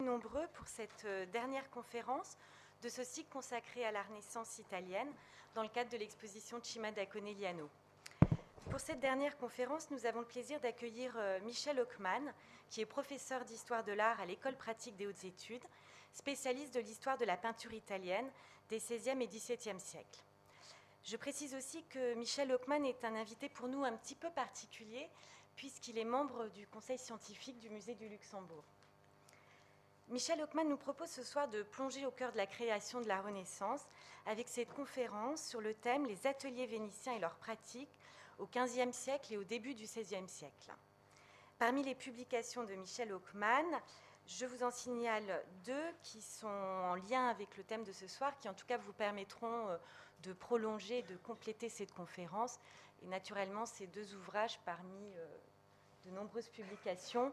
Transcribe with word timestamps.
Nombreux 0.00 0.46
pour 0.54 0.66
cette 0.66 1.04
euh, 1.04 1.26
dernière 1.26 1.68
conférence 1.68 2.38
de 2.82 2.88
ce 2.88 3.04
cycle 3.04 3.28
consacré 3.28 3.84
à 3.84 3.92
la 3.92 4.02
Renaissance 4.02 4.58
italienne 4.58 5.12
dans 5.54 5.62
le 5.62 5.68
cadre 5.68 5.90
de 5.90 5.98
l'exposition 5.98 6.58
Cima 6.62 6.90
da 6.90 7.04
Conegliano. 7.04 7.68
Pour 8.70 8.80
cette 8.80 9.00
dernière 9.00 9.36
conférence, 9.36 9.90
nous 9.90 10.06
avons 10.06 10.20
le 10.20 10.26
plaisir 10.26 10.58
d'accueillir 10.60 11.12
euh, 11.18 11.38
Michel 11.40 11.78
Hockman, 11.78 12.32
qui 12.70 12.80
est 12.80 12.86
professeur 12.86 13.44
d'histoire 13.44 13.84
de 13.84 13.92
l'art 13.92 14.18
à 14.20 14.24
l'École 14.24 14.56
pratique 14.56 14.96
des 14.96 15.06
hautes 15.06 15.24
études, 15.24 15.64
spécialiste 16.14 16.72
de 16.72 16.80
l'histoire 16.80 17.18
de 17.18 17.26
la 17.26 17.36
peinture 17.36 17.74
italienne 17.74 18.30
des 18.70 18.78
XVIe 18.78 19.20
et 19.20 19.26
XVIIe 19.26 19.80
siècles. 19.80 20.24
Je 21.04 21.18
précise 21.18 21.54
aussi 21.54 21.84
que 21.84 22.14
Michel 22.14 22.50
Hockman 22.52 22.84
est 22.84 23.04
un 23.04 23.16
invité 23.16 23.50
pour 23.50 23.68
nous 23.68 23.84
un 23.84 23.92
petit 23.98 24.14
peu 24.14 24.30
particulier, 24.30 25.10
puisqu'il 25.56 25.98
est 25.98 26.04
membre 26.04 26.48
du 26.48 26.66
conseil 26.68 26.96
scientifique 26.96 27.58
du 27.58 27.68
Musée 27.68 27.96
du 27.96 28.08
Luxembourg. 28.08 28.64
Michel 30.10 30.42
Hockman 30.42 30.64
nous 30.64 30.76
propose 30.76 31.08
ce 31.08 31.22
soir 31.22 31.46
de 31.46 31.62
plonger 31.62 32.04
au 32.04 32.10
cœur 32.10 32.32
de 32.32 32.36
la 32.36 32.48
création 32.48 33.00
de 33.00 33.06
la 33.06 33.22
Renaissance 33.22 33.86
avec 34.26 34.48
cette 34.48 34.72
conférence 34.72 35.40
sur 35.40 35.60
le 35.60 35.72
thème 35.72 36.04
Les 36.04 36.26
ateliers 36.26 36.66
vénitiens 36.66 37.12
et 37.14 37.20
leurs 37.20 37.36
pratiques 37.36 37.96
au 38.40 38.46
XVe 38.46 38.90
siècle 38.90 39.32
et 39.32 39.36
au 39.36 39.44
début 39.44 39.72
du 39.72 39.84
XVIe 39.84 40.26
siècle. 40.26 40.72
Parmi 41.60 41.84
les 41.84 41.94
publications 41.94 42.64
de 42.64 42.74
Michel 42.74 43.12
Hockman, 43.12 43.64
je 44.26 44.46
vous 44.46 44.64
en 44.64 44.72
signale 44.72 45.44
deux 45.64 45.92
qui 46.02 46.20
sont 46.20 46.48
en 46.48 46.96
lien 46.96 47.28
avec 47.28 47.56
le 47.56 47.62
thème 47.62 47.84
de 47.84 47.92
ce 47.92 48.08
soir, 48.08 48.36
qui 48.40 48.48
en 48.48 48.54
tout 48.54 48.66
cas 48.66 48.78
vous 48.78 48.92
permettront 48.92 49.68
euh, 49.68 49.76
de 50.24 50.32
prolonger, 50.32 51.02
de 51.02 51.16
compléter 51.18 51.68
cette 51.68 51.92
conférence. 51.92 52.58
Et 53.04 53.06
naturellement, 53.06 53.64
ces 53.64 53.86
deux 53.86 54.12
ouvrages 54.16 54.58
parmi 54.64 55.14
euh, 55.14 55.26
de 56.04 56.10
nombreuses 56.10 56.48
publications 56.48 57.32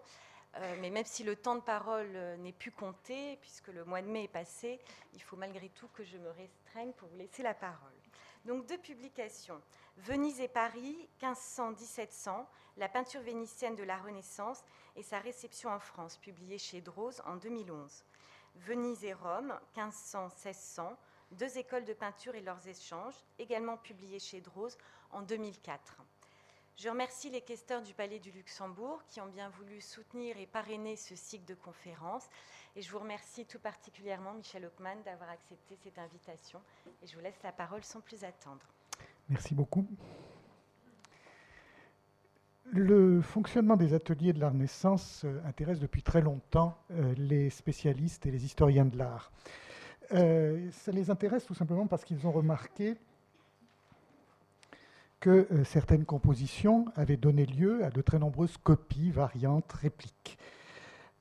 mais 0.79 0.89
même 0.89 1.05
si 1.05 1.23
le 1.23 1.35
temps 1.35 1.55
de 1.55 1.61
parole 1.61 2.11
euh, 2.15 2.37
n'est 2.37 2.53
plus 2.53 2.71
compté, 2.71 3.37
puisque 3.41 3.67
le 3.67 3.85
mois 3.85 4.01
de 4.01 4.07
mai 4.07 4.23
est 4.23 4.27
passé, 4.27 4.79
il 5.13 5.21
faut 5.21 5.35
malgré 5.35 5.69
tout 5.69 5.87
que 5.89 6.03
je 6.03 6.17
me 6.17 6.29
restreigne 6.31 6.91
pour 6.93 7.09
vous 7.09 7.17
laisser 7.17 7.43
la 7.43 7.53
parole. 7.53 7.93
Donc 8.45 8.65
deux 8.65 8.77
publications. 8.77 9.61
Venise 9.97 10.39
et 10.39 10.47
Paris, 10.47 11.09
1500-1700, 11.21 12.45
la 12.77 12.87
peinture 12.87 13.21
vénitienne 13.21 13.75
de 13.75 13.83
la 13.83 13.97
Renaissance 13.97 14.63
et 14.95 15.03
sa 15.03 15.19
réception 15.19 15.69
en 15.69 15.79
France, 15.79 16.17
publiée 16.17 16.57
chez 16.57 16.81
Droz 16.81 17.21
en 17.25 17.35
2011. 17.35 18.03
Venise 18.55 19.03
et 19.03 19.13
Rome, 19.13 19.53
1500-1600, 19.75 20.95
deux 21.31 21.57
écoles 21.57 21.85
de 21.85 21.93
peinture 21.93 22.35
et 22.35 22.41
leurs 22.41 22.67
échanges, 22.67 23.15
également 23.37 23.77
publiées 23.77 24.19
chez 24.19 24.41
Droz 24.41 24.77
en 25.11 25.21
2004. 25.21 25.97
Je 26.79 26.89
remercie 26.89 27.31
les 27.31 27.41
questeurs 27.41 27.81
du 27.81 27.95
Palais 27.95 28.19
du 28.19 28.29
Luxembourg 28.29 29.01
qui 29.09 29.19
ont 29.19 29.25
bien 29.25 29.49
voulu 29.49 29.81
soutenir 29.81 30.37
et 30.37 30.45
parrainer 30.45 30.95
ce 30.95 31.15
cycle 31.15 31.45
de 31.45 31.55
conférences. 31.55 32.29
Et 32.75 32.83
je 32.83 32.91
vous 32.91 32.99
remercie 32.99 33.45
tout 33.45 33.57
particulièrement, 33.57 34.35
Michel 34.35 34.63
Hockman, 34.63 35.01
d'avoir 35.03 35.31
accepté 35.31 35.75
cette 35.83 35.97
invitation. 35.97 36.59
Et 37.01 37.07
je 37.07 37.15
vous 37.15 37.21
laisse 37.21 37.41
la 37.43 37.51
parole 37.51 37.83
sans 37.83 37.99
plus 37.99 38.23
attendre. 38.23 38.61
Merci 39.27 39.55
beaucoup. 39.55 39.87
Le 42.71 43.21
fonctionnement 43.21 43.75
des 43.75 43.95
ateliers 43.95 44.33
de 44.33 44.39
la 44.39 44.49
Renaissance 44.49 45.23
euh, 45.25 45.41
intéresse 45.45 45.79
depuis 45.79 46.03
très 46.03 46.21
longtemps 46.21 46.77
euh, 46.91 47.15
les 47.17 47.49
spécialistes 47.49 48.27
et 48.27 48.31
les 48.31 48.45
historiens 48.45 48.85
de 48.85 48.99
l'art. 48.99 49.31
Euh, 50.11 50.69
ça 50.71 50.91
les 50.91 51.09
intéresse 51.09 51.45
tout 51.45 51.55
simplement 51.55 51.87
parce 51.87 52.05
qu'ils 52.05 52.27
ont 52.27 52.31
remarqué 52.31 52.97
que 55.19 55.47
euh, 55.51 55.63
certaines 55.63 56.05
compositions 56.05 56.85
avaient 56.95 57.17
donné 57.17 57.45
lieu 57.45 57.83
à 57.83 57.89
de 57.89 58.01
très 58.01 58.19
nombreuses 58.19 58.57
copies, 58.57 59.11
variantes, 59.11 59.71
répliques. 59.73 60.37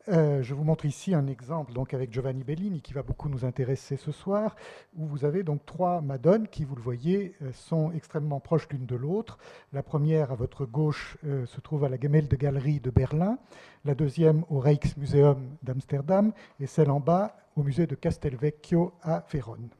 Euh, 0.08 0.40
je 0.42 0.54
vous 0.54 0.62
montre 0.62 0.84
ici 0.84 1.14
un 1.14 1.26
exemple 1.26 1.72
donc 1.72 1.92
avec 1.92 2.12
Giovanni 2.12 2.44
Bellini 2.44 2.80
qui 2.80 2.92
va 2.92 3.02
beaucoup 3.02 3.28
nous 3.28 3.44
intéresser 3.44 3.96
ce 3.96 4.12
soir, 4.12 4.54
où 4.96 5.04
vous 5.04 5.24
avez 5.24 5.42
donc 5.42 5.66
trois 5.66 6.00
madones 6.00 6.46
qui, 6.46 6.64
vous 6.64 6.76
le 6.76 6.82
voyez, 6.82 7.34
euh, 7.42 7.50
sont 7.52 7.90
extrêmement 7.90 8.38
proches 8.38 8.68
l'une 8.70 8.86
de 8.86 8.94
l'autre. 8.94 9.38
La 9.72 9.82
première 9.82 10.30
à 10.30 10.36
votre 10.36 10.64
gauche 10.64 11.18
se 11.24 11.60
trouve 11.60 11.84
à 11.84 11.88
la 11.88 11.98
Galerie 11.98 12.80
de 12.80 12.90
Berlin, 12.90 13.38
la 13.84 13.94
deuxième 13.94 14.44
au 14.48 14.60
Rijksmuseum 14.60 15.56
d'Amsterdam 15.62 16.32
et 16.60 16.66
celle 16.66 16.90
en 16.90 17.00
bas 17.00 17.36
au 17.56 17.62
musée 17.62 17.86
de 17.86 17.94
Castelvecchio 17.94 18.92
à 19.02 19.24
Vérone. 19.32 19.70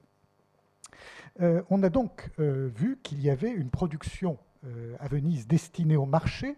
Euh, 1.40 1.62
on 1.70 1.82
a 1.82 1.90
donc 1.90 2.30
euh, 2.38 2.70
vu 2.74 2.98
qu'il 3.02 3.20
y 3.20 3.30
avait 3.30 3.50
une 3.50 3.70
production 3.70 4.38
euh, 4.64 4.96
à 5.00 5.08
Venise 5.08 5.46
destinée 5.46 5.96
au 5.96 6.06
marché, 6.06 6.56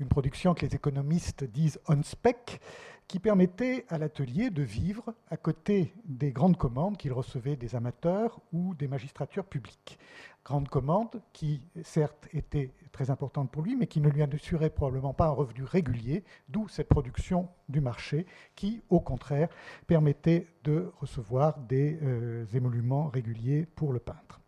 une 0.00 0.08
production 0.08 0.54
que 0.54 0.64
les 0.64 0.74
économistes 0.74 1.44
disent 1.44 1.78
on 1.88 2.02
spec, 2.02 2.60
qui 3.08 3.18
permettait 3.18 3.84
à 3.88 3.98
l'atelier 3.98 4.50
de 4.50 4.62
vivre 4.62 5.14
à 5.30 5.36
côté 5.36 5.94
des 6.04 6.32
grandes 6.32 6.56
commandes 6.56 6.96
qu'il 6.96 7.12
recevait 7.12 7.56
des 7.56 7.76
amateurs 7.76 8.40
ou 8.52 8.74
des 8.74 8.88
magistratures 8.88 9.44
publiques. 9.44 9.98
Grandes 10.44 10.68
commandes 10.68 11.22
qui, 11.32 11.62
certes, 11.82 12.28
étaient 12.32 12.72
très 12.92 13.10
importantes 13.10 13.50
pour 13.50 13.62
lui, 13.62 13.76
mais 13.76 13.86
qui 13.86 14.00
ne 14.00 14.08
lui 14.08 14.22
assuraient 14.22 14.70
probablement 14.70 15.14
pas 15.14 15.26
un 15.26 15.30
revenu 15.30 15.64
régulier, 15.64 16.24
d'où 16.48 16.68
cette 16.68 16.88
production 16.88 17.48
du 17.68 17.80
marché 17.80 18.26
qui, 18.54 18.82
au 18.90 19.00
contraire, 19.00 19.48
permettait 19.86 20.46
de 20.64 20.92
recevoir 21.00 21.58
des 21.60 21.98
euh, 22.02 22.44
émoluments 22.54 23.08
réguliers 23.08 23.66
pour 23.74 23.92
le 23.92 24.00
peintre. 24.00 24.40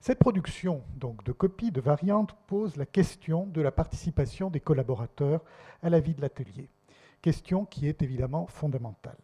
Cette 0.00 0.18
production 0.18 0.82
donc, 0.96 1.24
de 1.24 1.32
copies, 1.32 1.70
de 1.70 1.80
variantes, 1.80 2.34
pose 2.46 2.76
la 2.76 2.86
question 2.86 3.46
de 3.46 3.60
la 3.60 3.70
participation 3.70 4.50
des 4.50 4.60
collaborateurs 4.60 5.42
à 5.82 5.90
la 5.90 6.00
vie 6.00 6.14
de 6.14 6.20
l'atelier 6.20 6.68
question 7.22 7.64
qui 7.64 7.88
est 7.88 8.02
évidemment 8.02 8.46
fondamentale. 8.46 9.16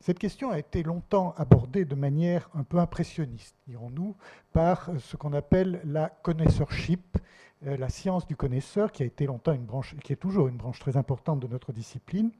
Cette 0.00 0.18
question 0.18 0.50
a 0.50 0.58
été 0.58 0.82
longtemps 0.82 1.34
abordée 1.36 1.84
de 1.84 1.94
manière 1.94 2.48
un 2.54 2.62
peu 2.62 2.78
impressionniste, 2.78 3.54
dirons-nous, 3.68 4.16
par 4.52 4.90
ce 4.98 5.16
qu'on 5.16 5.34
appelle 5.34 5.80
la 5.84 6.08
connaisseurship, 6.08 7.18
euh, 7.66 7.76
la 7.76 7.90
science 7.90 8.26
du 8.26 8.34
connaisseur, 8.34 8.92
qui 8.92 9.02
a 9.02 9.06
été 9.06 9.26
longtemps 9.26 9.52
une 9.52 9.66
branche, 9.66 9.94
qui 10.02 10.14
est 10.14 10.16
toujours 10.16 10.48
une 10.48 10.56
branche 10.56 10.78
très 10.78 10.96
importante 10.96 11.40
de 11.40 11.46
notre 11.46 11.72
discipline, 11.72 12.30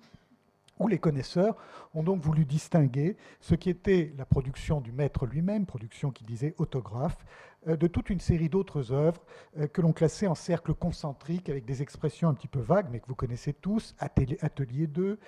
où 0.81 0.89
les 0.89 0.99
connaisseurs 0.99 1.57
ont 1.95 2.03
donc 2.03 2.21
voulu 2.21 2.45
distinguer 2.45 3.17
ce 3.41 3.55
qui 3.55 3.71
était 3.71 4.13
la 4.19 4.25
production 4.25 4.81
du 4.81 4.91
maître 4.91 5.27
lui-même, 5.27 5.67
production 5.67 6.11
qui 6.11 6.25
disait 6.25 6.55
autographe, 6.59 7.25
euh, 7.69 7.77
de 7.77 7.87
toute 7.87 8.11
une 8.11 8.21
série 8.21 8.49
d'autres 8.49 8.91
œuvres 8.91 9.23
euh, 9.59 9.67
que 9.67 9.83
l'on 9.83 9.93
classait 9.93 10.27
en 10.27 10.35
cercles 10.35 10.75
concentriques 10.75 11.49
avec 11.49 11.67
des 11.67 11.83
expressions 11.83 12.29
un 12.29 12.35
petit 12.35 12.49
peu 12.49 12.61
vagues, 12.61 12.89
mais 12.91 13.01
que 13.01 13.07
vous 13.07 13.15
connaissez 13.15 13.53
tous, 13.53 13.95
atelier 13.99 14.87
2, 14.87 15.19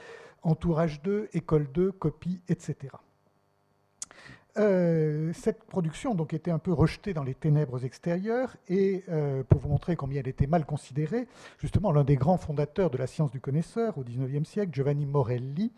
entourage 0.43 1.03
2, 1.03 1.29
école 1.35 1.71
2, 1.71 1.93
copie, 1.93 2.41
etc. 2.49 2.95
Euh, 4.59 5.33
cette 5.33 5.65
production 5.65 6.15
donc 6.15 6.35
était 6.35 6.51
un 6.51 6.59
peu 6.59 6.73
rejetée 6.73 7.15
dans 7.15 7.25
les 7.25 7.35
ténèbres 7.35 7.85
extérieures 7.85 8.57
et 8.69 9.05
pour 9.49 9.61
vous 9.61 9.69
montrer 9.69 9.97
combien 9.97 10.21
elle 10.21 10.29
était 10.29 10.47
mal 10.47 10.67
considérée, 10.67 11.27
justement 11.59 11.93
l'un 11.93 12.05
des 12.05 12.17
grands 12.17 12.39
fondateurs 12.39 12.91
de 12.91 12.99
la 12.99 13.07
science 13.07 13.31
du 13.31 13.41
connaisseur 13.41 13.97
au 13.99 14.05
XIXe 14.05 14.49
siècle, 14.49 14.73
Giovanni 14.73 15.07
Morelli, 15.07 15.73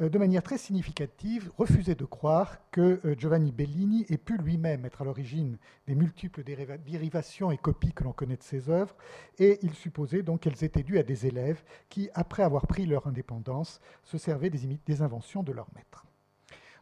euh, 0.00 0.08
de 0.08 0.18
manière 0.18 0.42
très 0.42 0.58
significative, 0.58 1.50
refusait 1.56 1.94
de 1.94 2.04
croire 2.04 2.58
que 2.70 3.00
euh, 3.04 3.14
Giovanni 3.18 3.52
Bellini 3.52 4.06
ait 4.08 4.18
pu 4.18 4.36
lui-même 4.38 4.84
être 4.84 5.02
à 5.02 5.04
l'origine 5.04 5.58
des 5.86 5.94
multiples 5.94 6.44
dérivations 6.44 7.50
et 7.50 7.58
copies 7.58 7.92
que 7.92 8.04
l'on 8.04 8.12
connaît 8.12 8.36
de 8.36 8.42
ses 8.42 8.70
œuvres, 8.70 8.94
et 9.38 9.58
il 9.62 9.74
supposait 9.74 10.22
donc 10.22 10.40
qu'elles 10.40 10.64
étaient 10.64 10.82
dues 10.82 10.98
à 10.98 11.02
des 11.02 11.26
élèves 11.26 11.62
qui, 11.88 12.10
après 12.14 12.42
avoir 12.42 12.66
pris 12.66 12.86
leur 12.86 13.06
indépendance, 13.06 13.80
se 14.04 14.18
servaient 14.18 14.50
des 14.50 15.02
inventions 15.02 15.42
de 15.42 15.52
leur 15.52 15.68
maître. 15.74 16.07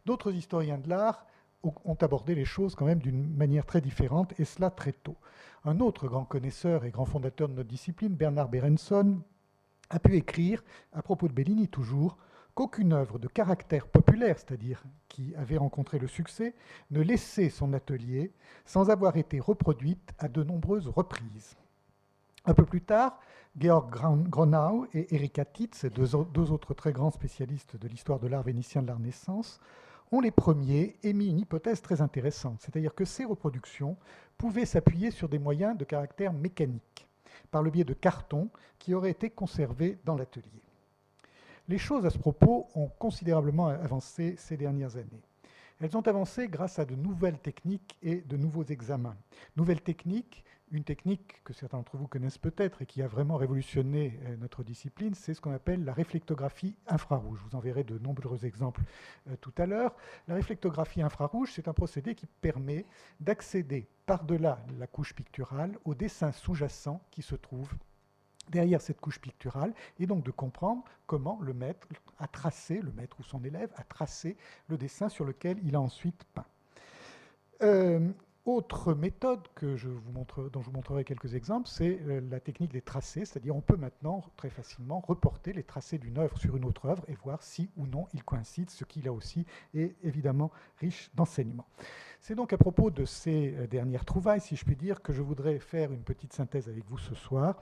D'autres 0.07 0.33
historiens 0.33 0.77
de 0.77 0.87
l'art 0.87 1.25
ont 1.63 1.97
abordé 1.99 2.33
les 2.33 2.45
choses 2.45 2.75
quand 2.75 2.85
même 2.85 2.99
d'une 2.99 3.35
manière 3.35 3.65
très 3.65 3.81
différente, 3.81 4.33
et 4.39 4.45
cela 4.45 4.69
très 4.69 4.93
tôt. 4.93 5.17
Un 5.65 5.81
autre 5.81 6.07
grand 6.07 6.23
connaisseur 6.23 6.85
et 6.85 6.91
grand 6.91 7.03
fondateur 7.03 7.49
de 7.49 7.53
notre 7.55 7.67
discipline, 7.67 8.15
Bernard 8.15 8.47
Berenson, 8.47 9.19
a 9.89 9.99
pu 9.99 10.15
écrire, 10.15 10.63
à 10.93 11.01
propos 11.01 11.27
de 11.27 11.33
Bellini 11.33 11.67
toujours, 11.67 12.17
qu'aucune 12.55 12.93
œuvre 12.93 13.19
de 13.19 13.27
caractère 13.27 13.85
populaire, 13.85 14.37
c'est-à-dire 14.39 14.81
qui 15.09 15.35
avait 15.35 15.57
rencontré 15.57 15.99
le 15.99 16.07
succès, 16.07 16.55
ne 16.89 17.01
laissait 17.01 17.49
son 17.49 17.73
atelier 17.73 18.31
sans 18.65 18.89
avoir 18.89 19.17
été 19.17 19.41
reproduite 19.41 20.13
à 20.19 20.29
de 20.29 20.41
nombreuses 20.41 20.87
reprises. 20.87 21.57
Un 22.45 22.53
peu 22.53 22.63
plus 22.63 22.81
tard, 22.81 23.19
Georg 23.59 23.89
Gronau 24.29 24.87
et 24.93 25.13
Erika 25.13 25.43
Titz, 25.43 25.83
deux, 25.83 26.15
autres 26.15 26.73
très 26.73 26.93
grands 26.93 27.11
spécialistes 27.11 27.75
de 27.75 27.89
l'histoire 27.89 28.19
de 28.19 28.27
l'art 28.27 28.43
vénitien 28.43 28.81
de 28.81 28.87
la 28.87 28.95
Renaissance, 28.95 29.59
ont 30.11 30.21
les 30.21 30.31
premiers 30.31 30.95
émis 31.03 31.29
une 31.29 31.39
hypothèse 31.39 31.81
très 31.81 32.01
intéressante, 32.01 32.61
c'est-à-dire 32.61 32.95
que 32.95 33.05
ces 33.05 33.25
reproductions 33.25 33.97
pouvaient 34.37 34.65
s'appuyer 34.65 35.11
sur 35.11 35.29
des 35.29 35.39
moyens 35.39 35.77
de 35.77 35.83
caractère 35.83 36.33
mécanique, 36.33 37.07
par 37.51 37.63
le 37.63 37.71
biais 37.71 37.83
de 37.83 37.93
cartons 37.93 38.49
qui 38.79 38.93
auraient 38.93 39.11
été 39.11 39.29
conservés 39.29 39.97
dans 40.05 40.15
l'atelier. 40.15 40.63
Les 41.67 41.77
choses 41.77 42.05
à 42.05 42.09
ce 42.09 42.17
propos 42.17 42.67
ont 42.75 42.87
considérablement 42.87 43.67
avancé 43.67 44.35
ces 44.37 44.55
dernières 44.55 44.95
années. 44.95 45.23
Elles 45.79 45.95
ont 45.97 46.01
avancé 46.01 46.47
grâce 46.47 46.79
à 46.79 46.85
de 46.85 46.95
nouvelles 46.95 47.39
techniques 47.39 47.97
et 48.01 48.21
de 48.21 48.37
nouveaux 48.37 48.63
examens. 48.63 49.17
Nouvelles 49.55 49.81
techniques 49.81 50.43
une 50.71 50.83
technique 50.83 51.41
que 51.43 51.53
certains 51.53 51.77
d'entre 51.77 51.97
vous 51.97 52.07
connaissent 52.07 52.37
peut-être 52.37 52.81
et 52.81 52.85
qui 52.85 53.01
a 53.01 53.07
vraiment 53.07 53.37
révolutionné 53.37 54.19
euh, 54.23 54.35
notre 54.37 54.63
discipline, 54.63 55.13
c'est 55.13 55.33
ce 55.33 55.41
qu'on 55.41 55.53
appelle 55.53 55.85
la 55.85 55.93
réflectographie 55.93 56.75
infrarouge. 56.87 57.39
Je 57.39 57.49
vous 57.49 57.55
enverrai 57.55 57.83
de 57.83 57.97
nombreux 57.99 58.45
exemples 58.45 58.81
euh, 59.29 59.35
tout 59.39 59.53
à 59.57 59.65
l'heure. 59.65 59.95
La 60.27 60.35
réflectographie 60.35 61.01
infrarouge, 61.01 61.51
c'est 61.53 61.67
un 61.67 61.73
procédé 61.73 62.15
qui 62.15 62.25
permet 62.25 62.85
d'accéder 63.19 63.87
par-delà 64.05 64.59
la 64.77 64.87
couche 64.87 65.13
picturale 65.13 65.77
au 65.85 65.95
dessin 65.95 66.31
sous-jacent 66.31 67.01
qui 67.11 67.21
se 67.21 67.35
trouve 67.35 67.69
derrière 68.49 68.81
cette 68.81 69.01
couche 69.01 69.19
picturale 69.19 69.73
et 69.99 70.07
donc 70.07 70.23
de 70.23 70.31
comprendre 70.31 70.83
comment 71.05 71.39
le 71.41 71.53
maître 71.53 71.87
a 72.19 72.27
tracé, 72.27 72.81
le 72.81 72.91
maître 72.91 73.19
ou 73.19 73.23
son 73.23 73.43
élève 73.43 73.69
a 73.75 73.83
tracé 73.83 74.37
le 74.67 74.77
dessin 74.77 75.09
sur 75.09 75.25
lequel 75.25 75.57
il 75.63 75.75
a 75.75 75.81
ensuite 75.81 76.23
peint. 76.33 76.45
Euh, 77.63 78.11
autre 78.47 78.93
méthode 78.93 79.41
dont 79.61 79.75
je 79.77 79.89
vous 79.89 80.71
montrerai 80.71 81.03
quelques 81.03 81.35
exemples, 81.35 81.67
c'est 81.67 81.99
euh, 82.07 82.21
la 82.31 82.39
technique 82.39 82.71
des 82.71 82.81
tracés, 82.81 83.25
c'est-à-dire 83.25 83.55
on 83.55 83.61
peut 83.61 83.75
maintenant 83.75 84.23
très 84.37 84.49
facilement 84.49 85.01
reporter 85.01 85.51
les 85.51 85.63
tracés 85.63 85.97
d'une 85.97 86.17
œuvre 86.17 86.37
sur 86.37 86.55
une 86.55 86.63
autre 86.63 86.85
œuvre 86.85 87.03
et 87.09 87.15
voir 87.15 87.43
si 87.43 87.69
ou 87.75 87.85
non 87.87 88.07
ils 88.13 88.23
coïncident, 88.23 88.71
ce 88.71 88.85
qui 88.85 89.01
là 89.01 89.11
aussi 89.11 89.45
est 89.73 89.95
évidemment 90.01 90.49
riche 90.79 91.11
d'enseignements. 91.13 91.67
C'est 92.21 92.35
donc 92.35 92.53
à 92.53 92.57
propos 92.57 92.89
de 92.89 93.03
ces 93.03 93.53
euh, 93.57 93.67
dernières 93.67 94.05
trouvailles, 94.05 94.41
si 94.41 94.55
je 94.55 94.63
puis 94.63 94.77
dire, 94.77 95.01
que 95.01 95.11
je 95.11 95.21
voudrais 95.21 95.59
faire 95.59 95.91
une 95.91 96.03
petite 96.03 96.31
synthèse 96.31 96.69
avec 96.69 96.85
vous 96.89 96.97
ce 96.97 97.15
soir 97.15 97.61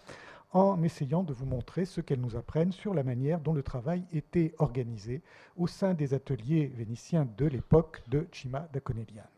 en 0.51 0.81
essayant 0.83 1.23
de 1.23 1.33
vous 1.33 1.47
montrer 1.47 1.85
ce 1.85 1.99
qu'elles 1.99 2.21
nous 2.21 2.35
apprennent 2.35 2.71
sur 2.71 2.93
la 2.93 3.03
manière 3.03 3.41
dont 3.41 3.53
le 3.53 3.63
travail 3.63 4.05
était 4.13 4.53
organisé 4.59 5.21
au 5.57 5.67
sein 5.67 5.93
des 5.95 6.13
ateliers 6.13 6.67
vénitiens 6.67 7.27
de 7.37 7.45
l'époque 7.45 8.03
de 8.07 8.27
Cima 8.31 8.69
da 8.71 8.79
Conegliano. 8.79 9.34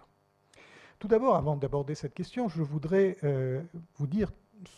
Tout 0.99 1.07
d'abord, 1.07 1.35
avant 1.35 1.55
d'aborder 1.55 1.93
cette 1.93 2.15
question, 2.15 2.49
je 2.49 2.63
voudrais 2.63 3.17
euh, 3.23 3.61
vous 3.97 4.07
dire 4.07 4.31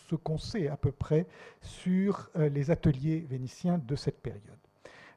ce 0.08 0.14
qu'on 0.14 0.36
sait 0.36 0.68
à 0.68 0.76
peu 0.76 0.92
près 0.92 1.26
sur 1.62 2.28
euh, 2.36 2.50
les 2.50 2.70
ateliers 2.70 3.20
vénitiens 3.20 3.78
de 3.78 3.96
cette 3.96 4.20
période. 4.20 4.42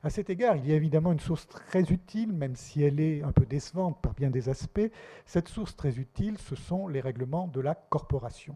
À 0.01 0.09
cet 0.09 0.29
égard, 0.29 0.55
il 0.55 0.67
y 0.67 0.71
a 0.71 0.75
évidemment 0.75 1.11
une 1.11 1.19
source 1.19 1.47
très 1.47 1.83
utile, 1.91 2.31
même 2.31 2.55
si 2.55 2.83
elle 2.83 2.99
est 2.99 3.21
un 3.21 3.31
peu 3.31 3.45
décevante 3.45 4.01
par 4.01 4.13
bien 4.13 4.29
des 4.29 4.47
aspects. 4.49 4.91
Cette 5.25 5.49
source 5.49 5.75
très 5.75 5.97
utile, 5.97 6.37
ce 6.37 6.55
sont 6.55 6.87
les 6.87 7.01
règlements 7.01 7.47
de 7.47 7.59
la 7.59 7.75
corporation. 7.75 8.55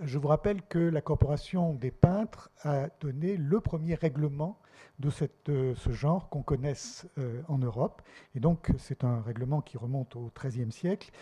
Je 0.00 0.18
vous 0.18 0.26
rappelle 0.26 0.62
que 0.62 0.78
la 0.78 1.00
corporation 1.00 1.72
des 1.74 1.92
peintres 1.92 2.50
a 2.62 2.88
donné 3.00 3.36
le 3.36 3.60
premier 3.60 3.94
règlement 3.94 4.58
de 4.98 5.10
euh, 5.48 5.74
ce 5.76 5.92
genre 5.92 6.28
qu'on 6.28 6.42
connaisse 6.42 7.08
euh, 7.18 7.42
en 7.46 7.58
Europe. 7.58 8.02
Et 8.34 8.40
donc, 8.40 8.72
c'est 8.78 9.04
un 9.04 9.20
règlement 9.20 9.60
qui 9.60 9.78
remonte 9.78 10.16
au 10.16 10.32
XIIIe 10.36 10.72
siècle, 10.72 11.12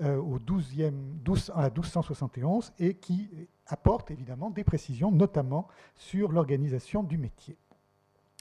euh, 0.00 0.16
au 0.16 0.38
12e, 0.38 0.92
12, 1.24 1.52
à 1.56 1.64
1271, 1.64 2.72
et 2.78 2.94
qui 2.94 3.30
apporte 3.66 4.12
évidemment 4.12 4.50
des 4.50 4.62
précisions, 4.62 5.10
notamment 5.10 5.66
sur 5.96 6.30
l'organisation 6.30 7.02
du 7.02 7.18
métier. 7.18 7.56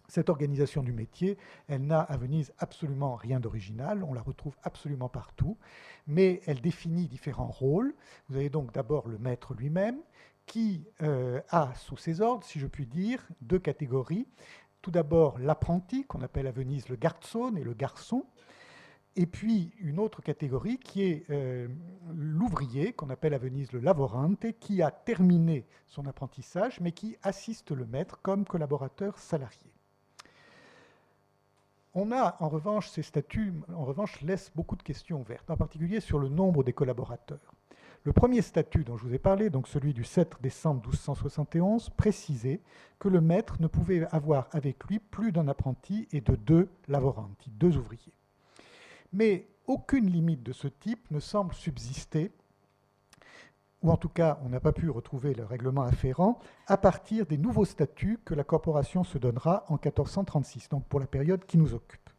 Cette 0.10 0.30
organisation 0.30 0.84
du 0.84 0.92
métier, 0.92 1.38
elle 1.70 1.86
n'a 1.86 2.02
à 2.02 2.18
Venise 2.18 2.52
absolument 2.58 3.16
rien 3.16 3.40
d'original, 3.40 4.04
on 4.04 4.14
la 4.14 4.22
retrouve 4.22 4.58
absolument 4.64 5.08
partout, 5.08 5.58
mais 6.06 6.42
elle 6.46 6.60
définit 6.60 7.08
différents 7.08 7.48
rôles. 7.48 7.96
Vous 8.28 8.36
avez 8.36 8.50
donc 8.50 8.74
d'abord 8.74 9.08
le 9.08 9.18
maître 9.18 9.54
lui-même, 9.54 10.00
qui 10.46 10.88
a 11.00 11.72
sous 11.76 11.96
ses 11.96 12.22
ordres, 12.22 12.44
si 12.44 12.60
je 12.60 12.66
puis 12.66 12.88
dire, 12.88 13.26
deux 13.42 13.60
catégories 13.60 14.28
tout 14.82 14.92
d'abord 14.92 15.38
l'apprenti, 15.40 16.06
qu'on 16.06 16.22
appelle 16.22 16.48
à 16.48 16.52
Venise 16.52 16.90
le 16.90 16.96
garzone 16.96 17.58
et 17.58 17.64
le 17.64 17.74
garçon, 17.74 18.26
et 19.16 19.26
puis 19.26 19.74
une 19.80 20.00
autre 20.00 20.22
catégorie 20.22 20.78
qui 20.78 21.04
est 21.04 21.30
euh, 21.30 21.68
l'ouvrier, 22.14 22.94
qu'on 22.94 23.10
appelle 23.10 23.34
à 23.34 23.38
Venise 23.38 23.72
le 23.74 23.80
lavorante, 23.80 24.46
qui 24.60 24.82
a 24.82 24.92
terminé 24.92 25.66
son 25.88 26.06
apprentissage, 26.06 26.80
mais 26.80 26.92
qui 26.92 27.18
assiste 27.24 27.72
le 27.72 27.86
maître 27.86 28.20
comme 28.22 28.46
collaborateur 28.46 29.18
salarié. 29.18 29.74
On 31.96 32.12
a 32.12 32.38
en 32.40 32.50
revanche 32.50 32.90
ces 32.90 33.02
statuts, 33.02 33.54
en 33.74 33.84
laissent 34.22 34.52
beaucoup 34.56 34.76
de 34.76 34.84
questions 34.84 35.22
ouvertes, 35.22 35.50
en 35.50 35.58
particulier 35.58 36.00
sur 36.00 36.20
le 36.20 36.30
nombre 36.30 36.64
des 36.64 36.74
collaborateurs. 36.74 37.56
Le 38.04 38.14
premier 38.14 38.42
statut 38.42 38.84
dont 38.84 38.96
je 38.96 39.06
vous 39.06 39.14
ai 39.14 39.20
parlé, 39.20 39.50
celui 39.68 39.94
du 39.94 40.04
7 40.04 40.36
décembre 40.42 40.82
1271, 40.84 41.90
précisait 41.90 42.62
que 42.98 43.10
le 43.10 43.22
maître 43.22 43.58
ne 43.60 43.68
pouvait 43.68 44.06
avoir 44.12 44.48
avec 44.52 44.86
lui 44.86 45.00
plus 45.00 45.32
d'un 45.32 45.48
apprenti 45.48 46.08
et 46.12 46.22
de 46.22 46.36
deux 46.36 46.70
lavoranti, 46.88 47.50
deux 47.50 47.76
ouvriers. 47.76 48.14
Mais 49.12 49.48
aucune 49.68 50.10
limite 50.10 50.44
de 50.44 50.54
ce 50.54 50.68
type 50.68 51.10
ne 51.12 51.20
semble 51.20 51.54
subsister, 51.54 52.32
ou 53.82 53.92
en 53.92 53.98
tout 53.98 54.10
cas 54.10 54.40
on 54.44 54.50
n'a 54.50 54.60
pas 54.60 54.72
pu 54.72 54.90
retrouver 54.90 55.34
le 55.34 55.46
règlement 55.46 55.84
afférent, 55.84 56.40
à 56.68 56.78
partir 56.78 57.26
des 57.26 57.38
nouveaux 57.38 57.66
statuts 57.66 58.20
que 58.26 58.34
la 58.34 58.44
corporation 58.44 59.04
se 59.04 59.18
donnera 59.18 59.66
en 59.68 59.74
1436, 59.74 60.70
donc 60.70 60.86
pour 60.86 61.00
la 61.00 61.08
période 61.08 61.46
qui 61.46 61.58
nous 61.58 61.74
occupe. 61.74 62.10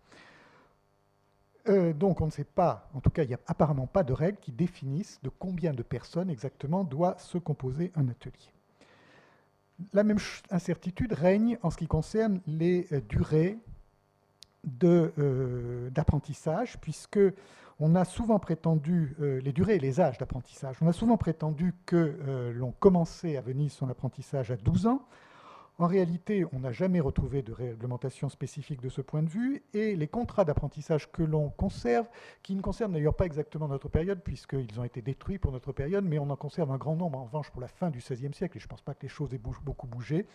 Euh, 1.69 1.93
donc 1.93 2.21
on 2.21 2.27
ne 2.27 2.31
sait 2.31 2.45
pas, 2.45 2.89
en 2.95 3.01
tout 3.01 3.11
cas 3.11 3.23
il 3.23 3.29
n'y 3.29 3.35
a 3.35 3.41
apparemment 3.47 3.87
pas 3.87 4.03
de 4.03 4.13
règles 4.13 4.39
qui 4.39 4.53
définissent 4.53 5.21
de 5.23 5.29
combien 5.29 5.73
de 5.75 5.83
personnes 5.83 6.31
exactement 6.31 6.85
doit 6.85 7.19
se 7.19 7.39
composer 7.39 7.93
un 7.97 8.09
atelier. 8.09 8.53
La 9.93 10.03
même 10.03 10.19
incertitude 10.51 11.13
règne 11.13 11.59
en 11.63 11.71
ce 11.71 11.77
qui 11.77 11.87
concerne 11.87 12.41
les 12.47 12.87
euh, 12.93 13.01
durées 13.01 13.59
euh, 14.85 15.89
d'apprentissage, 15.91 16.79
puisque 16.81 17.19
on 17.81 17.95
a 17.95 18.05
souvent 18.05 18.39
prétendu, 18.39 19.17
les 19.19 19.53
durées 19.53 19.77
et 19.77 19.81
les 19.81 20.01
âges 20.01 20.19
d'apprentissage, 20.19 20.77
on 20.81 20.87
a 20.87 20.93
souvent 20.93 21.17
prétendu 21.17 21.75
que 21.87 22.53
l'on 22.55 22.73
commençait 22.73 23.37
à 23.37 23.41
Venise 23.41 23.73
son 23.73 23.89
apprentissage 23.89 24.51
à 24.51 24.57
12 24.57 24.87
ans, 24.87 25.03
en 25.81 25.87
réalité, 25.87 26.45
on 26.53 26.59
n'a 26.61 26.73
jamais 26.73 27.01
retrouvé 27.01 27.41
de 27.41 27.55
réglementation 27.55 28.29
spécifique 28.29 28.83
de 28.83 28.91
ce 28.91 29.01
point 29.01 29.23
de 29.23 29.31
vue, 29.31 29.63
et 29.73 29.97
les 29.97 30.09
contrats 30.09 30.45
d'apprentissage 30.45 31.11
que 31.11 31.23
l'on 31.23 31.49
conserve, 31.49 32.07
qui 32.43 32.55
ne 32.55 32.61
concernent 32.61 32.93
d'ailleurs 32.93 33.15
pas 33.15 33.25
exactement 33.25 33.67
notre 33.67 33.89
période, 33.89 34.21
puisqu'ils 34.23 34.79
ont 34.79 34.85
été 34.85 35.01
détruits 35.01 35.39
pour 35.39 35.53
notre 35.53 35.73
période, 35.73 36.05
mais 36.05 36.19
on 36.19 36.29
en 36.29 36.37
conserve 36.37 36.71
un 36.71 36.77
grand 36.77 36.97
nombre 36.97 37.19
en 37.19 37.25
revanche 37.25 37.51
pour 37.51 37.63
la 37.63 37.69
fin 37.69 37.89
du 37.89 38.01
XVIe 38.01 38.35
siècle, 38.35 38.59
et 38.59 38.61
je 38.61 38.67
ne 38.67 38.69
pense 38.69 38.83
pas 38.83 38.93
que 38.93 39.05
les 39.05 39.09
choses 39.09 39.33
aient 39.33 39.39
beaucoup 39.39 39.87
bougé, 39.87 40.27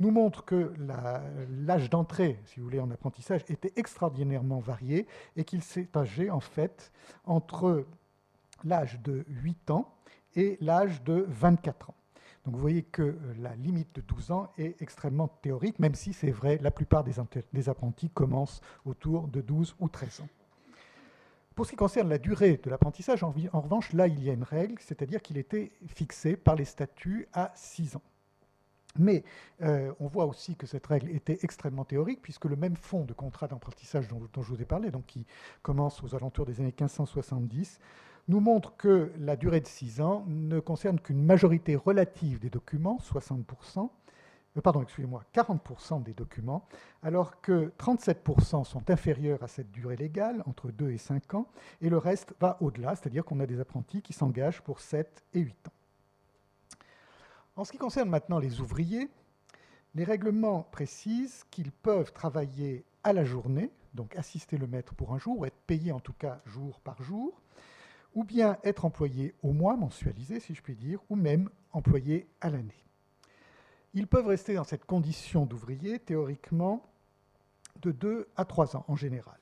nous 0.00 0.10
montrent 0.10 0.44
que 0.44 0.72
l'âge 1.66 1.90
d'entrée, 1.90 2.40
si 2.46 2.60
vous 2.60 2.64
voulez, 2.66 2.80
en 2.80 2.90
apprentissage 2.90 3.44
était 3.48 3.72
extraordinairement 3.76 4.60
varié, 4.60 5.06
et 5.36 5.44
qu'il 5.44 5.62
s'étageait 5.62 6.30
en 6.30 6.40
fait 6.40 6.92
entre 7.24 7.86
l'âge 8.64 9.00
de 9.02 9.24
8 9.28 9.70
ans 9.70 9.92
et 10.36 10.58
l'âge 10.60 11.02
de 11.04 11.24
24 11.28 11.90
ans. 11.90 11.94
Donc 12.44 12.54
vous 12.54 12.60
voyez 12.62 12.82
que 12.82 13.02
euh, 13.02 13.16
la 13.40 13.54
limite 13.56 13.94
de 13.96 14.00
12 14.00 14.30
ans 14.30 14.50
est 14.56 14.80
extrêmement 14.80 15.28
théorique, 15.28 15.78
même 15.78 15.94
si 15.94 16.12
c'est 16.12 16.30
vrai, 16.30 16.58
la 16.62 16.70
plupart 16.70 17.04
des, 17.04 17.68
apprentis 17.68 18.08
commencent 18.08 18.62
autour 18.86 19.28
de 19.28 19.40
12 19.40 19.76
ou 19.80 19.88
13 19.88 20.20
ans. 20.20 20.28
Pour 21.54 21.66
ce 21.66 21.72
qui 21.72 21.76
concerne 21.76 22.08
la 22.08 22.18
durée 22.18 22.58
de 22.62 22.70
l'apprentissage, 22.70 23.22
en, 23.22 23.32
revanche, 23.32 23.92
là, 23.92 24.06
il 24.06 24.22
y 24.22 24.30
a 24.30 24.32
une 24.32 24.44
règle, 24.44 24.76
c'est-à-dire 24.80 25.20
qu'il 25.20 25.36
était 25.36 25.72
fixé 25.88 26.36
par 26.36 26.54
les 26.54 26.64
statuts 26.64 27.28
à 27.32 27.52
6 27.56 27.96
ans. 27.96 28.02
Mais 28.98 29.24
euh, 29.62 29.92
on 30.00 30.06
voit 30.06 30.26
aussi 30.26 30.56
que 30.56 30.66
cette 30.66 30.86
règle 30.86 31.10
était 31.10 31.38
extrêmement 31.42 31.84
théorique, 31.84 32.20
puisque 32.20 32.44
le 32.44 32.56
même 32.56 32.76
fonds 32.76 33.04
de 33.04 33.12
contrat 33.12 33.48
d'apprentissage 33.48 34.08
dont, 34.08 34.20
je 34.42 34.48
vous 34.48 34.60
ai 34.60 34.64
parlé, 34.64 34.90
donc 34.90 35.06
qui 35.06 35.24
commence 35.62 36.02
aux 36.02 36.14
alentours 36.14 36.46
des 36.46 36.60
années 36.60 36.74
1570, 36.78 37.78
nous 38.28 38.40
montre 38.40 38.76
que 38.76 39.10
la 39.18 39.36
durée 39.36 39.60
de 39.60 39.66
6 39.66 40.00
ans 40.00 40.24
ne 40.26 40.60
concerne 40.60 41.00
qu'une 41.00 41.22
majorité 41.24 41.76
relative 41.76 42.40
des 42.40 42.50
documents, 42.50 42.98
60%, 43.00 43.88
euh, 44.56 44.60
pardon, 44.60 44.82
excusez-moi, 44.82 45.22
40% 45.32 46.02
des 46.02 46.12
documents, 46.12 46.66
alors 47.02 47.40
que 47.40 47.72
37% 47.78 48.64
sont 48.64 48.90
inférieurs 48.90 49.42
à 49.42 49.48
cette 49.48 49.70
durée 49.70 49.96
légale, 49.96 50.42
entre 50.46 50.70
2 50.70 50.90
et 50.90 50.98
5 50.98 51.34
ans, 51.34 51.46
et 51.80 51.88
le 51.88 51.98
reste 51.98 52.34
va 52.40 52.58
au-delà, 52.60 52.96
c'est-à-dire 52.96 53.24
qu'on 53.24 53.40
a 53.40 53.46
des 53.46 53.60
apprentis 53.60 54.02
qui 54.02 54.12
s'engagent 54.12 54.60
pour 54.60 54.80
7 54.80 55.24
et 55.34 55.40
8 55.40 55.68
ans. 55.68 55.77
En 57.58 57.64
ce 57.64 57.72
qui 57.72 57.78
concerne 57.78 58.08
maintenant 58.08 58.38
les 58.38 58.60
ouvriers, 58.60 59.08
les 59.96 60.04
règlements 60.04 60.62
précisent 60.70 61.42
qu'ils 61.50 61.72
peuvent 61.72 62.12
travailler 62.12 62.84
à 63.02 63.12
la 63.12 63.24
journée, 63.24 63.72
donc 63.94 64.14
assister 64.14 64.56
le 64.56 64.68
maître 64.68 64.94
pour 64.94 65.12
un 65.12 65.18
jour, 65.18 65.40
ou 65.40 65.44
être 65.44 65.58
payés 65.66 65.90
en 65.90 65.98
tout 65.98 66.12
cas 66.12 66.40
jour 66.46 66.78
par 66.78 67.02
jour, 67.02 67.42
ou 68.14 68.22
bien 68.22 68.58
être 68.62 68.84
employés 68.84 69.34
au 69.42 69.52
mois, 69.52 69.76
mensualisés 69.76 70.38
si 70.38 70.54
je 70.54 70.62
puis 70.62 70.76
dire, 70.76 71.00
ou 71.10 71.16
même 71.16 71.50
employés 71.72 72.28
à 72.40 72.48
l'année. 72.48 72.84
Ils 73.92 74.06
peuvent 74.06 74.28
rester 74.28 74.54
dans 74.54 74.62
cette 74.62 74.84
condition 74.84 75.44
d'ouvrier 75.44 75.98
théoriquement 75.98 76.86
de 77.82 77.90
2 77.90 78.28
à 78.36 78.44
3 78.44 78.76
ans 78.76 78.84
en 78.86 78.94
général. 78.94 79.40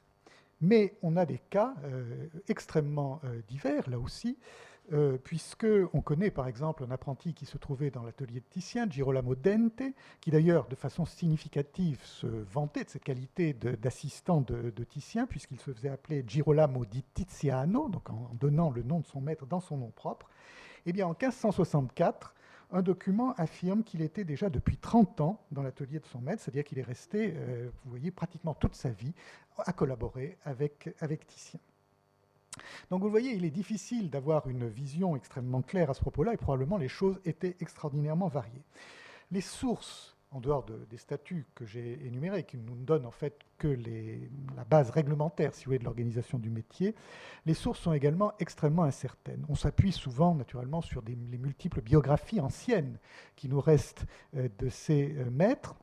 Mais 0.62 0.96
on 1.02 1.18
a 1.18 1.26
des 1.26 1.42
cas 1.50 1.74
euh, 1.84 2.28
extrêmement 2.48 3.20
euh, 3.24 3.42
divers, 3.46 3.90
là 3.90 3.98
aussi, 3.98 4.38
euh, 4.92 5.18
puisque 5.18 5.66
on 5.92 6.00
connaît 6.00 6.30
par 6.30 6.46
exemple 6.46 6.84
un 6.84 6.90
apprenti 6.92 7.34
qui 7.34 7.44
se 7.44 7.58
trouvait 7.58 7.90
dans 7.90 8.04
l'atelier 8.04 8.40
de 8.40 8.46
Titien, 8.48 8.88
Girolamo 8.88 9.34
Dente, 9.34 9.82
qui 10.20 10.30
d'ailleurs 10.30 10.68
de 10.68 10.76
façon 10.76 11.04
significative 11.04 12.00
se 12.04 12.26
vantait 12.26 12.84
de 12.84 12.90
cette 12.90 13.02
qualité 13.02 13.52
d'assistant 13.52 14.40
de, 14.40 14.84
Titien, 14.84 15.26
puisqu'il 15.26 15.58
se 15.58 15.72
faisait 15.72 15.88
appeler 15.88 16.24
Girolamo 16.26 16.84
di 16.84 17.02
Tiziano, 17.02 17.88
donc 17.88 18.08
en, 18.10 18.30
donnant 18.38 18.70
le 18.70 18.82
nom 18.82 19.00
de 19.00 19.06
son 19.06 19.20
maître 19.20 19.44
dans 19.46 19.60
son 19.60 19.76
nom 19.76 19.90
propre. 19.90 20.28
Eh 20.86 20.92
bien, 20.92 21.06
en 21.06 21.10
1564, 21.10 22.34
un 22.70 22.82
document 22.82 23.32
affirme 23.34 23.82
qu'il 23.82 24.02
était 24.02 24.24
déjà 24.24 24.50
depuis 24.50 24.76
30 24.76 25.20
ans 25.20 25.44
dans 25.50 25.62
l'atelier 25.62 25.98
de 25.98 26.06
son 26.06 26.20
maître, 26.20 26.42
c'est-à-dire 26.42 26.64
qu'il 26.64 26.78
est 26.78 26.82
resté, 26.82 27.34
euh, 27.36 27.70
vous 27.84 27.90
voyez, 27.90 28.12
pratiquement 28.12 28.54
toute 28.54 28.74
sa 28.74 28.90
vie 28.90 29.14
à 29.58 29.72
collaborer 29.72 30.38
avec, 30.44 30.94
avec 31.00 31.26
Titien. 31.26 31.58
Donc 32.90 33.02
vous 33.02 33.10
voyez, 33.10 33.32
il 33.32 33.44
est 33.44 33.50
difficile 33.50 34.10
d'avoir 34.10 34.48
une 34.48 34.68
vision 34.68 35.16
extrêmement 35.16 35.62
claire 35.62 35.90
à 35.90 35.94
ce 35.94 36.00
propos-là, 36.00 36.34
et 36.34 36.36
probablement 36.36 36.76
les 36.76 36.88
choses 36.88 37.20
étaient 37.24 37.56
extraordinairement 37.60 38.28
variées. 38.28 38.64
Les 39.30 39.40
sources 39.40 40.16
en 40.32 40.40
dehors 40.40 40.66
des 40.90 40.98
statuts 40.98 41.46
que 41.54 41.64
j'ai 41.64 42.04
énumérés, 42.04 42.44
qui 42.44 42.58
nous 42.58 42.74
donnent 42.74 43.06
en 43.06 43.10
fait 43.10 43.38
que 43.58 43.68
la 44.56 44.64
base 44.64 44.90
réglementaire, 44.90 45.54
si 45.54 45.64
vous 45.64 45.70
voulez, 45.70 45.78
de 45.78 45.84
l'organisation 45.84 46.38
du 46.38 46.50
métier, 46.50 46.94
les 47.46 47.54
sources 47.54 47.80
sont 47.80 47.92
également 47.92 48.32
extrêmement 48.38 48.82
incertaines. 48.82 49.46
On 49.48 49.54
s'appuie 49.54 49.92
souvent, 49.92 50.34
naturellement, 50.34 50.82
sur 50.82 51.02
les 51.06 51.38
multiples 51.38 51.80
biographies 51.80 52.40
anciennes 52.40 52.98
qui 53.36 53.48
nous 53.48 53.60
restent 53.60 54.04
euh, 54.36 54.48
de 54.58 54.68
ces 54.68 55.14
euh, 55.16 55.30
maîtres 55.30 55.76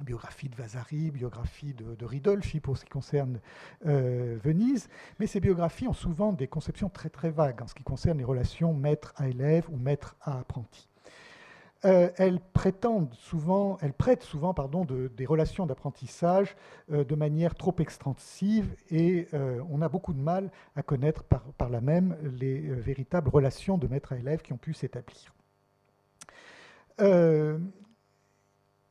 biographie 0.00 0.48
de 0.48 0.56
Vasari, 0.56 1.10
biographie 1.10 1.74
de, 1.74 2.04
Ridolfi 2.04 2.60
pour 2.60 2.78
ce 2.78 2.84
qui 2.84 2.90
concerne 2.90 3.40
euh, 3.86 4.38
Venise, 4.42 4.88
mais 5.18 5.26
ces 5.26 5.40
biographies 5.40 5.86
ont 5.86 5.92
souvent 5.92 6.32
des 6.32 6.48
conceptions 6.48 6.88
très 6.88 7.10
très 7.10 7.30
vagues 7.30 7.62
en 7.62 7.66
ce 7.66 7.74
qui 7.74 7.82
concerne 7.82 8.18
les 8.18 8.24
relations 8.24 8.72
maître 8.72 9.12
à 9.16 9.28
élève 9.28 9.68
ou 9.70 9.76
maître 9.76 10.16
à 10.22 10.38
apprenti. 10.38 10.88
Euh, 11.84 12.10
elles 12.16 12.38
prétendent 12.40 13.12
souvent, 13.14 13.76
elles 13.80 13.92
prêtent 13.92 14.22
souvent 14.22 14.54
pardon, 14.54 14.84
des 14.84 15.26
relations 15.26 15.66
d'apprentissage 15.66 16.56
euh, 16.92 17.02
de 17.04 17.16
manière 17.16 17.56
trop 17.56 17.74
extensive 17.80 18.76
et 18.90 19.28
on 19.68 19.82
a 19.82 19.88
beaucoup 19.88 20.12
de 20.14 20.20
mal 20.20 20.50
à 20.76 20.82
connaître 20.82 21.24
par, 21.24 21.42
par 21.42 21.68
là 21.70 21.80
même 21.80 22.16
les 22.22 22.60
véritables 22.60 23.28
relations 23.28 23.78
de 23.78 23.88
maître 23.88 24.12
à 24.12 24.16
élève 24.16 24.42
qui 24.42 24.52
ont 24.52 24.58
pu 24.58 24.74
s'établir. 24.74 25.34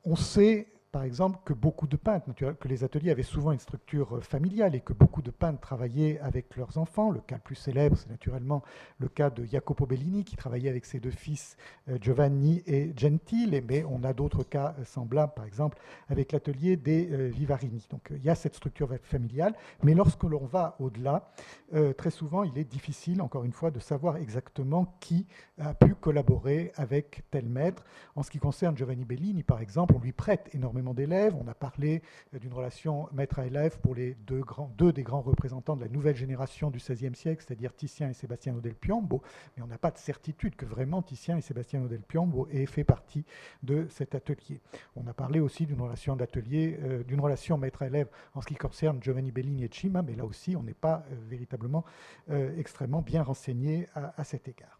on 0.04 0.16
sait 0.16 0.68
par 0.92 1.04
exemple, 1.04 1.40
que 1.46 1.54
beaucoup 1.54 1.88
de 1.88 1.96
peintres, 1.96 2.34
que 2.34 2.68
les 2.68 2.84
ateliers 2.84 3.12
avaient 3.12 3.24
souvent 3.24 3.54
une 3.54 3.60
structure 3.60 4.18
euh, 4.18 4.22
familiale 4.22 4.76
et 4.76 4.82
que 4.82 4.92
beaucoup 4.92 5.22
de 5.22 5.32
peintres 5.32 5.62
travaillaient 5.62 6.20
avec 6.20 6.56
leurs 6.58 6.78
enfants. 6.78 7.12
Le 7.12 7.22
cas 7.22 7.36
le 7.36 7.42
plus 7.42 7.56
célèbre, 7.56 7.96
c'est 7.98 8.10
naturellement 8.10 8.62
le 9.00 9.08
cas 9.08 9.30
de 9.30 9.46
Jacopo 9.46 9.86
Bellini, 9.86 10.26
qui 10.26 10.36
travaillait 10.36 10.70
avec 10.70 10.86
ses 10.86 11.00
deux 11.00 11.12
fils 11.12 11.56
euh, 11.88 11.98
Giovanni 12.02 12.62
et 12.66 12.94
Gentile, 12.98 13.64
mais 13.70 13.86
on 13.86 14.04
a 14.04 14.12
d'autres 14.12 14.44
cas 14.44 14.76
euh, 14.80 14.84
semblables, 14.84 15.34
par 15.34 15.46
exemple, 15.46 15.78
avec 16.10 16.34
l'atelier 16.34 16.76
des 16.76 17.30
Vivarini. 17.30 17.88
Donc 17.90 18.10
il 18.12 18.24
y 18.24 18.30
a 18.30 18.36
cette 18.36 18.56
structure 18.56 18.90
familiale, 19.04 19.56
mais 19.84 19.94
lorsque 19.94 20.24
l'on 20.24 20.46
va 20.46 20.76
au-delà, 20.80 21.32
très 21.98 22.12
souvent, 22.12 22.44
il 22.44 22.58
est 22.58 22.64
difficile, 22.66 23.22
encore 23.22 23.44
une 23.44 23.52
fois, 23.52 23.72
de 23.72 23.80
savoir 23.80 24.18
exactement 24.18 24.98
qui 25.00 25.26
a 25.58 25.74
pu 25.74 25.96
collaborer 25.96 26.72
avec 26.76 27.24
tel 27.32 27.48
maître. 27.48 27.84
En 28.16 28.24
ce 28.24 28.32
qui 28.32 28.40
concerne 28.40 28.76
Giovanni 28.76 29.06
Bellini, 29.06 29.44
par 29.44 29.62
exemple, 29.62 29.96
on 29.96 30.00
lui 30.00 30.12
prête 30.12 30.50
énormément 30.54 30.81
d'élèves. 30.82 31.36
On 31.36 31.48
a 31.48 31.54
parlé 31.54 32.02
euh, 32.34 32.40
d'une 32.40 32.54
relation 32.54 33.08
maître 33.14 33.40
à 33.40 33.46
élève 33.46 33.80
pour 33.80 33.96
les 33.96 34.16
deux, 34.26 34.42
grands, 34.42 34.72
deux 34.78 34.92
des 34.92 35.04
grands 35.04 35.22
représentants 35.22 35.76
de 35.76 35.82
la 35.82 35.90
nouvelle 35.90 36.16
génération 36.16 36.70
du 36.72 36.80
XVIe 36.80 37.16
siècle, 37.16 37.44
c'est-à-dire 37.46 37.74
Titien 37.76 38.10
et 38.10 38.14
Sébastien 38.14 38.54
del 38.54 38.76
Piombo. 38.76 39.22
Mais 39.56 39.64
on 39.64 39.68
n'a 39.68 39.78
pas 39.78 39.92
de 39.92 39.98
certitude 39.98 40.56
que 40.56 40.66
vraiment 40.66 41.02
Titien 41.02 41.38
et 41.38 41.42
Sébastien 41.42 41.82
del 41.82 42.02
Piombo 42.02 42.48
aient 42.52 42.66
fait 42.66 42.84
partie 42.84 43.24
de 43.64 43.88
cet 43.90 44.16
atelier. 44.16 44.60
On 44.96 45.08
a 45.08 45.14
parlé 45.14 45.40
aussi 45.40 45.66
d'une 45.66 45.82
relation 45.82 46.16
d'atelier, 46.16 46.78
euh, 46.82 47.04
d'une 47.04 47.22
relation 47.22 47.58
maître 47.58 47.84
à 47.84 47.88
élève 47.88 48.08
en 48.34 48.42
ce 48.42 48.48
qui 48.48 48.56
concerne 48.56 49.02
Giovanni 49.02 49.32
Bellini 49.32 49.64
et 49.64 49.70
Cima, 49.72 50.02
mais 50.02 50.16
là 50.16 50.26
aussi 50.26 50.56
on 50.56 50.64
n'est 50.64 50.74
pas 50.74 51.06
euh, 51.12 51.16
véritablement 51.30 51.86
extrêmement 52.58 53.02
bien 53.02 53.24
renseigné 53.24 53.88
à, 53.94 54.14
à 54.20 54.24
cet 54.24 54.48
égard. 54.48 54.80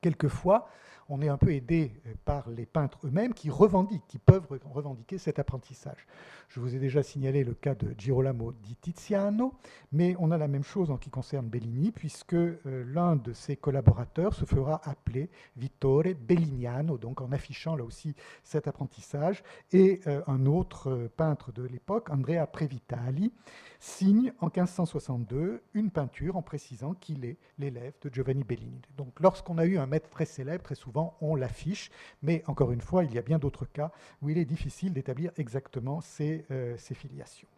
Quelquefois, 0.00 0.68
on 1.08 1.22
est 1.22 1.28
un 1.28 1.36
peu 1.36 1.52
aidé 1.52 1.92
euh, 2.06 2.14
par 2.24 2.48
les 2.50 2.66
peintres 2.66 2.98
eux-mêmes 3.04 3.34
qui 3.34 3.50
revendiquent, 3.50 4.06
qui 4.08 4.18
peuvent 4.18 4.46
revendiquer 4.64 5.18
cet 5.18 5.38
apprentissage. 5.38 6.06
Je 6.48 6.60
vous 6.60 6.74
ai 6.74 6.78
déjà 6.78 7.02
signalé 7.02 7.44
le 7.44 7.54
cas 7.54 7.74
de 7.74 7.94
Girolamo 7.98 8.52
di 8.52 8.76
Tiziano, 8.76 9.54
mais 9.92 10.14
on 10.18 10.30
a 10.30 10.38
la 10.38 10.48
même 10.48 10.62
chose 10.62 10.90
en 10.90 10.96
ce 10.96 11.00
qui 11.00 11.10
concerne 11.10 11.46
Bellini, 11.46 11.90
puisque 11.92 12.34
euh, 12.34 12.56
l'un 12.64 13.16
de 13.16 13.32
ses 13.32 13.56
collaborateurs 13.56 14.34
se 14.34 14.44
fera 14.44 14.80
appeler 14.84 15.30
Vittore 15.56 16.14
Belliniano, 16.20 16.98
donc 16.98 17.20
en 17.20 17.32
affichant 17.32 17.76
là 17.76 17.84
aussi 17.84 18.14
cet 18.44 18.68
apprentissage, 18.68 19.42
et 19.72 20.00
euh, 20.06 20.22
un 20.26 20.46
autre 20.46 21.10
peintre 21.16 21.52
de 21.52 21.62
l'époque, 21.62 22.10
Andrea 22.10 22.46
Previtali, 22.46 23.32
signe 23.80 24.32
en 24.40 24.46
1562 24.46 25.62
une 25.74 25.90
peinture 25.90 26.36
en 26.36 26.42
précisant 26.42 26.94
qu'il 26.94 27.24
est 27.24 27.36
l'élève 27.58 27.92
de 28.02 28.12
Giovanni 28.12 28.44
Bellini. 28.44 28.80
Donc 28.96 29.20
lorsqu'on 29.20 29.58
a 29.58 29.66
eu 29.66 29.78
un 29.78 29.86
maître 29.86 30.08
très 30.08 30.24
célèbre, 30.24 30.64
très 30.64 30.74
souvent 30.74 30.95
on 31.20 31.34
l'affiche, 31.34 31.90
mais 32.22 32.42
encore 32.46 32.72
une 32.72 32.80
fois, 32.80 33.04
il 33.04 33.12
y 33.12 33.18
a 33.18 33.22
bien 33.22 33.38
d'autres 33.38 33.66
cas 33.66 33.92
où 34.22 34.30
il 34.30 34.38
est 34.38 34.44
difficile 34.44 34.92
d'établir 34.92 35.32
exactement 35.36 36.00
ces, 36.00 36.44
euh, 36.50 36.76
ces 36.78 36.94
filiations. 36.94 37.48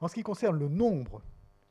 En 0.00 0.08
ce 0.08 0.14
qui 0.14 0.22
concerne 0.22 0.58
le 0.58 0.68
nombre, 0.68 1.20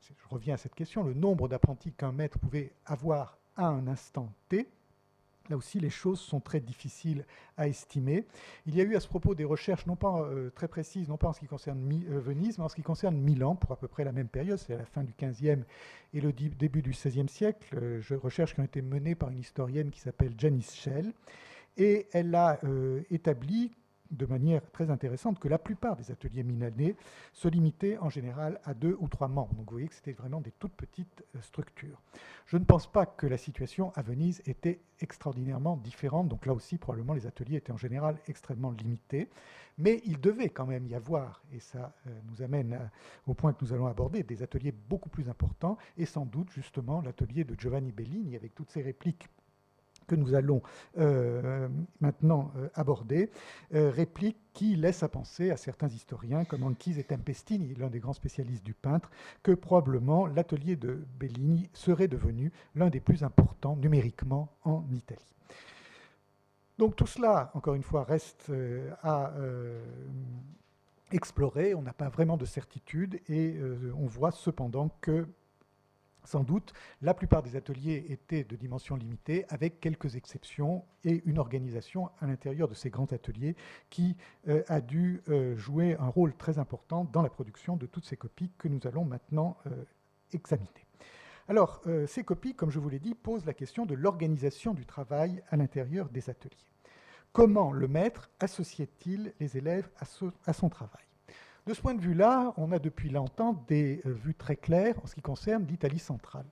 je 0.00 0.28
reviens 0.28 0.54
à 0.54 0.56
cette 0.56 0.74
question, 0.74 1.02
le 1.02 1.14
nombre 1.14 1.48
d'apprentis 1.48 1.92
qu'un 1.92 2.12
maître 2.12 2.38
pouvait 2.38 2.72
avoir 2.86 3.38
à 3.56 3.66
un 3.66 3.86
instant 3.86 4.32
T, 4.48 4.68
Là 5.50 5.56
aussi, 5.56 5.80
les 5.80 5.90
choses 5.90 6.20
sont 6.20 6.38
très 6.38 6.60
difficiles 6.60 7.26
à 7.56 7.66
estimer. 7.66 8.24
Il 8.66 8.76
y 8.76 8.80
a 8.80 8.84
eu 8.84 8.94
à 8.94 9.00
ce 9.00 9.08
propos 9.08 9.34
des 9.34 9.44
recherches, 9.44 9.84
non 9.86 9.96
pas 9.96 10.22
euh, 10.22 10.48
très 10.50 10.68
précises, 10.68 11.08
non 11.08 11.16
pas 11.16 11.28
en 11.28 11.32
ce 11.32 11.40
qui 11.40 11.48
concerne 11.48 11.80
euh, 12.08 12.20
Venise, 12.20 12.56
mais 12.56 12.64
en 12.64 12.68
ce 12.68 12.76
qui 12.76 12.82
concerne 12.82 13.16
Milan, 13.16 13.56
pour 13.56 13.72
à 13.72 13.76
peu 13.76 13.88
près 13.88 14.04
la 14.04 14.12
même 14.12 14.28
période, 14.28 14.58
c'est 14.58 14.74
à 14.74 14.78
la 14.78 14.84
fin 14.84 15.02
du 15.02 15.12
XVe 15.20 15.64
et 16.14 16.20
le 16.20 16.32
début 16.32 16.82
du 16.82 16.90
XVIe 16.90 17.28
siècle. 17.28 17.76
Euh, 17.76 18.00
recherches 18.22 18.54
qui 18.54 18.60
ont 18.60 18.64
été 18.64 18.80
menées 18.80 19.16
par 19.16 19.30
une 19.30 19.40
historienne 19.40 19.90
qui 19.90 19.98
s'appelle 19.98 20.34
Janice 20.38 20.72
Schell. 20.74 21.12
Et 21.76 22.06
elle 22.12 22.34
a 22.34 22.60
établi 23.10 23.72
de 24.10 24.26
manière 24.26 24.62
très 24.72 24.90
intéressante 24.90 25.38
que 25.38 25.48
la 25.48 25.58
plupart 25.58 25.96
des 25.96 26.10
ateliers 26.10 26.42
milanais 26.42 26.96
se 27.32 27.48
limitaient 27.48 27.98
en 27.98 28.08
général 28.08 28.60
à 28.64 28.74
deux 28.74 28.96
ou 29.00 29.08
trois 29.08 29.28
membres. 29.28 29.54
Donc 29.54 29.66
vous 29.66 29.72
voyez 29.72 29.88
que 29.88 29.94
c'était 29.94 30.12
vraiment 30.12 30.40
des 30.40 30.52
toutes 30.52 30.74
petites 30.74 31.24
euh, 31.34 31.40
structures. 31.40 32.00
Je 32.46 32.56
ne 32.56 32.64
pense 32.64 32.90
pas 32.90 33.06
que 33.06 33.26
la 33.26 33.36
situation 33.36 33.92
à 33.94 34.02
Venise 34.02 34.42
était 34.46 34.80
extraordinairement 35.00 35.76
différente. 35.76 36.28
Donc 36.28 36.46
là 36.46 36.52
aussi, 36.52 36.78
probablement, 36.78 37.14
les 37.14 37.26
ateliers 37.26 37.56
étaient 37.56 37.72
en 37.72 37.76
général 37.76 38.16
extrêmement 38.26 38.72
limités. 38.72 39.28
Mais 39.78 40.02
il 40.04 40.20
devait 40.20 40.50
quand 40.50 40.66
même 40.66 40.86
y 40.86 40.94
avoir, 40.94 41.42
et 41.52 41.60
ça 41.60 41.94
euh, 42.06 42.10
nous 42.28 42.42
amène 42.42 42.90
au 43.26 43.34
point 43.34 43.52
que 43.52 43.64
nous 43.64 43.72
allons 43.72 43.86
aborder, 43.86 44.22
des 44.22 44.42
ateliers 44.42 44.72
beaucoup 44.72 45.08
plus 45.08 45.28
importants, 45.28 45.78
et 45.96 46.04
sans 46.04 46.26
doute 46.26 46.50
justement 46.50 47.00
l'atelier 47.00 47.44
de 47.44 47.58
Giovanni 47.58 47.92
Bellini 47.92 48.36
avec 48.36 48.54
toutes 48.54 48.70
ses 48.70 48.82
répliques 48.82 49.28
que 50.10 50.16
nous 50.16 50.34
allons 50.34 50.60
euh, 50.98 51.68
maintenant 52.00 52.50
euh, 52.56 52.68
aborder, 52.74 53.30
euh, 53.74 53.90
réplique 53.90 54.36
qui 54.52 54.74
laisse 54.74 55.04
à 55.04 55.08
penser 55.08 55.52
à 55.52 55.56
certains 55.56 55.86
historiens, 55.86 56.44
comme 56.44 56.64
Anchise 56.64 56.98
et 56.98 57.04
Tempestini, 57.04 57.74
l'un 57.76 57.90
des 57.90 58.00
grands 58.00 58.12
spécialistes 58.12 58.64
du 58.64 58.74
peintre, 58.74 59.08
que 59.44 59.52
probablement 59.52 60.26
l'atelier 60.26 60.74
de 60.74 61.04
Bellini 61.20 61.70
serait 61.74 62.08
devenu 62.08 62.52
l'un 62.74 62.90
des 62.90 62.98
plus 62.98 63.22
importants 63.22 63.76
numériquement 63.76 64.48
en 64.64 64.84
Italie. 64.92 65.20
Donc 66.78 66.96
tout 66.96 67.06
cela, 67.06 67.52
encore 67.54 67.74
une 67.74 67.84
fois, 67.84 68.02
reste 68.02 68.50
à 69.02 69.32
explorer. 71.12 71.74
On 71.74 71.82
n'a 71.82 71.92
pas 71.92 72.08
vraiment 72.08 72.38
de 72.38 72.46
certitude 72.46 73.20
et 73.28 73.60
on 73.96 74.06
voit 74.06 74.30
cependant 74.30 74.88
que 75.02 75.28
sans 76.24 76.44
doute, 76.44 76.72
la 77.02 77.14
plupart 77.14 77.42
des 77.42 77.56
ateliers 77.56 78.06
étaient 78.08 78.44
de 78.44 78.56
dimension 78.56 78.96
limitée, 78.96 79.44
avec 79.48 79.80
quelques 79.80 80.16
exceptions 80.16 80.84
et 81.04 81.22
une 81.24 81.38
organisation 81.38 82.10
à 82.20 82.26
l'intérieur 82.26 82.68
de 82.68 82.74
ces 82.74 82.90
grands 82.90 83.12
ateliers 83.12 83.56
qui 83.88 84.16
euh, 84.48 84.62
a 84.68 84.80
dû 84.80 85.22
euh, 85.28 85.56
jouer 85.56 85.96
un 85.98 86.08
rôle 86.08 86.34
très 86.34 86.58
important 86.58 87.04
dans 87.04 87.22
la 87.22 87.30
production 87.30 87.76
de 87.76 87.86
toutes 87.86 88.04
ces 88.04 88.16
copies 88.16 88.50
que 88.58 88.68
nous 88.68 88.80
allons 88.84 89.04
maintenant 89.04 89.56
euh, 89.66 89.84
examiner. 90.32 90.68
Alors, 91.48 91.82
ces 92.06 92.22
copies, 92.22 92.54
comme 92.54 92.70
je 92.70 92.78
vous 92.78 92.88
l'ai 92.88 93.00
dit, 93.00 93.16
posent 93.16 93.44
la 93.44 93.54
question 93.54 93.84
de 93.84 93.96
l'organisation 93.96 94.72
du 94.72 94.86
travail 94.86 95.42
à 95.48 95.56
l'intérieur 95.56 96.08
des 96.08 96.30
ateliers. 96.30 96.54
Comment 97.32 97.72
le 97.72 97.88
maître 97.88 98.30
associait-il 98.38 99.34
les 99.40 99.56
élèves 99.56 99.90
à 100.46 100.52
son 100.52 100.68
travail? 100.68 101.09
De 101.66 101.74
ce 101.74 101.80
point 101.80 101.94
de 101.94 102.00
vue-là, 102.00 102.52
on 102.56 102.72
a 102.72 102.78
depuis 102.78 103.10
longtemps 103.10 103.64
des 103.68 104.00
euh, 104.06 104.12
vues 104.12 104.34
très 104.34 104.56
claires 104.56 104.98
en 105.02 105.06
ce 105.06 105.14
qui 105.14 105.22
concerne 105.22 105.66
l'Italie 105.66 105.98
centrale. 105.98 106.46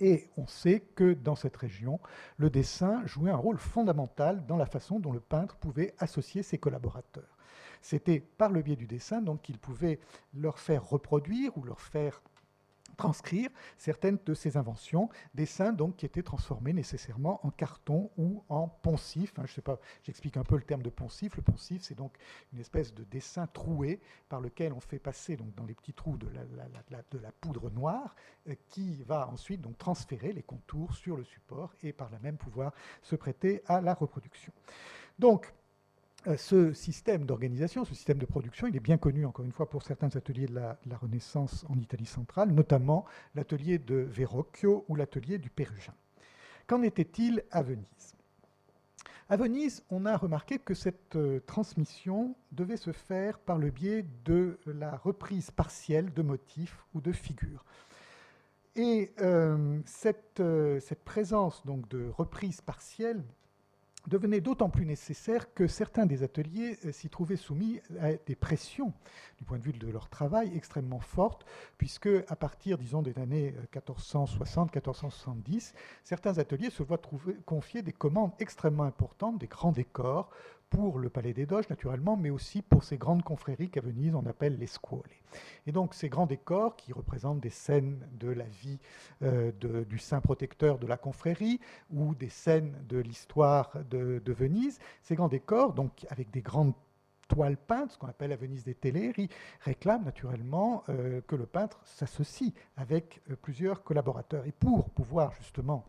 Et 0.00 0.28
on 0.36 0.46
sait 0.46 0.80
que 0.80 1.14
dans 1.14 1.36
cette 1.36 1.56
région, 1.56 2.00
le 2.36 2.50
dessin 2.50 3.04
jouait 3.06 3.30
un 3.30 3.36
rôle 3.36 3.58
fondamental 3.58 4.44
dans 4.46 4.56
la 4.56 4.66
façon 4.66 4.98
dont 4.98 5.12
le 5.12 5.20
peintre 5.20 5.56
pouvait 5.56 5.94
associer 5.98 6.42
ses 6.42 6.58
collaborateurs. 6.58 7.38
C'était 7.80 8.20
par 8.20 8.50
le 8.50 8.62
biais 8.62 8.76
du 8.76 8.86
dessin 8.86 9.22
qu'il 9.42 9.58
pouvait 9.58 10.00
leur 10.32 10.58
faire 10.58 10.88
reproduire 10.88 11.56
ou 11.56 11.62
leur 11.62 11.80
faire 11.80 12.22
transcrire 12.94 13.50
certaines 13.78 14.18
de 14.24 14.34
ses 14.34 14.56
inventions, 14.56 15.08
dessins 15.34 15.72
donc 15.72 15.96
qui 15.96 16.06
étaient 16.06 16.22
transformés 16.22 16.72
nécessairement 16.72 17.44
en 17.46 17.50
carton 17.50 18.10
ou 18.16 18.44
en 18.48 18.68
poncif. 18.68 19.32
Hein, 19.38 19.44
sais 19.54 19.62
pas, 19.62 19.78
j'explique 20.02 20.36
un 20.36 20.44
peu 20.44 20.56
le 20.56 20.62
terme 20.62 20.82
de 20.82 20.90
poncif. 20.90 21.36
Le 21.36 21.42
poncif, 21.42 21.82
c'est 21.82 21.94
donc 21.94 22.16
une 22.52 22.60
espèce 22.60 22.94
de 22.94 23.04
dessin 23.04 23.46
troué 23.46 24.00
par 24.28 24.40
lequel 24.40 24.72
on 24.72 24.80
fait 24.80 24.98
passer 24.98 25.36
donc 25.36 25.54
dans 25.54 25.64
les 25.64 25.74
petits 25.74 25.94
trous 25.94 26.16
de 26.16 26.28
la, 26.28 27.32
poudre 27.40 27.70
noire, 27.70 28.14
euh, 28.48 28.54
qui 28.68 29.02
va 29.04 29.28
ensuite 29.28 29.60
donc 29.60 29.78
transférer 29.78 30.32
les 30.32 30.42
contours 30.42 30.94
sur 30.94 31.16
le 31.16 31.24
support 31.24 31.74
et 31.82 31.92
par 31.92 32.10
là 32.10 32.18
même 32.20 32.36
pouvoir 32.36 32.72
se 33.02 33.16
prêter 33.16 33.62
à 33.66 33.80
la 33.80 33.94
reproduction. 33.94 34.52
Donc 35.18 35.52
ce 36.36 36.72
système 36.72 37.26
d'organisation, 37.26 37.84
ce 37.84 37.94
système 37.94 38.18
de 38.18 38.26
production, 38.26 38.66
il 38.66 38.76
est 38.76 38.80
bien 38.80 38.96
connu, 38.96 39.26
encore 39.26 39.44
une 39.44 39.52
fois, 39.52 39.68
pour 39.68 39.82
certains 39.82 40.14
ateliers 40.16 40.46
de 40.46 40.54
la, 40.54 40.78
Renaissance 40.96 41.66
en 41.68 41.78
Italie 41.78 42.06
centrale, 42.06 42.50
notamment 42.50 43.04
l'atelier 43.34 43.78
de 43.78 43.96
Verrocchio 43.96 44.84
ou 44.88 44.96
l'atelier 44.96 45.38
du 45.38 45.50
Pérugin. 45.50 45.94
Qu'en 46.66 46.82
était-il 46.82 47.44
à 47.50 47.62
Venise? 47.62 48.14
À 49.28 49.36
Venise, 49.36 49.82
on 49.90 50.06
a 50.06 50.16
remarqué 50.16 50.58
que 50.58 50.74
cette 50.74 51.16
euh, 51.16 51.40
transmission 51.46 52.34
devait 52.52 52.76
se 52.76 52.92
faire 52.92 53.38
par 53.38 53.58
le 53.58 53.70
biais 53.70 54.04
de 54.24 54.58
la 54.66 54.96
reprise 54.96 55.50
partielle 55.50 56.12
de 56.12 56.22
motifs 56.22 56.84
ou 56.94 57.00
de 57.00 57.12
figures. 57.12 57.64
Et 58.76 59.12
euh, 59.20 59.80
cette, 59.86 60.42
cette, 60.80 61.04
présence 61.04 61.64
donc, 61.64 61.88
de 61.88 62.08
reprise 62.16 62.60
partielle 62.60 63.22
devenait 64.06 64.40
d'autant 64.40 64.68
plus 64.68 64.86
nécessaire 64.86 65.52
que 65.54 65.66
certains 65.66 66.06
des 66.06 66.22
ateliers 66.22 66.78
euh, 66.84 66.92
s'y 66.92 67.08
trouvaient 67.08 67.36
soumis 67.36 67.80
à 68.00 68.12
des 68.26 68.34
pressions 68.34 68.92
du 69.38 69.44
point 69.44 69.58
de 69.58 69.62
vue 69.62 69.72
de 69.72 69.88
leur 69.88 70.08
travail 70.08 70.52
extrêmement 70.54 71.00
fortes, 71.00 71.44
puisque 71.78 72.08
à 72.28 72.36
partir, 72.36 72.78
disons, 72.78 73.02
des 73.02 73.18
années 73.18 73.54
1460-1470, 73.74 75.72
euh, 75.74 75.78
certains 76.02 76.38
ateliers 76.38 76.70
se 76.70 76.82
voient 76.82 77.00
confier 77.44 77.82
des 77.82 77.92
commandes 77.92 78.32
extrêmement 78.38 78.84
importantes, 78.84 79.38
des 79.38 79.48
grands 79.48 79.72
décors, 79.72 80.30
pour 80.70 80.98
le 80.98 81.08
Palais 81.08 81.32
des 81.32 81.46
Doges, 81.46 81.68
naturellement, 81.68 82.16
mais 82.16 82.30
aussi 82.30 82.62
pour 82.62 82.84
ces 82.84 82.96
grandes 82.96 83.22
confréries 83.22 83.70
qu'à 83.70 83.80
Venise 83.80 84.14
on 84.14 84.26
appelle 84.26 84.58
les 84.58 84.66
scuole. 84.66 85.02
Et 85.66 85.72
donc 85.72 85.94
ces 85.94 86.08
grands 86.08 86.26
décors 86.26 86.76
qui 86.76 86.92
représentent 86.92 87.40
des 87.40 87.50
scènes 87.50 88.06
de 88.12 88.28
la 88.28 88.44
vie 88.44 88.78
euh, 89.22 89.52
du 89.84 89.98
saint 89.98 90.20
protecteur 90.20 90.78
de 90.78 90.86
la 90.86 90.96
confrérie 90.96 91.60
ou 91.90 92.14
des 92.14 92.28
scènes 92.28 92.74
de 92.88 92.98
l'histoire 92.98 93.72
de, 93.90 94.20
Venise, 94.26 94.78
ces 95.02 95.14
grands 95.14 95.28
décors, 95.28 95.74
donc 95.74 96.06
avec 96.10 96.30
des 96.30 96.42
grandes 96.42 96.74
toiles 97.28 97.56
peintes, 97.56 97.92
ce 97.92 97.98
qu'on 97.98 98.08
appelle 98.08 98.32
à 98.32 98.36
Venise 98.36 98.64
des 98.64 98.74
Teleri, 98.74 99.28
réclament 99.60 100.04
naturellement 100.04 100.84
euh, 100.88 101.20
que 101.26 101.36
le 101.36 101.46
peintre 101.46 101.80
s'associe 101.84 102.52
avec 102.76 103.22
euh, 103.30 103.36
plusieurs 103.36 103.82
collaborateurs. 103.82 104.44
Et 104.46 104.52
pour 104.52 104.90
pouvoir 104.90 105.32
justement 105.32 105.84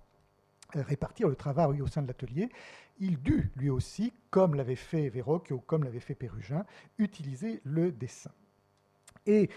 répartir 0.76 1.28
le 1.28 1.36
travail 1.36 1.82
au 1.82 1.88
sein 1.88 2.02
de 2.02 2.08
l'atelier, 2.08 2.50
il 3.00 3.22
dut 3.22 3.52
lui 3.56 3.70
aussi, 3.70 4.14
comme 4.30 4.56
l'avait 4.56 4.76
fait 4.76 5.10
Verrocchio 5.10 5.60
comme 5.60 5.84
l'avait 5.84 6.00
fait 6.00 6.16
Pérugin, 6.16 6.66
utiliser 6.98 7.62
le 7.64 7.92
dessin. 7.92 8.32
Et 9.26 9.50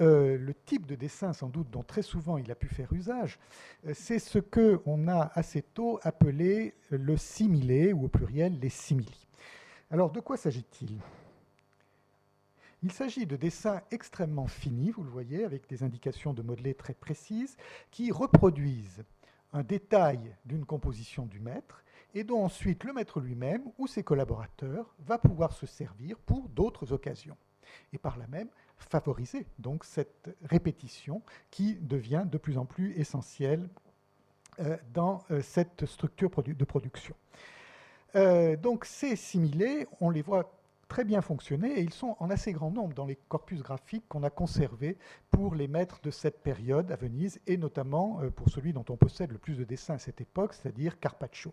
euh, 0.00 0.36
le 0.36 0.54
type 0.54 0.86
de 0.86 0.94
dessin, 0.94 1.32
sans 1.32 1.48
doute, 1.48 1.70
dont 1.70 1.82
très 1.82 2.02
souvent 2.02 2.36
il 2.36 2.50
a 2.50 2.54
pu 2.54 2.68
faire 2.68 2.92
usage, 2.92 3.38
euh, 3.86 3.92
c'est 3.94 4.18
ce 4.18 4.38
que 4.38 4.80
on 4.84 5.08
a 5.08 5.30
assez 5.34 5.62
tôt 5.62 5.98
appelé 6.02 6.74
le 6.90 7.16
similé, 7.16 7.92
ou 7.92 8.04
au 8.04 8.08
pluriel 8.08 8.58
les 8.60 8.68
simili. 8.68 9.26
Alors, 9.90 10.10
de 10.10 10.20
quoi 10.20 10.36
s'agit-il? 10.36 11.00
Il 12.82 12.92
s'agit 12.92 13.26
de 13.26 13.36
dessins 13.36 13.80
extrêmement 13.90 14.46
finis, 14.46 14.90
vous 14.90 15.02
le 15.02 15.10
voyez, 15.10 15.44
avec 15.44 15.66
des 15.68 15.82
indications 15.82 16.34
de 16.34 16.42
modelé 16.42 16.74
très 16.74 16.94
précises, 16.94 17.56
qui 17.90 18.12
reproduisent 18.12 19.02
détail 19.62 20.34
d'une 20.44 20.64
composition 20.64 21.26
du 21.26 21.40
maître 21.40 21.82
et 22.14 22.24
dont 22.24 22.44
ensuite 22.44 22.84
le 22.84 22.92
maître 22.92 23.20
lui-même 23.20 23.62
ou 23.78 23.86
ses 23.86 24.02
collaborateurs 24.02 24.94
va 24.98 25.18
pouvoir 25.18 25.52
se 25.52 25.66
servir 25.66 26.18
pour 26.18 26.48
d'autres 26.48 26.92
occasions. 26.92 27.36
Et 27.92 27.98
par 27.98 28.16
là 28.16 28.26
même, 28.28 28.48
favoriser 28.76 29.46
donc 29.58 29.84
cette 29.84 30.30
répétition 30.44 31.22
qui 31.50 31.74
devient 31.74 32.24
de 32.26 32.38
plus 32.38 32.58
en 32.58 32.64
plus 32.64 32.98
essentielle 32.98 33.68
euh, 34.60 34.76
dans 34.92 35.24
euh, 35.30 35.42
cette 35.42 35.86
structure 35.86 36.30
de 36.42 36.64
production. 36.64 37.14
Euh, 38.14 38.56
donc 38.56 38.84
ces 38.84 39.16
similés, 39.16 39.86
on 40.00 40.10
les 40.10 40.22
voit 40.22 40.50
très 40.88 41.04
bien 41.04 41.20
fonctionné 41.20 41.78
et 41.78 41.82
ils 41.82 41.92
sont 41.92 42.16
en 42.20 42.30
assez 42.30 42.52
grand 42.52 42.70
nombre 42.70 42.94
dans 42.94 43.06
les 43.06 43.16
corpus 43.28 43.62
graphiques 43.62 44.06
qu'on 44.08 44.22
a 44.22 44.30
conservés 44.30 44.96
pour 45.30 45.54
les 45.54 45.68
maîtres 45.68 46.00
de 46.02 46.10
cette 46.10 46.42
période 46.42 46.90
à 46.92 46.96
Venise 46.96 47.40
et 47.46 47.56
notamment 47.56 48.20
euh, 48.22 48.30
pour 48.30 48.48
celui 48.48 48.72
dont 48.72 48.84
on 48.88 48.96
possède 48.96 49.32
le 49.32 49.38
plus 49.38 49.56
de 49.56 49.64
dessins 49.64 49.94
à 49.94 49.98
cette 49.98 50.20
époque, 50.20 50.54
c'est-à-dire 50.54 50.98
Carpaccio. 51.00 51.52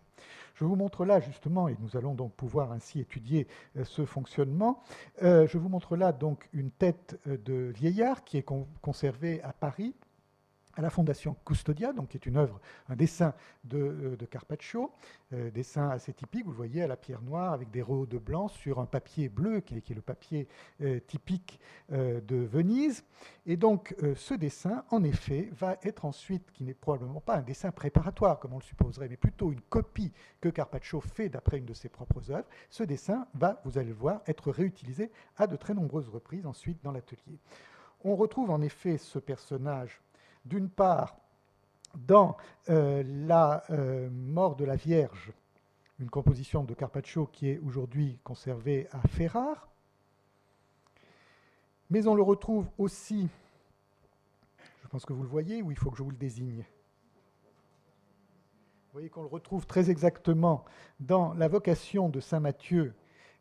Je 0.54 0.64
vous 0.64 0.76
montre 0.76 1.04
là 1.04 1.20
justement, 1.20 1.68
et 1.68 1.76
nous 1.80 1.96
allons 1.96 2.14
donc 2.14 2.32
pouvoir 2.34 2.72
ainsi 2.72 3.00
étudier 3.00 3.46
euh, 3.76 3.84
ce 3.84 4.04
fonctionnement, 4.04 4.82
euh, 5.22 5.46
je 5.46 5.58
vous 5.58 5.68
montre 5.68 5.96
là 5.96 6.12
donc 6.12 6.48
une 6.52 6.70
tête 6.70 7.18
de 7.26 7.72
vieillard 7.74 8.24
qui 8.24 8.38
est 8.38 8.46
conservée 8.80 9.42
à 9.42 9.52
Paris 9.52 9.94
à 10.76 10.82
la 10.82 10.90
Fondation 10.90 11.36
Custodia, 11.44 11.92
donc 11.92 12.08
qui 12.08 12.16
est 12.16 12.26
une 12.26 12.36
œuvre, 12.36 12.60
un 12.88 12.96
dessin 12.96 13.34
de, 13.64 13.78
euh, 13.78 14.26
Carpaccio, 14.30 14.90
euh, 15.32 15.50
dessin 15.50 15.88
assez 15.90 16.12
typique, 16.12 16.44
vous 16.44 16.50
le 16.50 16.56
voyez, 16.56 16.82
à 16.82 16.86
la 16.86 16.96
pierre 16.96 17.22
noire, 17.22 17.52
avec 17.52 17.70
des 17.70 17.82
rows 17.82 18.06
de 18.06 18.18
blanc 18.18 18.48
sur 18.48 18.80
un 18.80 18.86
papier 18.86 19.28
bleu, 19.28 19.60
qui 19.60 19.76
est, 19.76 19.94
le 19.94 20.00
papier 20.00 20.48
euh, 20.80 20.98
typique 21.00 21.60
de 21.90 22.36
Venise. 22.36 23.04
Et 23.46 23.56
donc, 23.56 23.94
ce 24.16 24.34
dessin, 24.34 24.84
en 24.90 25.04
effet, 25.04 25.50
va 25.52 25.76
être 25.82 26.04
ensuite, 26.04 26.50
qui 26.52 26.64
n'est 26.64 26.74
probablement 26.74 27.20
pas 27.20 27.36
un 27.36 27.42
dessin 27.42 27.70
préparatoire, 27.70 28.40
comme 28.40 28.54
on 28.54 28.58
le 28.58 28.62
supposerait, 28.62 29.08
mais 29.08 29.16
plutôt 29.16 29.52
une 29.52 29.60
copie 29.60 30.12
que 30.40 30.48
Carpaccio 30.48 31.00
fait 31.00 31.28
d'après 31.28 31.58
une 31.58 31.66
de 31.66 31.74
ses 31.74 31.88
propres 31.88 32.30
œuvres. 32.30 32.48
Ce 32.70 32.82
dessin 32.82 33.26
va, 33.34 33.60
vous 33.64 33.78
allez 33.78 33.90
le 33.90 33.94
voir, 33.94 34.22
être 34.26 34.50
réutilisé 34.50 35.10
à 35.36 35.46
de 35.46 35.56
très 35.56 35.74
nombreuses 35.74 36.08
reprises 36.08 36.46
ensuite 36.46 36.82
dans 36.82 36.92
l'atelier. 36.92 37.38
On 38.02 38.16
retrouve 38.16 38.50
en 38.50 38.60
effet 38.60 38.98
ce 38.98 39.18
personnage 39.18 40.00
d'une 40.44 40.68
part, 40.68 41.16
dans 41.94 42.36
euh, 42.68 43.02
la 43.06 43.64
euh, 43.70 44.08
mort 44.10 44.56
de 44.56 44.64
la 44.64 44.76
Vierge, 44.76 45.32
une 46.00 46.10
composition 46.10 46.64
de 46.64 46.74
Carpaccio 46.74 47.26
qui 47.26 47.48
est 47.48 47.58
aujourd'hui 47.58 48.18
conservée 48.24 48.88
à 48.90 49.00
Ferrare, 49.06 49.68
mais 51.90 52.06
on 52.06 52.14
le 52.14 52.22
retrouve 52.22 52.66
aussi, 52.78 53.28
je 54.82 54.88
pense 54.88 55.04
que 55.04 55.12
vous 55.12 55.22
le 55.22 55.28
voyez, 55.28 55.62
ou 55.62 55.70
il 55.70 55.76
faut 55.76 55.90
que 55.90 55.96
je 55.96 56.02
vous 56.02 56.10
le 56.10 56.16
désigne. 56.16 56.64
Vous 58.86 58.92
voyez 58.92 59.10
qu'on 59.10 59.22
le 59.22 59.28
retrouve 59.28 59.66
très 59.66 59.90
exactement 59.90 60.64
dans 61.00 61.34
la 61.34 61.48
vocation 61.48 62.08
de 62.08 62.20
Saint 62.20 62.40
Matthieu, 62.40 62.94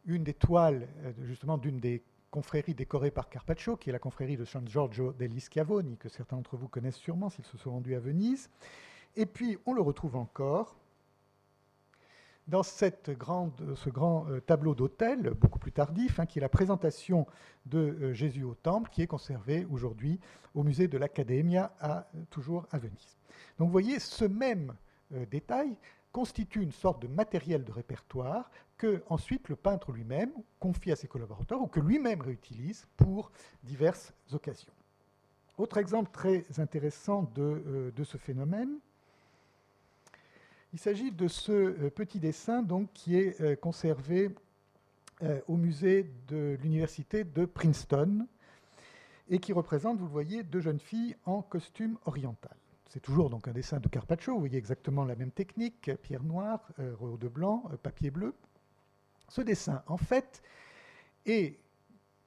une 0.06 0.24
des 0.24 0.34
toiles, 0.34 0.88
euh, 1.04 1.14
justement, 1.24 1.58
d'une 1.58 1.80
des 1.80 2.04
confrérie 2.34 2.74
décorée 2.74 3.12
par 3.12 3.30
Carpaccio, 3.30 3.78
qui 3.78 3.92
est 3.92 3.94
la 3.94 4.00
confrérie 4.00 4.38
de 4.38 4.44
San 4.44 4.68
Giorgio 4.68 5.14
degli 5.14 5.40
Schiavoni, 5.40 5.98
que 5.98 6.10
certains 6.10 6.36
d'entre 6.36 6.58
vous 6.58 6.68
connaissent 6.68 6.96
sûrement 6.96 7.30
s'ils 7.30 7.46
se 7.46 7.60
sont 7.60 7.70
rendus 7.70 7.94
à 7.94 8.00
Venise. 8.00 8.50
Et 9.16 9.28
puis, 9.28 9.60
on 9.68 9.74
le 9.74 9.84
retrouve 9.84 10.16
encore 10.16 10.76
dans 12.48 12.64
cette 12.64 13.12
grande, 13.12 13.76
ce 13.76 13.92
grand 13.92 14.28
euh, 14.30 14.42
tableau 14.42 14.74
d'autel, 14.74 15.36
beaucoup 15.40 15.60
plus 15.60 15.72
tardif, 15.72 16.20
hein, 16.20 16.26
qui 16.26 16.40
est 16.40 16.42
la 16.42 16.50
présentation 16.50 17.28
de 17.68 17.78
euh, 17.78 18.14
Jésus 18.14 18.44
au 18.44 18.56
Temple, 18.56 18.90
qui 18.92 19.04
est 19.04 19.08
conservé 19.08 19.68
aujourd'hui 19.70 20.20
au 20.56 20.64
musée 20.64 20.88
de 20.88 20.98
l'Accademia, 20.98 21.72
à, 21.80 22.08
toujours 22.32 22.66
à 22.72 22.80
Venise. 22.80 23.16
Donc 23.60 23.68
vous 23.68 23.72
voyez, 23.72 24.00
ce 24.00 24.26
même 24.26 24.74
euh, 25.14 25.28
détail 25.28 25.78
constitue 26.12 26.64
une 26.64 26.72
sorte 26.72 27.00
de 27.04 27.08
matériel 27.08 27.64
de 27.64 27.72
répertoire 27.72 28.50
que 28.84 29.02
ensuite 29.08 29.48
le 29.48 29.56
peintre 29.56 29.94
lui-même 29.94 30.34
confie 30.60 30.92
à 30.92 30.98
ses 30.98 31.08
collaborateurs 31.08 31.62
ou 31.62 31.68
que 31.68 31.80
lui-même 31.80 32.20
réutilise 32.20 32.86
pour 32.98 33.32
diverses 33.64 34.14
occasions. 34.34 34.74
Autre 35.58 35.78
exemple 35.78 36.12
très 36.12 36.44
intéressant 36.58 37.32
de, 37.34 37.64
euh, 37.98 38.04
ce 38.04 38.18
phénomène, 38.18 38.80
il 40.74 40.80
s'agit 40.80 41.14
de 41.14 41.30
ce 41.30 41.54
euh, 41.54 41.90
petit 41.92 42.20
dessin 42.20 42.62
donc, 42.62 42.92
qui 42.94 43.16
est 43.16 43.40
euh, 43.40 43.56
conservé 43.56 44.32
au 45.48 45.56
musée 45.56 46.12
de 46.28 46.58
l'université 46.62 47.24
de 47.24 47.46
Princeton 47.46 48.28
et 49.30 49.40
qui 49.40 49.54
représente, 49.54 49.98
vous 49.98 50.06
le 50.06 50.12
voyez, 50.12 50.44
deux 50.44 50.60
jeunes 50.60 50.82
filles 50.82 51.16
en 51.24 51.42
costume 51.42 51.98
oriental. 52.04 52.58
C'est 52.90 53.00
toujours 53.00 53.30
donc 53.30 53.48
un 53.48 53.54
dessin 53.54 53.80
de 53.80 53.88
Carpaccio, 53.88 54.34
vous 54.34 54.40
voyez 54.40 54.58
exactement 54.58 55.06
la 55.06 55.16
même 55.16 55.32
technique, 55.32 55.90
pierre 56.02 56.24
noire, 56.24 56.68
euh, 56.80 57.18
de 57.18 57.30
blanc, 57.30 57.64
papier 57.82 58.12
bleu. 58.12 58.36
Ce 59.34 59.42
dessin, 59.42 59.82
en 59.88 59.98
fait, 59.98 60.44
est 61.26 61.58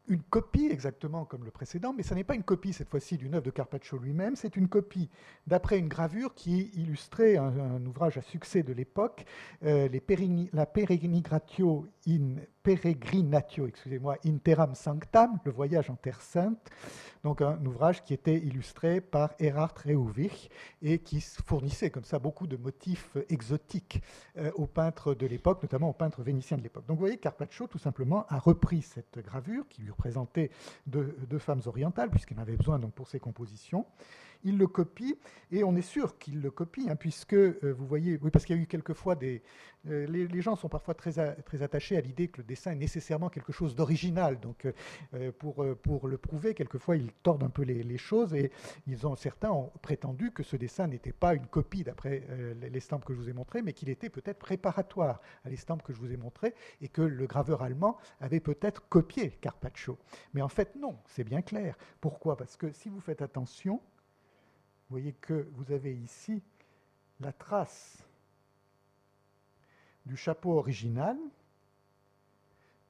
une 0.08 0.22
copie 0.22 0.66
exactement 0.66 1.24
comme 1.24 1.44
le 1.44 1.52
précédent, 1.52 1.92
mais 1.96 2.02
ce 2.02 2.14
n'est 2.14 2.24
pas 2.24 2.34
une 2.34 2.42
copie 2.42 2.72
cette 2.72 2.88
fois-ci 2.88 3.16
d'une 3.16 3.36
œuvre 3.36 3.44
de 3.44 3.52
Carpaccio 3.52 3.96
lui-même, 3.96 4.34
c'est 4.34 4.56
une 4.56 4.66
copie 4.66 5.08
d'après 5.46 5.78
une 5.78 5.86
gravure 5.86 6.34
qui 6.34 6.72
illustrait 6.74 7.36
un, 7.36 7.86
ouvrage 7.86 8.18
à 8.18 8.22
succès 8.22 8.64
de 8.64 8.72
l'époque, 8.72 9.24
euh, 9.62 9.88
La 10.52 10.66
Peregrinatio 10.66 11.86
in 12.08 12.38
Peregrinatio, 12.66 13.68
excusez-moi, 13.68 14.16
Interam 14.26 14.74
Sanctam, 14.74 15.38
le 15.44 15.52
voyage 15.52 15.88
en 15.88 15.94
Terre 15.94 16.20
Sainte, 16.20 16.68
donc 17.22 17.40
un 17.40 17.64
ouvrage 17.64 18.02
qui 18.02 18.12
était 18.12 18.38
illustré 18.38 19.00
par 19.00 19.34
Erhard 19.38 19.72
Reuvich 19.84 20.50
et 20.82 20.98
qui 20.98 21.20
fournissait 21.20 21.90
comme 21.90 22.02
ça 22.02 22.18
beaucoup 22.18 22.48
de 22.48 22.56
motifs 22.56 23.16
exotiques 23.28 24.02
euh, 24.36 24.50
aux 24.56 24.66
peintres 24.66 25.14
de 25.14 25.26
l'époque, 25.26 25.62
notamment 25.62 25.90
aux 25.90 25.92
peintres 25.92 26.24
vénitiens 26.24 26.56
de 26.56 26.64
l'époque. 26.64 26.86
Donc 26.86 26.96
vous 26.96 27.02
voyez, 27.02 27.18
Carpaccio 27.18 27.68
tout 27.68 27.78
simplement 27.78 28.26
a 28.30 28.40
repris 28.40 28.82
cette 28.82 29.20
gravure 29.20 29.68
qui 29.68 29.82
lui 29.82 29.92
représentait 29.92 30.50
deux, 30.88 31.16
deux 31.30 31.38
femmes 31.38 31.62
orientales, 31.66 32.10
puisqu'il 32.10 32.36
en 32.36 32.42
avait 32.42 32.56
besoin 32.56 32.80
donc, 32.80 32.94
pour 32.94 33.06
ses 33.06 33.20
compositions 33.20 33.86
il 34.46 34.58
le 34.58 34.66
copie, 34.68 35.18
et 35.50 35.64
on 35.64 35.74
est 35.76 35.82
sûr 35.82 36.18
qu'il 36.18 36.40
le 36.40 36.50
copie, 36.50 36.88
hein, 36.88 36.96
puisque 36.96 37.34
euh, 37.34 37.74
vous 37.76 37.86
voyez, 37.86 38.18
oui, 38.22 38.30
parce 38.30 38.44
qu'il 38.44 38.56
y 38.56 38.58
a 38.58 38.62
eu 38.62 38.66
quelquefois 38.66 39.16
des... 39.16 39.42
Euh, 39.88 40.06
les, 40.06 40.40
gens 40.40 40.56
sont 40.56 40.68
parfois 40.68 40.94
très, 40.94 41.12
très 41.42 41.62
attachés 41.62 41.96
à 41.96 42.00
l'idée 42.00 42.28
que 42.28 42.38
le 42.38 42.44
dessin 42.44 42.72
est 42.72 42.76
nécessairement 42.76 43.28
quelque 43.28 43.52
chose 43.52 43.74
d'original, 43.74 44.40
donc 44.40 44.66
euh, 45.14 45.32
pour, 45.32 45.64
pour 45.82 46.08
le 46.08 46.18
prouver, 46.18 46.54
quelquefois 46.54 46.96
ils 46.96 47.12
tordent 47.22 47.42
un 47.42 47.50
peu 47.50 47.62
les, 47.62 47.98
choses, 47.98 48.34
et 48.34 48.50
ils 48.86 49.06
ont, 49.06 49.16
certains 49.16 49.50
ont 49.50 49.72
prétendu 49.82 50.30
que 50.30 50.42
ce 50.42 50.56
dessin 50.56 50.86
n'était 50.86 51.12
pas 51.12 51.34
une 51.34 51.46
copie 51.46 51.84
d'après 51.84 52.22
l'estampe 52.70 53.04
que 53.04 53.14
je 53.14 53.18
vous 53.18 53.28
ai 53.28 53.32
montré, 53.32 53.62
mais 53.62 53.72
qu'il 53.72 53.88
était 53.88 54.10
peut-être 54.10 54.38
préparatoire 54.38 55.20
à 55.44 55.50
l'estampe 55.50 55.82
que 55.82 55.92
je 55.92 55.98
vous 55.98 56.12
ai 56.12 56.16
montré, 56.16 56.54
et 56.80 56.88
que 56.88 57.02
le 57.02 57.26
graveur 57.26 57.62
allemand 57.62 57.96
avait 58.20 58.40
peut-être 58.40 58.88
copié 58.88 59.30
Carpaccio. 59.40 59.98
Mais 60.34 60.42
en 60.42 60.48
fait, 60.48 60.74
non, 60.76 60.98
c'est 61.06 61.24
bien 61.24 61.42
clair. 61.42 61.76
Pourquoi? 62.00 62.36
Parce 62.36 62.56
que 62.56 62.72
si 62.72 62.88
vous 62.88 63.00
faites 63.00 63.22
attention, 63.22 63.80
vous 64.88 64.94
voyez 64.94 65.12
que 65.14 65.48
vous 65.54 65.72
avez 65.72 65.94
ici 65.94 66.42
la 67.20 67.32
trace 67.32 67.98
du 70.04 70.16
chapeau 70.16 70.58
original 70.58 71.16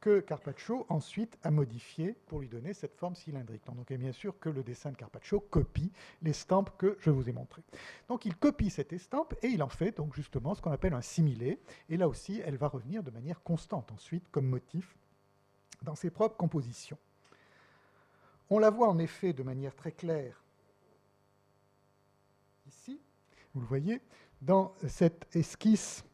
que 0.00 0.20
Carpaccio 0.20 0.87
ensuite 0.88 1.37
a 1.42 1.50
modifié 1.50 2.12
pour 2.26 2.40
lui 2.40 2.48
donner 2.48 2.74
cette 2.74 2.94
forme 2.94 3.16
cylindrique. 3.16 3.64
Donc 3.66 3.92
bien 3.92 4.12
sûr 4.12 4.38
que 4.38 4.48
le 4.48 4.62
dessin 4.62 4.92
de 4.92 4.96
Carpaccio 4.96 5.40
copie 5.40 5.90
l'estampe 6.22 6.70
que 6.76 6.96
je 7.00 7.11
vous 7.11 7.28
ai 7.28 7.32
montrée. 7.32 7.62
Donc 8.09 8.24
il 8.24 8.37
copie 8.37 8.70
cette 8.70 8.92
estampe 8.92 9.35
et 9.42 9.48
il 9.48 9.62
en 9.62 9.68
fait 9.68 9.96
donc 9.96 10.14
justement 10.14 10.54
ce 10.54 10.61
qu'on 10.61 10.70
appelle 10.70 10.94
un 10.94 11.00
similé. 11.00 11.59
Et 11.88 11.96
là 11.96 12.09
aussi, 12.09 12.40
elle 12.44 12.56
va 12.56 12.68
revenir 12.68 13.02
de 13.02 13.11
manière 13.11 13.42
constante 13.42 13.90
ensuite 13.90 14.28
comme 14.30 14.46
motif 14.46 14.94
dans 15.82 15.94
ses 15.94 16.11
propres 16.11 16.37
compositions. 16.37 16.98
On 18.48 18.59
la 18.59 18.70
voit 18.70 18.88
en 18.88 18.98
effet 18.98 19.32
de 19.32 19.42
manière 19.42 19.74
très 19.74 19.92
claire 19.92 20.40
ici, 22.66 23.00
vous 23.55 23.61
le 23.61 23.66
voyez, 23.66 24.00
dans 24.42 24.74
cette 24.87 25.35
esquisse, 25.35 26.05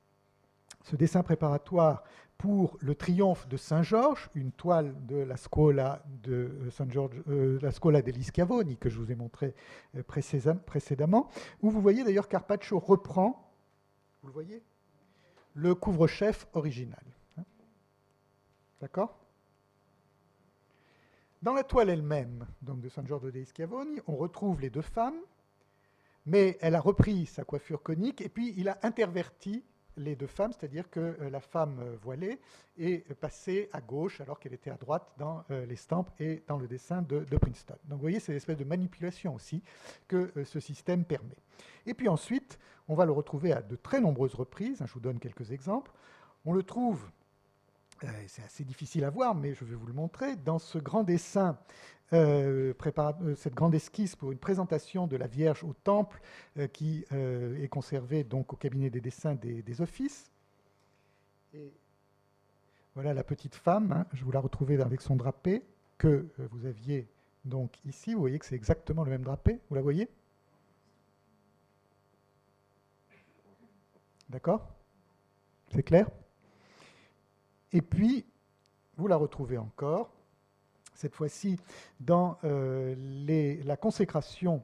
ce 0.85 0.97
dessin 0.97 1.23
préparatoire 1.23 2.03
pour 2.43 2.77
le 2.81 2.97
triomphe 2.97 3.47
de 3.47 3.57
Saint-Georges, 3.57 4.29
une 4.35 4.51
toile 4.51 4.95
de 5.07 5.17
la 5.17 5.37
Scuola 5.37 6.03
de 6.25 6.33
euh, 6.33 6.71
Saint 6.71 6.89
euh, 7.29 7.91
la 7.93 8.03
degli 8.03 8.25
Schiavoni 8.25 8.77
que 8.77 8.89
je 8.89 8.99
vous 8.99 9.13
ai 9.13 9.15
montré 9.15 9.55
euh, 9.97 10.03
précédemment, 10.03 11.29
où 11.61 11.71
vous 11.71 11.81
voyez 11.81 12.03
d'ailleurs 12.03 12.29
Carpaccio 12.29 12.81
reprend, 12.81 13.49
vous 14.23 14.29
le 14.29 14.35
voyez, 14.35 14.63
le 15.55 15.77
couvre-chef 15.77 16.49
original. 16.55 17.05
Hein. 17.39 17.45
D'accord? 18.81 19.21
Dans 21.43 21.53
la 21.53 21.63
toile 21.63 21.91
elle-même, 21.91 22.47
donc 22.61 22.81
de 22.81 22.89
San 22.89 23.07
Giorgio 23.07 23.31
degli 23.31 23.47
Schiavoni, 23.47 24.01
on 24.09 24.17
retrouve 24.17 24.61
les 24.61 24.71
deux 24.71 24.83
femmes 24.83 25.21
mais 26.27 26.59
elle 26.61 26.75
a 26.75 26.81
repris 26.81 27.27
sa 27.27 27.45
coiffure 27.45 27.83
conique 27.83 28.21
et 28.21 28.29
puis 28.29 28.55
il 28.57 28.69
a 28.69 28.79
interverti 28.83 29.65
les 29.97 30.17
deux 30.17 30.27
femmes, 30.27 30.53
c'est-à-dire 30.53 30.89
que 30.91 31.01
euh, 31.01 31.31
la 31.31 31.41
femme 31.41 31.79
euh, 31.81 31.97
voilée 32.03 32.41
est 32.79 33.13
passée 33.15 33.69
à 33.73 33.81
gauche 33.81 34.21
alors 34.21 34.39
qu'elle 34.39 34.55
était 34.55 34.71
à 34.71 34.77
droite 34.77 35.13
dans 35.19 35.45
euh, 35.51 35.67
l'estampe 35.67 36.11
et 36.19 36.43
dans 36.47 36.57
le 36.57 36.67
dessin 36.67 37.03
de, 37.03 37.25
Princeton. 37.37 37.77
Donc 37.85 37.99
vous 37.99 38.03
voyez, 38.03 38.21
c'est 38.21 38.33
l'espèce 38.33 38.57
de 38.57 38.65
manipulation 38.65 39.35
aussi 39.35 39.63
que 40.09 40.33
ce 40.45 40.61
système 40.61 41.05
permet. 41.05 41.37
Et 41.87 41.95
puis 41.95 42.09
ensuite, 42.09 42.59
on 42.89 42.95
va 42.95 43.05
le 43.05 43.13
retrouver 43.13 43.53
à 43.53 43.61
de 43.63 43.77
très 43.77 44.01
nombreuses 44.01 44.35
reprises, 44.35 44.81
hein, 44.81 44.87
je 44.87 44.95
vous 44.95 45.01
donne 45.01 45.19
quelques 45.19 45.53
exemples. 45.53 45.93
On 46.45 46.53
le 46.53 46.63
trouve, 46.63 47.11
c'est 48.27 48.43
assez 48.43 48.65
difficile 48.65 49.05
à 49.05 49.11
voir, 49.11 49.35
mais 49.35 49.55
je 49.55 49.65
vais 49.65 49.77
vous 49.77 49.87
le 49.87 49.93
montrer, 49.93 50.37
dans 50.37 50.59
ce 50.59 50.79
grand 50.79 51.05
dessin 51.05 51.59
euh, 52.13 52.75
euh, 52.75 53.35
cette 53.37 53.55
grande 53.55 53.75
esquisse 53.75 54.17
pour 54.17 54.33
une 54.33 54.39
présentation 54.39 55.07
de 55.07 55.17
la 55.17 55.27
Vierge 55.27 55.65
au 55.65 55.73
Temple 55.73 56.21
euh, 56.59 56.67
qui 56.67 57.05
est 57.11 57.69
conservée 57.69 58.25
donc 58.25 58.53
au 58.53 58.57
cabinet 58.57 58.91
des 58.91 59.01
dessins 59.01 59.35
des, 59.35 59.81
offices. 59.81 60.31
Et 61.55 61.73
voilà 62.95 63.15
la 63.15 63.25
petite 63.25 63.55
femme, 63.55 63.93
hein, 63.93 64.07
je 64.13 64.25
vous 64.25 64.33
la 64.33 64.41
retrouvais 64.41 64.81
avec 64.81 65.01
son 65.01 65.17
drapé 65.17 65.63
que 65.97 66.27
vous 66.51 66.67
aviez 66.67 67.09
donc 67.45 67.79
ici. 67.87 68.15
Vous 68.15 68.21
voyez 68.21 68.39
que 68.39 68.47
c'est 68.47 68.57
exactement 68.57 69.05
le 69.05 69.11
même 69.11 69.23
drapé, 69.23 69.61
vous 69.69 69.75
la 69.75 69.83
voyez? 69.83 70.09
D'accord? 74.29 74.69
C'est 75.75 75.83
clair? 75.83 76.11
Et 77.73 77.81
puis, 77.81 78.27
vous 78.97 79.07
la 79.07 79.17
retrouvez 79.17 79.57
encore 79.57 80.11
cette 81.03 81.17
fois-ci 81.17 81.59
dans 81.99 82.39
euh, 82.45 82.95
la 83.65 83.77
consécration 83.77 84.63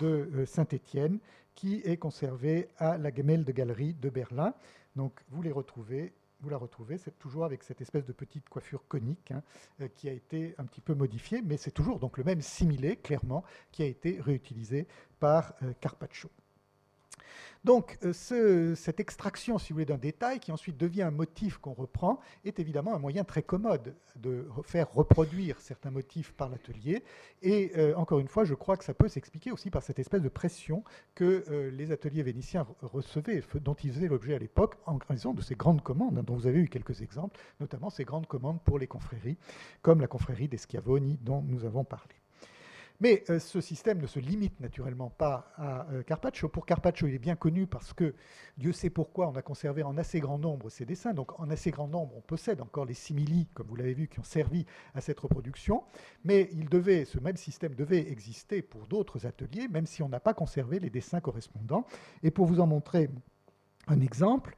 de 0.00 0.30
euh, 0.34 0.46
Saint-Étienne, 0.46 1.18
qui 1.56 1.82
est 1.84 1.96
conservée 1.96 2.68
à 2.78 2.96
la 2.96 3.10
de 3.10 3.52
Galerie 3.52 3.94
de 3.94 4.08
Berlin. 4.08 4.54
Donc 4.94 5.20
vous 5.30 5.42
retrouvez, 5.50 6.12
vous 6.42 6.48
la 6.48 6.58
retrouvez, 6.58 6.96
c'est 6.96 7.18
toujours 7.18 7.44
avec 7.44 7.64
cette 7.64 7.80
espèce 7.80 8.06
de 8.06 8.12
petite 8.12 8.48
coiffure 8.48 8.86
conique 8.86 9.32
hein, 9.32 9.42
euh, 9.80 9.88
qui 9.88 10.08
a 10.08 10.12
été 10.12 10.54
un 10.58 10.64
petit 10.64 10.80
peu 10.80 10.94
modifiée, 10.94 11.42
mais 11.42 11.56
c'est 11.56 11.72
toujours 11.72 11.98
donc 11.98 12.18
le 12.18 12.24
même 12.24 12.40
similé, 12.40 12.94
clairement, 12.94 13.42
qui 13.72 13.82
a 13.82 13.86
été 13.86 14.20
réutilisé 14.20 14.86
par 15.18 15.54
Carpaccio. 15.80 16.30
Donc, 17.64 17.98
euh, 18.04 18.74
cette 18.74 19.00
extraction, 19.00 19.58
si 19.58 19.72
vous 19.72 19.76
voulez, 19.76 19.84
d'un 19.84 19.98
détail 19.98 20.40
qui 20.40 20.50
ensuite 20.50 20.78
devient 20.78 21.02
un 21.02 21.10
motif 21.10 21.58
qu'on 21.58 21.74
reprend 21.74 22.20
est 22.44 22.58
évidemment 22.58 22.94
un 22.94 22.98
moyen 22.98 23.22
très 23.24 23.42
commode 23.42 23.94
de 24.16 24.46
faire 24.64 24.90
reproduire 24.92 25.60
certains 25.60 25.90
motifs 25.90 26.32
par 26.32 26.48
l'atelier. 26.48 27.04
Et 27.42 27.72
euh, 27.76 27.94
encore 27.96 28.18
une 28.18 28.28
fois, 28.28 28.44
je 28.44 28.54
crois 28.54 28.76
que 28.76 28.84
ça 28.84 28.94
peut 28.94 29.08
s'expliquer 29.08 29.52
aussi 29.52 29.70
par 29.70 29.82
cette 29.82 29.98
espèce 29.98 30.22
de 30.22 30.28
pression 30.28 30.84
que 31.14 31.44
euh, 31.50 31.70
les 31.70 31.92
ateliers 31.92 32.22
vénitiens 32.22 32.66
recevaient, 32.80 33.42
dont 33.56 33.74
ils 33.74 33.92
faisaient 33.92 34.08
l'objet 34.08 34.34
à 34.34 34.38
l'époque, 34.38 34.76
en 34.86 34.98
raison 35.08 35.34
de 35.34 35.42
ces 35.42 35.54
grandes 35.54 35.82
commandes, 35.82 36.18
hein, 36.18 36.22
dont 36.24 36.36
vous 36.36 36.46
avez 36.46 36.60
eu 36.60 36.68
quelques 36.68 37.02
exemples, 37.02 37.38
notamment 37.60 37.90
ces 37.90 38.04
grandes 38.04 38.26
commandes 38.26 38.60
pour 38.62 38.78
les 38.78 38.86
confréries, 38.86 39.36
comme 39.82 40.00
la 40.00 40.06
confrérie 40.06 40.48
des 40.48 40.56
Schiavoni 40.56 41.18
dont 41.22 41.42
nous 41.42 41.64
avons 41.64 41.84
parlé. 41.84 42.19
Mais 43.00 43.24
euh, 43.30 43.38
ce 43.38 43.60
système 43.60 43.98
ne 44.00 44.06
se 44.06 44.18
limite 44.18 44.60
naturellement 44.60 45.10
pas 45.10 45.52
à 45.56 45.86
euh, 45.90 46.02
Carpaccio. 46.02 46.48
Pour 46.48 46.66
Carpaccio, 46.66 47.06
il 47.06 47.14
est 47.14 47.18
bien 47.18 47.36
connu 47.36 47.66
parce 47.66 47.92
que 47.92 48.14
Dieu 48.58 48.72
sait 48.72 48.90
pourquoi 48.90 49.28
on 49.28 49.34
a 49.36 49.42
conservé 49.42 49.82
en 49.82 49.96
assez 49.96 50.20
grand 50.20 50.38
nombre 50.38 50.68
ces 50.68 50.84
dessins. 50.84 51.14
Donc 51.14 51.38
en 51.40 51.48
assez 51.50 51.70
grand 51.70 51.88
nombre, 51.88 52.14
on 52.16 52.20
possède 52.20 52.60
encore 52.60 52.84
les 52.84 52.94
simili, 52.94 53.48
comme 53.54 53.66
vous 53.68 53.76
l'avez 53.76 53.94
vu, 53.94 54.06
qui 54.08 54.20
ont 54.20 54.24
servi 54.24 54.66
à 54.94 55.00
cette 55.00 55.18
reproduction. 55.18 55.82
Mais 56.24 56.50
il 56.52 56.68
devait, 56.68 57.06
ce 57.06 57.18
même 57.18 57.36
système 57.36 57.74
devait 57.74 58.10
exister 58.10 58.60
pour 58.60 58.86
d'autres 58.86 59.26
ateliers, 59.26 59.68
même 59.68 59.86
si 59.86 60.02
on 60.02 60.08
n'a 60.08 60.20
pas 60.20 60.34
conservé 60.34 60.78
les 60.78 60.90
dessins 60.90 61.20
correspondants. 61.20 61.86
Et 62.22 62.30
pour 62.30 62.46
vous 62.46 62.60
en 62.60 62.66
montrer 62.66 63.08
un 63.88 64.00
exemple, 64.00 64.56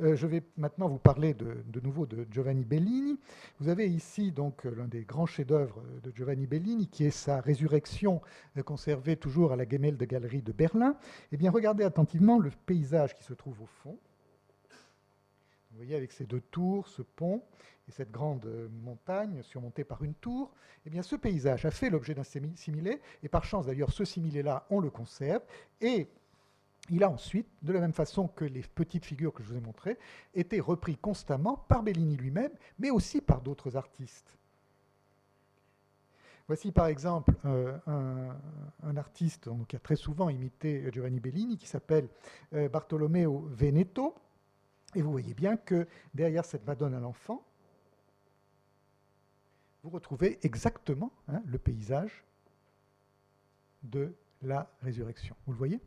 euh, 0.00 0.14
je 0.16 0.26
vais 0.26 0.42
maintenant 0.56 0.88
vous 0.88 0.98
parler 0.98 1.34
de, 1.34 1.80
nouveau 1.82 2.06
de 2.06 2.26
Giovanni 2.30 2.64
Bellini. 2.64 3.18
Vous 3.58 3.68
avez 3.68 3.88
ici 3.88 4.32
donc 4.32 4.64
l'un 4.64 4.86
des 4.86 5.02
grands 5.02 5.26
chefs-d'œuvre 5.26 5.82
de 6.02 6.12
Giovanni 6.14 6.46
Bellini, 6.46 6.86
qui 6.86 7.04
est 7.04 7.10
sa 7.10 7.40
résurrection 7.40 8.20
euh, 8.56 8.62
conservée 8.62 9.16
toujours 9.16 9.52
à 9.52 9.56
la 9.56 9.66
de 9.66 10.04
Galerie 10.04 10.42
de 10.42 10.52
Berlin. 10.52 10.96
Eh 11.32 11.36
bien, 11.36 11.50
regardez 11.50 11.84
attentivement 11.84 12.38
le 12.38 12.50
paysage 12.66 13.14
qui 13.14 13.24
se 13.24 13.34
trouve 13.34 13.60
au 13.62 13.66
fond. 13.66 13.98
Vous 15.70 15.76
voyez 15.76 15.94
avec 15.94 16.12
ces 16.12 16.24
deux 16.24 16.40
tours, 16.40 16.88
ce 16.88 17.02
pont 17.02 17.42
et 17.88 17.92
cette 17.92 18.10
grande 18.10 18.46
euh, 18.46 18.68
montagne 18.84 19.42
surmontée 19.42 19.84
par 19.84 20.02
une 20.04 20.14
tour, 20.14 20.52
eh 20.86 20.90
bien 20.90 21.02
ce 21.02 21.16
paysage 21.16 21.64
a 21.64 21.70
fait 21.70 21.90
l'objet 21.90 22.14
d'un 22.14 22.22
similé, 22.22 23.00
et 23.22 23.28
par 23.28 23.44
chance 23.44 23.66
d'ailleurs 23.66 23.92
ce 23.92 24.04
similé-là, 24.04 24.66
on 24.70 24.80
le 24.80 24.90
conserve, 24.90 25.42
et 25.80 26.08
il 26.88 27.04
a 27.04 27.10
ensuite, 27.10 27.46
de 27.62 27.72
la 27.72 27.80
même 27.80 27.92
façon 27.92 28.26
que 28.28 28.44
les 28.44 28.62
petites 28.62 29.04
figures 29.04 29.32
que 29.32 29.42
je 29.42 29.48
vous 29.48 29.56
ai 29.56 29.60
montrées, 29.60 29.98
été 30.34 30.60
repris 30.60 30.96
constamment 30.96 31.56
par 31.56 31.82
Bellini 31.82 32.16
lui-même, 32.16 32.52
mais 32.78 32.90
aussi 32.90 33.20
par 33.20 33.42
d'autres 33.42 33.76
artistes. 33.76 34.36
Voici 36.48 36.72
par 36.72 36.86
exemple 36.86 37.32
euh, 37.44 37.78
un, 38.82 38.96
artiste 38.96 39.48
qui 39.68 39.76
a 39.76 39.78
très 39.78 39.94
souvent 39.94 40.28
imité 40.30 40.90
Giovanni 40.90 41.20
Bellini, 41.20 41.56
qui 41.56 41.68
s'appelle 41.68 42.08
euh, 42.54 42.68
Bartolomeo 42.68 43.46
Veneto. 43.52 44.16
Et 44.96 45.02
vous 45.02 45.12
voyez 45.12 45.32
bien 45.32 45.56
que 45.56 45.86
derrière 46.12 46.44
cette 46.44 46.66
Madone 46.66 46.94
à 46.94 46.98
l'enfant, 46.98 47.46
vous 49.84 49.90
retrouvez 49.90 50.40
exactement 50.42 51.12
hein, 51.28 51.40
le 51.46 51.58
paysage 51.58 52.24
de 53.84 54.12
la 54.42 54.68
résurrection. 54.82 55.36
Vous 55.46 55.52
le 55.52 55.58
voyez? 55.58 55.80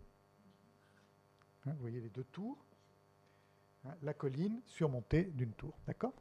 Hein, 1.65 1.71
vous 1.73 1.81
voyez 1.81 2.01
les 2.01 2.09
deux 2.09 2.23
tours. 2.25 2.57
Hein, 3.85 3.95
la 4.01 4.13
colline 4.13 4.61
surmontée 4.65 5.23
d'une 5.23 5.53
tour. 5.53 5.73
D'accord? 5.87 6.13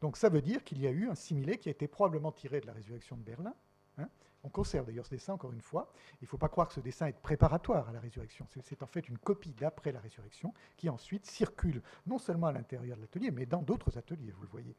Donc 0.00 0.16
ça 0.16 0.28
veut 0.28 0.42
dire 0.42 0.62
qu'il 0.62 0.80
y 0.80 0.86
a 0.86 0.90
eu 0.90 1.08
un 1.08 1.14
similé 1.14 1.58
qui 1.58 1.68
a 1.68 1.72
été 1.72 1.88
probablement 1.88 2.32
tiré 2.32 2.60
de 2.60 2.66
la 2.66 2.72
résurrection 2.72 3.16
de 3.16 3.22
Berlin. 3.22 3.54
Hein. 3.98 4.08
On 4.44 4.48
conserve 4.48 4.86
d'ailleurs 4.86 5.06
ce 5.06 5.10
dessin 5.10 5.32
encore 5.32 5.52
une 5.52 5.60
fois. 5.60 5.92
Il 6.20 6.24
ne 6.24 6.28
faut 6.28 6.38
pas 6.38 6.48
croire 6.48 6.68
que 6.68 6.74
ce 6.74 6.80
dessin 6.80 7.06
est 7.06 7.18
préparatoire 7.18 7.88
à 7.88 7.92
la 7.92 8.00
résurrection. 8.00 8.46
C'est 8.62 8.82
en 8.82 8.86
fait 8.86 9.08
une 9.08 9.18
copie 9.18 9.52
d'après 9.52 9.92
la 9.92 10.00
résurrection 10.00 10.52
qui 10.76 10.88
ensuite 10.88 11.26
circule 11.26 11.82
non 12.06 12.18
seulement 12.18 12.48
à 12.48 12.52
l'intérieur 12.52 12.96
de 12.96 13.02
l'atelier, 13.02 13.30
mais 13.30 13.46
dans 13.46 13.62
d'autres 13.62 13.96
ateliers, 13.98 14.32
vous 14.32 14.42
le 14.42 14.48
voyez 14.48 14.76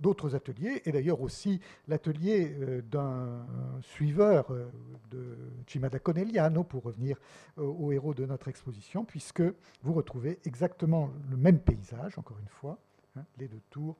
d'autres 0.00 0.34
ateliers, 0.34 0.82
et 0.84 0.92
d'ailleurs 0.92 1.20
aussi 1.20 1.60
l'atelier 1.88 2.56
euh, 2.60 2.82
d'un 2.82 3.46
suiveur 3.82 4.50
euh, 4.50 4.70
de 5.10 5.36
Cimada 5.66 5.98
Conegliano, 5.98 6.62
pour 6.64 6.84
revenir 6.84 7.18
euh, 7.58 7.62
au 7.62 7.92
héros 7.92 8.14
de 8.14 8.24
notre 8.24 8.48
exposition, 8.48 9.04
puisque 9.04 9.42
vous 9.82 9.92
retrouvez 9.92 10.38
exactement 10.44 11.10
le 11.30 11.36
même 11.36 11.58
paysage, 11.58 12.18
encore 12.18 12.38
une 12.38 12.48
fois, 12.48 12.78
hein, 13.16 13.24
les 13.38 13.48
deux 13.48 13.62
tours, 13.70 13.96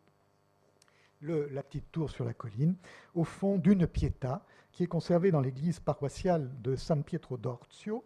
la 1.20 1.64
petite 1.64 1.90
tour 1.90 2.11
sur 2.11 2.24
la 2.24 2.32
colline, 2.32 2.76
au 3.14 3.24
fond 3.24 3.58
d'une 3.58 3.88
pietà 3.88 4.44
qui 4.70 4.84
est 4.84 4.87
conservée 4.87 5.32
dans 5.32 5.40
l'église 5.40 5.80
paroissiale 5.80 6.48
de 6.62 6.76
San 6.76 7.02
Pietro 7.02 7.37
d'Orzio, 7.37 8.04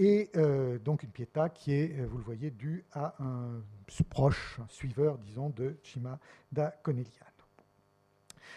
et 0.00 0.30
euh, 0.36 0.78
donc 0.78 1.02
une 1.02 1.10
pietà 1.10 1.50
qui 1.50 1.74
est, 1.74 2.00
euh, 2.00 2.06
vous 2.06 2.16
le 2.16 2.24
voyez, 2.24 2.50
due 2.50 2.86
à 2.92 3.14
un 3.22 3.62
proche 4.08 4.58
suiveur, 4.68 5.18
disons, 5.18 5.50
de 5.50 5.76
Cima 5.82 6.18
da 6.50 6.70
Conegliano. 6.82 7.26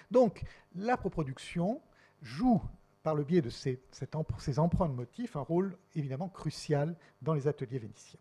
Donc 0.09 0.43
la 0.75 0.95
reproduction 0.95 1.81
joue, 2.21 2.61
par 3.03 3.13
le 3.13 3.25
biais 3.25 3.41
de 3.41 3.49
ces, 3.49 3.81
ces 3.91 4.59
emprunts 4.59 4.87
de 4.87 4.93
motifs, 4.93 5.35
un 5.35 5.41
rôle 5.41 5.77
évidemment 5.95 6.29
crucial 6.29 6.95
dans 7.21 7.33
les 7.33 7.45
ateliers 7.45 7.79
vénitiens. 7.79 8.19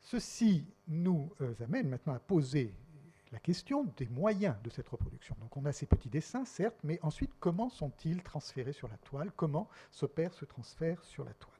Ceci 0.00 0.66
nous 0.88 1.32
euh, 1.40 1.54
amène 1.64 1.88
maintenant 1.88 2.14
à 2.14 2.18
poser 2.18 2.74
la 3.30 3.38
question 3.38 3.84
des 3.96 4.08
moyens 4.08 4.56
de 4.64 4.70
cette 4.70 4.88
reproduction. 4.88 5.36
Donc 5.40 5.56
on 5.56 5.64
a 5.66 5.72
ces 5.72 5.86
petits 5.86 6.10
dessins, 6.10 6.44
certes, 6.44 6.78
mais 6.82 6.98
ensuite, 7.02 7.30
comment 7.38 7.70
sont-ils 7.70 8.22
transférés 8.24 8.72
sur 8.72 8.88
la 8.88 8.96
toile? 8.96 9.30
Comment 9.36 9.68
s'opère 9.92 10.34
ce 10.34 10.44
transfert 10.44 11.02
sur 11.04 11.24
la 11.24 11.34
toile? 11.34 11.53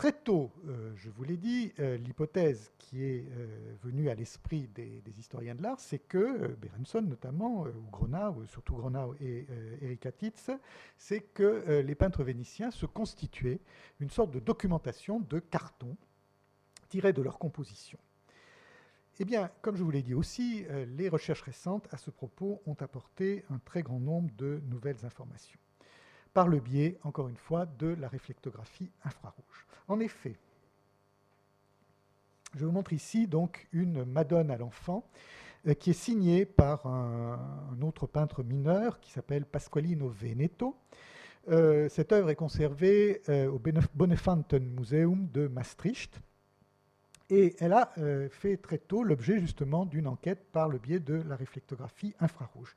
Très 0.00 0.12
tôt, 0.12 0.50
euh, 0.66 0.94
je 0.96 1.10
vous 1.10 1.24
l'ai 1.24 1.36
dit, 1.36 1.74
euh, 1.78 1.98
l'hypothèse 1.98 2.72
qui 2.78 3.04
est 3.04 3.26
euh, 3.32 3.74
venue 3.82 4.08
à 4.08 4.14
l'esprit 4.14 4.66
des, 4.68 5.02
historiens 5.18 5.54
de 5.54 5.62
l'art, 5.62 5.78
c'est 5.78 5.98
que, 5.98 6.56
Berenson 6.56 7.02
notamment, 7.02 7.64
ou 7.66 7.90
Gronau, 7.92 8.46
surtout 8.46 8.76
Gronau 8.76 9.14
et 9.20 9.46
Erika 9.82 10.10
Titz, 10.10 10.48
c'est 10.96 11.20
que 11.20 11.82
les 11.84 11.94
peintres 11.94 12.24
vénitiens 12.24 12.70
se 12.70 12.86
constituaient 12.86 13.60
une 14.00 14.08
sorte 14.08 14.30
de 14.30 14.40
documentation 14.40 15.20
de 15.20 15.38
cartons 15.38 15.98
tirés 16.88 17.12
de 17.12 17.20
leur 17.20 17.38
composition. 17.38 17.98
Eh 19.18 19.26
bien, 19.26 19.50
comme 19.60 19.76
je 19.76 19.82
vous 19.82 19.90
l'ai 19.90 20.02
dit 20.02 20.14
aussi, 20.14 20.64
les 20.96 21.10
recherches 21.10 21.42
récentes 21.42 21.88
à 21.92 21.98
ce 21.98 22.10
propos 22.10 22.62
ont 22.64 22.76
apporté 22.80 23.44
un 23.50 23.58
très 23.58 23.82
grand 23.82 24.00
nombre 24.00 24.30
de 24.38 24.62
nouvelles 24.64 25.04
informations 25.04 25.60
par 26.32 26.48
le 26.48 26.60
biais, 26.60 26.98
encore 27.02 27.28
une 27.28 27.36
fois, 27.36 27.66
de 27.66 27.88
la 27.88 28.08
réflectographie 28.08 28.90
infrarouge. 29.04 29.66
En 29.88 30.00
effet, 30.00 30.36
je 32.56 32.64
vous 32.64 32.72
montre 32.72 32.92
ici 32.92 33.26
donc 33.26 33.68
une 33.72 34.04
Madone 34.04 34.50
à 34.50 34.56
l'enfant 34.56 35.08
euh, 35.66 35.74
qui 35.74 35.90
est 35.90 35.94
signée 35.94 36.44
par 36.44 36.86
un, 36.86 37.80
autre 37.82 38.06
peintre 38.06 38.42
mineur 38.42 38.98
qui 39.00 39.12
s'appelle 39.12 39.44
Pasqualino 39.44 40.08
Veneto. 40.08 40.76
Euh, 41.48 41.88
cette 41.88 42.12
œuvre 42.12 42.30
est 42.30 42.36
conservée 42.36 43.22
euh, 43.28 43.50
au 43.50 43.60
Bonnefanten 43.94 44.64
Museum 44.64 45.28
de 45.32 45.48
Maastricht 45.48 46.20
et 47.30 47.54
elle 47.60 47.72
a 47.72 47.92
fait 48.30 48.56
très 48.56 48.78
tôt 48.78 49.04
l'objet 49.04 49.38
justement 49.38 49.86
d'une 49.86 50.08
enquête 50.08 50.50
par 50.50 50.68
le 50.68 50.78
biais 50.78 50.98
de 50.98 51.14
la 51.14 51.36
réflectographie 51.36 52.12
infrarouge. 52.18 52.74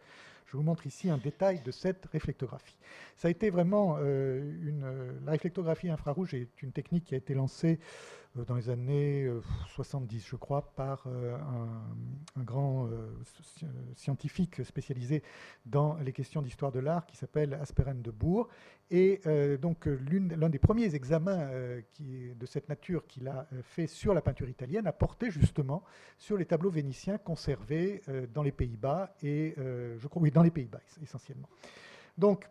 Je 0.53 0.57
vous 0.59 0.63
montre 0.63 0.85
ici 0.85 1.09
un 1.09 1.17
détail 1.17 1.61
de 1.65 1.71
cette 1.71 2.05
réflectographie. 2.11 2.77
Ça 3.17 3.27
a 3.27 3.31
été 3.31 3.49
vraiment 3.49 3.97
euh, 3.99 4.39
une. 4.61 4.85
La 5.25 5.31
réflectographie 5.31 5.89
infrarouge 5.89 6.35
est 6.35 6.61
une 6.61 6.71
technique 6.71 7.05
qui 7.05 7.15
a 7.15 7.17
été 7.17 7.33
lancée 7.33 7.79
euh, 7.79 8.22
dans 8.35 8.55
les 8.55 8.69
années 8.69 9.29
70, 9.67 10.17
euh, 10.17 10.27
je 10.31 10.35
crois, 10.35 10.73
par 10.75 11.07
un, 11.07 12.43
grand 12.43 12.89
scientifique 13.95 14.63
spécialisé 14.65 15.23
dans 15.65 15.95
les 15.97 16.11
questions 16.11 16.41
d'histoire 16.41 16.71
de 16.71 16.79
l'art 16.79 17.05
qui 17.05 17.15
s'appelle 17.15 17.53
Asperen 17.53 18.01
de 18.01 18.11
Bourg. 18.11 18.49
Et 18.89 19.21
donc, 19.61 19.87
l'un 19.87 20.49
des 20.49 20.59
premiers 20.59 20.93
examens 20.95 21.47
de 21.99 22.45
cette 22.45 22.69
nature 22.69 23.05
qu'il 23.07 23.27
a 23.27 23.47
fait 23.63 23.87
sur 23.87 24.13
la 24.13 24.21
peinture 24.21 24.49
italienne 24.49 24.87
a 24.87 24.93
porté 24.93 25.31
justement 25.31 25.83
sur 26.17 26.37
les 26.37 26.45
tableaux 26.45 26.69
vénitiens 26.69 27.17
conservés 27.17 28.01
dans 28.33 28.43
les 28.43 28.51
Pays-Bas 28.51 29.15
et, 29.23 29.55
je 29.57 30.07
crois, 30.07 30.21
oui, 30.21 30.31
dans 30.31 30.43
les 30.43 30.51
Pays-Bas 30.51 30.81
essentiellement. 31.01 31.49
Donc, 32.17 32.47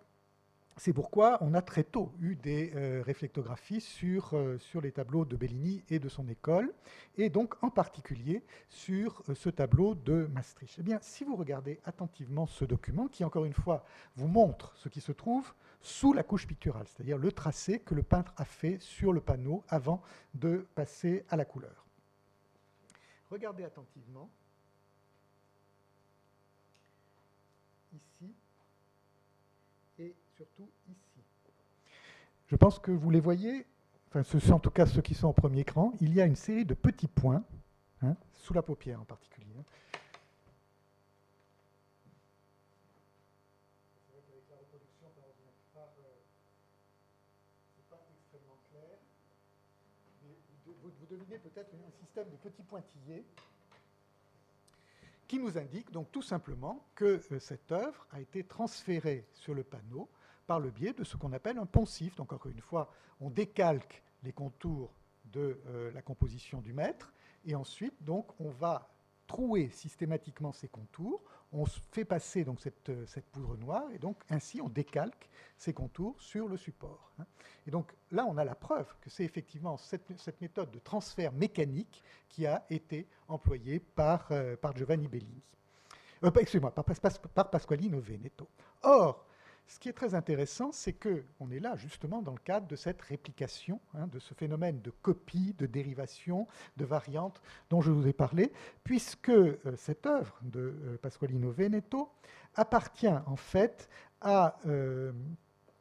c'est 0.76 0.92
pourquoi 0.92 1.38
on 1.42 1.54
a 1.54 1.62
très 1.62 1.84
tôt 1.84 2.12
eu 2.20 2.34
des 2.34 2.72
euh, 2.74 3.02
réflectographies 3.04 3.80
sur, 3.80 4.34
euh, 4.34 4.58
sur 4.58 4.80
les 4.80 4.92
tableaux 4.92 5.24
de 5.24 5.36
Bellini 5.36 5.84
et 5.90 5.98
de 5.98 6.08
son 6.08 6.28
école, 6.28 6.72
et 7.16 7.30
donc 7.30 7.54
en 7.62 7.70
particulier 7.70 8.42
sur 8.68 9.22
euh, 9.28 9.34
ce 9.34 9.50
tableau 9.50 9.94
de 9.94 10.28
Maastricht. 10.32 10.76
Eh 10.78 10.82
bien, 10.82 10.98
si 11.02 11.24
vous 11.24 11.36
regardez 11.36 11.80
attentivement 11.84 12.46
ce 12.46 12.64
document, 12.64 13.08
qui 13.08 13.24
encore 13.24 13.44
une 13.44 13.52
fois 13.52 13.84
vous 14.16 14.28
montre 14.28 14.72
ce 14.76 14.88
qui 14.88 15.00
se 15.00 15.12
trouve 15.12 15.52
sous 15.80 16.12
la 16.12 16.22
couche 16.22 16.46
picturale, 16.46 16.86
c'est-à-dire 16.86 17.18
le 17.18 17.32
tracé 17.32 17.80
que 17.80 17.94
le 17.94 18.02
peintre 18.02 18.32
a 18.36 18.44
fait 18.44 18.78
sur 18.80 19.12
le 19.12 19.20
panneau 19.20 19.64
avant 19.68 20.02
de 20.34 20.66
passer 20.74 21.24
à 21.28 21.36
la 21.36 21.44
couleur. 21.44 21.86
Regardez 23.30 23.64
attentivement. 23.64 24.30
Ici, 27.92 28.34
surtout 30.42 30.70
ici. 30.88 31.20
Je 32.48 32.56
pense 32.56 32.78
que 32.78 32.90
vous 32.90 33.10
les 33.10 33.20
voyez, 33.20 33.64
enfin, 34.08 34.22
ce 34.24 34.38
sont 34.40 34.54
en 34.54 34.58
tout 34.58 34.70
cas 34.70 34.86
ceux 34.86 35.02
qui 35.02 35.14
sont 35.14 35.28
au 35.28 35.32
premier 35.32 35.60
écran, 35.60 35.92
il 36.00 36.12
y 36.14 36.20
a 36.20 36.26
une 36.26 36.36
série 36.36 36.64
de 36.64 36.74
petits 36.74 37.08
points, 37.08 37.44
hein, 38.02 38.16
sous 38.32 38.52
la 38.52 38.62
paupière 38.62 39.00
en 39.00 39.04
particulier. 39.04 39.48
Vous 50.82 51.06
devinez 51.08 51.38
peut-être 51.38 51.70
un 51.74 51.90
système 52.04 52.30
de 52.30 52.36
petits 52.36 52.62
pointillés 52.62 53.24
qui 55.28 55.38
nous 55.38 55.56
indique 55.56 55.90
donc 55.90 56.10
tout 56.10 56.22
simplement 56.22 56.84
que 56.94 57.22
euh, 57.32 57.38
cette 57.38 57.70
œuvre 57.72 58.06
a 58.12 58.20
été 58.20 58.44
transférée 58.44 59.26
sur 59.32 59.54
le 59.54 59.62
panneau 59.62 60.08
par 60.52 60.60
le 60.60 60.68
biais 60.68 60.92
de 60.92 61.02
ce 61.02 61.16
qu'on 61.16 61.32
appelle 61.32 61.56
un 61.56 61.64
poncif. 61.64 62.14
Donc 62.14 62.30
encore 62.34 62.52
une 62.52 62.60
fois, 62.60 62.92
on 63.22 63.30
décalque 63.30 64.02
les 64.22 64.34
contours 64.34 64.92
de 65.32 65.58
euh, 65.66 65.90
la 65.92 66.02
composition 66.02 66.60
du 66.60 66.74
maître, 66.74 67.10
et 67.46 67.54
ensuite 67.54 67.94
donc 68.02 68.38
on 68.38 68.50
va 68.50 68.86
trouer 69.26 69.70
systématiquement 69.70 70.52
ces 70.52 70.68
contours, 70.68 71.22
on 71.52 71.64
fait 71.64 72.04
passer 72.04 72.44
donc 72.44 72.60
cette, 72.60 72.90
euh, 72.90 73.06
cette, 73.06 73.24
poudre 73.30 73.56
noire, 73.56 73.90
et 73.94 73.98
donc 73.98 74.18
ainsi 74.28 74.60
on 74.60 74.68
décalque 74.68 75.30
ces 75.56 75.72
contours 75.72 76.20
sur 76.20 76.48
le 76.48 76.58
support. 76.58 77.10
Hein. 77.18 77.24
Et 77.66 77.70
donc 77.70 77.90
là, 78.10 78.26
on 78.28 78.36
a 78.36 78.44
la 78.44 78.54
preuve 78.54 78.94
que 79.00 79.08
c'est 79.08 79.24
effectivement 79.24 79.78
cette, 79.78 80.38
méthode 80.42 80.70
de 80.70 80.80
transfert 80.80 81.32
mécanique 81.32 82.02
qui 82.28 82.46
a 82.46 82.66
été 82.68 83.08
employée 83.26 83.80
par, 83.80 84.28
euh, 84.32 84.54
par 84.56 84.76
Giovanni 84.76 85.08
Bellini. 85.08 85.42
excusez-moi, 86.22 86.74
par, 86.74 86.84
par 86.84 87.48
Pasqualino 87.48 88.00
Veneto. 88.00 88.46
Or, 88.82 89.24
ce 89.66 89.78
qui 89.78 89.88
est 89.88 89.92
très 89.92 90.14
intéressant, 90.14 90.70
c'est 90.72 90.92
qu'on 90.92 91.50
est 91.50 91.58
là 91.58 91.76
justement 91.76 92.22
dans 92.22 92.32
le 92.32 92.38
cadre 92.38 92.66
de 92.66 92.76
cette 92.76 93.00
réplication, 93.02 93.80
hein, 93.94 94.06
de 94.06 94.18
ce 94.18 94.34
phénomène 94.34 94.80
de 94.80 94.90
copie, 94.90 95.54
de 95.58 95.66
dérivation, 95.66 96.46
de 96.76 96.84
variante 96.84 97.40
dont 97.70 97.80
je 97.80 97.90
vous 97.90 98.06
ai 98.06 98.12
parlé, 98.12 98.52
puisque 98.84 99.30
euh, 99.30 99.56
cette 99.76 100.06
œuvre 100.06 100.38
de 100.42 100.60
euh, 100.60 100.98
Pasqualino 101.00 101.50
Veneto 101.50 102.10
appartient 102.54 103.08
en 103.08 103.36
fait 103.36 103.88
à 104.20 104.58
euh, 104.66 105.12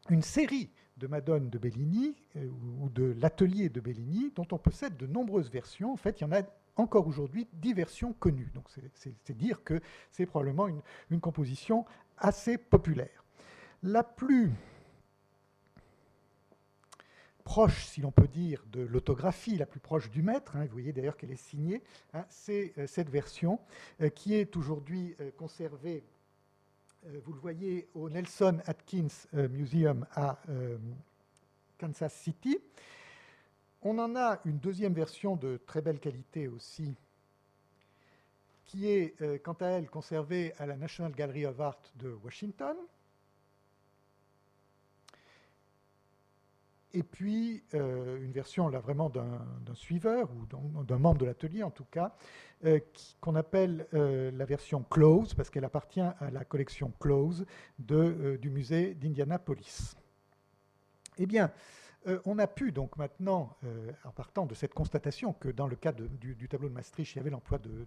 une 0.09 0.21
série 0.21 0.71
de 0.97 1.07
Madone 1.07 1.49
de 1.49 1.57
Bellini 1.57 2.15
ou 2.81 2.89
de 2.89 3.15
l'atelier 3.19 3.69
de 3.69 3.81
Bellini 3.81 4.31
dont 4.35 4.47
on 4.51 4.59
possède 4.59 4.97
de 4.97 5.07
nombreuses 5.07 5.49
versions. 5.49 5.91
En 5.91 5.97
fait, 5.97 6.21
il 6.21 6.23
y 6.23 6.27
en 6.27 6.31
a 6.31 6.43
encore 6.75 7.07
aujourd'hui 7.07 7.47
dix 7.53 7.73
versions 7.73 8.13
connues. 8.13 8.51
Donc 8.53 8.65
c'est 8.93 9.37
dire 9.37 9.63
que 9.63 9.81
c'est 10.11 10.27
probablement 10.27 10.67
une 11.09 11.19
composition 11.19 11.85
assez 12.19 12.57
populaire 12.59 13.20
la 13.83 14.03
plus 14.03 14.51
proche, 17.43 17.85
si 17.85 18.01
l'on 18.01 18.11
peut 18.11 18.27
dire, 18.27 18.63
de 18.71 18.81
l'autographie, 18.81 19.57
la 19.57 19.65
plus 19.65 19.79
proche 19.79 20.09
du 20.09 20.21
maître, 20.21 20.55
hein, 20.55 20.65
vous 20.65 20.71
voyez 20.71 20.93
d'ailleurs 20.93 21.17
qu'elle 21.17 21.31
est 21.31 21.35
signée, 21.35 21.81
hein, 22.13 22.25
c'est 22.29 22.73
euh, 22.77 22.87
cette 22.87 23.09
version 23.09 23.59
euh, 23.99 24.09
qui 24.09 24.35
est 24.35 24.55
aujourd'hui 24.55 25.15
euh, 25.19 25.31
conservée, 25.31 26.03
vous 27.25 27.33
le 27.33 27.39
voyez, 27.39 27.89
au 27.95 28.11
Nelson 28.11 28.59
Atkins 28.67 29.07
Museum 29.33 30.05
à 30.13 30.39
Kansas 31.79 32.13
City. 32.13 32.59
On 33.81 33.97
en 33.97 34.15
a 34.15 34.39
une 34.45 34.59
deuxième 34.59 34.93
version 34.93 35.35
de 35.35 35.59
très 35.65 35.81
belle 35.81 35.99
qualité 35.99 36.47
aussi, 36.47 36.93
qui 38.67 38.87
est 38.87 39.15
quant 39.41 39.57
à 39.61 39.65
elle 39.65 39.89
conservée 39.89 40.53
à 40.59 40.67
la 40.67 40.77
National 40.77 41.11
Gallery 41.11 41.47
of 41.47 41.59
Art 41.59 41.81
de 41.95 42.11
Washington. 42.23 42.77
Et 46.93 47.03
puis 47.03 47.63
euh, 47.73 48.23
une 48.23 48.31
version 48.31 48.67
là 48.67 48.79
vraiment 48.79 49.09
d'un 49.09 49.75
suiveur 49.75 50.29
ou 50.31 50.83
d'un 50.83 50.97
membre 50.97 51.19
de 51.19 51.25
l'atelier 51.25 51.63
en 51.63 51.71
tout 51.71 51.85
cas, 51.85 52.15
euh, 52.65 52.79
qu'on 53.19 53.35
appelle 53.35 53.87
euh, 53.93 54.31
la 54.31 54.45
version 54.45 54.83
close 54.83 55.33
parce 55.33 55.49
qu'elle 55.49 55.65
appartient 55.65 56.01
à 56.01 56.31
la 56.31 56.45
collection 56.45 56.91
close 56.99 57.45
du 57.79 58.49
musée 58.49 58.93
d'Indianapolis. 58.95 59.95
Eh 61.17 61.25
bien, 61.25 61.51
euh, 62.07 62.19
on 62.25 62.39
a 62.39 62.47
pu 62.47 62.71
donc 62.71 62.97
maintenant, 62.97 63.55
euh, 63.63 63.91
en 64.05 64.11
partant 64.11 64.45
de 64.47 64.55
cette 64.55 64.73
constatation 64.73 65.33
que 65.33 65.49
dans 65.49 65.67
le 65.67 65.75
cas 65.75 65.91
du, 65.91 66.47
tableau 66.49 66.67
de 66.67 66.73
Maastricht, 66.73 67.13
il 67.13 67.17
y 67.17 67.19
avait 67.19 67.29
l'emploi 67.29 67.59
de, 67.59 67.85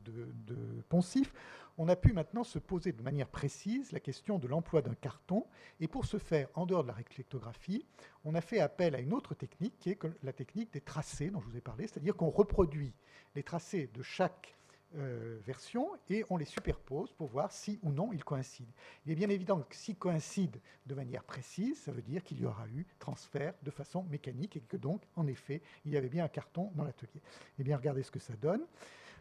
poncifs, 0.88 1.33
on 1.79 1.88
a 1.88 1.96
pu 1.96 2.12
maintenant 2.12 2.44
se 2.44 2.61
poser 2.61 2.92
de 2.92 3.03
manière 3.03 3.27
précise 3.27 3.90
la 3.90 3.98
question 3.98 4.38
de 4.38 4.46
l'emploi 4.46 4.83
d'un 4.83 4.94
carton. 4.94 5.46
Et 5.81 5.88
pour 5.88 6.07
ce 6.07 6.18
faire, 6.18 6.48
en 6.55 6.66
dehors 6.66 6.85
de 6.85 6.88
la 6.88 6.94
réflectographie, 6.94 7.87
on 8.24 8.37
a 8.37 8.40
fait 8.40 8.61
appel 8.61 8.94
à 8.94 9.00
une 9.00 9.12
autre 9.12 9.35
technique 9.35 9.79
qui 9.81 9.90
est 9.90 9.98
la 10.22 10.33
technique 10.33 10.72
des 10.72 10.81
tracés 10.81 11.31
dont 11.31 11.40
je 11.40 11.46
vous 11.46 11.57
ai 11.57 11.61
parlé, 11.61 11.88
c'est-à-dire 11.88 12.14
qu'on 12.14 12.31
reproduit 12.31 12.94
les 13.35 13.42
tracés 13.42 13.90
de 13.92 14.03
chaque 14.03 14.57
euh, 14.96 15.38
versions 15.44 15.90
et 16.09 16.24
on 16.30 16.37
les 16.37 16.44
superpose 16.44 17.12
pour 17.12 17.28
voir 17.28 17.50
si 17.50 17.78
ou 17.83 17.92
non 17.92 18.12
ils 18.12 18.24
coïncident. 18.24 18.70
Il 19.04 19.12
est 19.12 19.14
bien 19.16 19.28
évident 19.28 19.61
que 19.61 19.74
s'ils 19.74 19.96
coïncident 19.96 20.59
de 20.87 20.94
manière 20.94 21.24
précise, 21.24 21.80
ça 21.80 21.92
veut 21.92 22.02
dire 22.02 22.22
qu'il 22.22 22.40
y 22.40 22.46
aura 22.46 22.66
eu 22.68 22.87
transfert 22.98 23.54
de 23.62 23.70
façon 23.70 24.04
mécanique 24.04 24.57
et 24.57 24.61
que 24.61 24.76
donc, 24.76 25.02
en 25.16 25.26
effet, 25.26 25.62
il 25.85 25.92
y 25.92 25.96
avait 25.96 26.09
bien 26.09 26.24
un 26.24 26.28
carton 26.28 26.70
dans 26.74 26.85
l'atelier. 26.85 27.22
Eh 27.59 27.64
bien, 27.64 27.76
regardez 27.76 28.02
ce 28.02 28.11
que 28.11 28.20
ça 28.20 28.35
donne. 28.35 28.62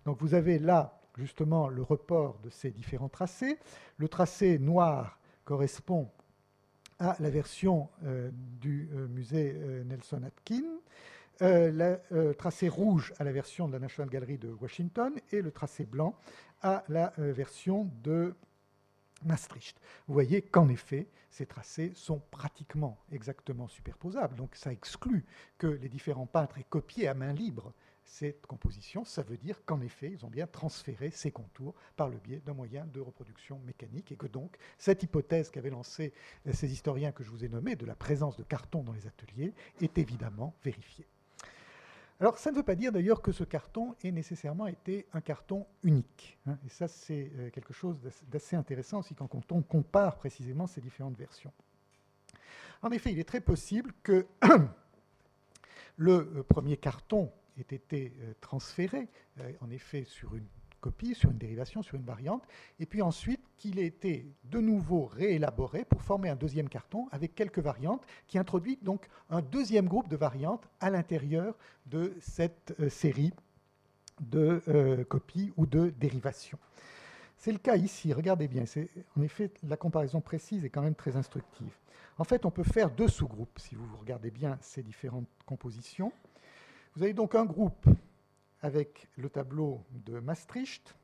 Donc, 0.05 0.19
vous 0.19 0.33
avez 0.33 0.59
là, 0.59 1.01
justement, 1.17 1.67
le 1.67 1.81
report 1.81 2.37
de 2.39 2.49
ces 2.49 2.71
différents 2.71 3.09
tracés. 3.09 3.57
Le 3.97 4.07
tracé 4.07 4.59
noir 4.59 5.19
correspond 5.45 6.09
à 6.99 7.15
la 7.19 7.29
version 7.29 7.89
euh, 8.03 8.29
du 8.31 8.89
euh, 8.93 9.07
musée 9.07 9.53
Nelson 9.85 10.21
Atkin. 10.23 10.63
Euh, 11.41 11.71
le 11.71 11.99
euh, 12.11 12.33
tracé 12.33 12.69
rouge 12.69 13.11
à 13.17 13.23
la 13.23 13.31
version 13.31 13.67
de 13.67 13.73
la 13.73 13.79
National 13.79 14.09
Gallery 14.09 14.37
de 14.37 14.49
Washington 14.49 15.19
et 15.31 15.41
le 15.41 15.51
tracé 15.51 15.83
blanc 15.83 16.15
à 16.61 16.83
la 16.89 17.11
euh, 17.17 17.33
version 17.33 17.89
de 18.03 18.35
Maastricht. 19.25 19.79
Vous 20.07 20.13
voyez 20.13 20.43
qu'en 20.43 20.69
effet, 20.69 21.07
ces 21.31 21.47
tracés 21.47 21.91
sont 21.95 22.21
pratiquement 22.29 22.99
exactement 23.11 23.67
superposables. 23.67 24.35
Donc 24.35 24.55
ça 24.55 24.71
exclut 24.71 25.25
que 25.57 25.65
les 25.65 25.89
différents 25.89 26.27
peintres 26.27 26.59
aient 26.59 26.65
copié 26.69 27.07
à 27.07 27.15
main 27.15 27.33
libre 27.33 27.73
cette 28.03 28.45
composition. 28.45 29.03
Ça 29.03 29.23
veut 29.23 29.37
dire 29.37 29.65
qu'en 29.65 29.81
effet, 29.81 30.11
ils 30.11 30.25
ont 30.25 30.29
bien 30.29 30.45
transféré 30.45 31.09
ces 31.09 31.31
contours 31.31 31.73
par 31.95 32.09
le 32.09 32.17
biais 32.17 32.43
d'un 32.45 32.53
moyen 32.53 32.85
de 32.85 32.99
reproduction 32.99 33.59
mécanique 33.65 34.11
et 34.11 34.17
que 34.17 34.27
donc 34.27 34.55
cette 34.77 35.01
hypothèse 35.01 35.49
qu'avaient 35.49 35.71
lancée 35.71 36.13
ces 36.51 36.71
historiens 36.71 37.11
que 37.11 37.23
je 37.23 37.31
vous 37.31 37.43
ai 37.43 37.49
nommés 37.49 37.75
de 37.75 37.87
la 37.87 37.95
présence 37.95 38.37
de 38.37 38.43
cartons 38.43 38.83
dans 38.83 38.93
les 38.93 39.07
ateliers 39.07 39.53
est 39.81 39.97
évidemment 39.97 40.53
vérifiée. 40.63 41.07
Alors, 42.23 42.37
ça 42.37 42.51
ne 42.51 42.55
veut 42.55 42.63
pas 42.63 42.75
dire 42.75 42.93
d'ailleurs 42.93 43.21
que 43.21 43.33
ce 43.33 43.43
carton 43.43 43.97
ait 44.01 44.11
nécessairement 44.13 44.67
été 44.67 45.07
un 45.11 45.19
carton 45.19 45.67
unique. 45.83 46.39
Hein. 46.47 46.57
et 46.65 46.69
ça, 46.69 46.87
c'est 46.87 47.29
euh, 47.35 47.49
quelque 47.49 47.73
chose 47.73 47.99
d'assez 48.31 48.55
intéressant 48.55 48.99
aussi 48.99 49.13
quand 49.13 49.51
on 49.51 49.61
compare 49.61 50.15
précisément 50.15 50.65
ces 50.65 50.79
différentes 50.79 51.17
versions. 51.17 51.51
En 52.81 52.91
effet, 52.91 53.11
il 53.11 53.19
est 53.19 53.27
très 53.27 53.41
possible 53.41 53.91
que 54.03 54.25
le 55.97 56.13
euh, 56.13 56.43
premier 56.43 56.77
carton 56.77 57.29
ait 57.57 57.75
été 57.75 58.13
euh, 58.21 58.33
transféré, 58.39 59.09
en 59.59 59.69
effet, 59.69 60.05
sur 60.05 60.33
une 60.33 60.47
copie, 60.83 61.15
sur 61.15 61.31
une 61.31 61.37
dérivation, 61.37 61.81
sur 61.81 61.95
une 61.95 62.03
variante, 62.03 62.43
et 62.79 62.85
puis 62.85 63.01
ensuite 63.01 63.39
qu'il 63.55 63.79
ait 63.79 63.85
été 63.85 64.27
de 64.43 64.59
nouveau 64.59 65.05
réélaboré 65.05 65.85
pour 65.85 66.01
former 66.01 66.27
un 66.27 66.35
deuxième 66.35 66.67
carton 66.67 67.07
avec 67.11 67.35
quelques 67.35 67.59
variantes, 67.59 68.05
qui 68.27 68.37
introduit 68.37 68.77
donc 68.81 69.07
un 69.29 69.41
deuxième 69.41 69.87
groupe 69.87 70.09
de 70.09 70.17
variantes 70.17 70.67
à 70.81 70.89
l'intérieur 70.89 71.55
de 71.85 72.13
cette 72.19 72.75
euh, 72.81 72.89
série 72.89 73.31
de 74.19 74.61
euh, 74.67 75.05
copies 75.05 75.53
ou 75.55 75.65
de 75.65 75.89
dérivations. 75.89 76.59
C'est 77.37 77.53
le 77.53 77.59
cas 77.59 77.77
ici, 77.77 78.11
regardez 78.11 78.49
bien, 78.49 78.65
en 79.17 79.21
effet 79.21 79.51
la 79.67 79.77
comparaison 79.77 80.19
précise 80.19 80.65
est 80.65 80.69
quand 80.69 80.81
même 80.81 80.95
très 80.95 81.15
instructive. 81.15 81.73
En 82.17 82.25
fait, 82.25 82.45
on 82.45 82.51
peut 82.51 82.63
faire 82.63 82.91
deux 82.91 83.07
sous-groupes 83.07 83.57
si 83.57 83.75
vous 83.75 83.87
regardez 83.97 84.31
bien 84.31 84.57
ces 84.61 84.83
différentes 84.83 85.27
compositions. 85.45 86.11
Vous 86.95 87.03
avez 87.03 87.13
donc 87.13 87.35
un 87.35 87.45
groupe 87.45 87.87
avec 88.63 89.09
le 89.17 89.29
tableau 89.29 89.83
de 89.91 90.19
Maastricht, 90.19 90.95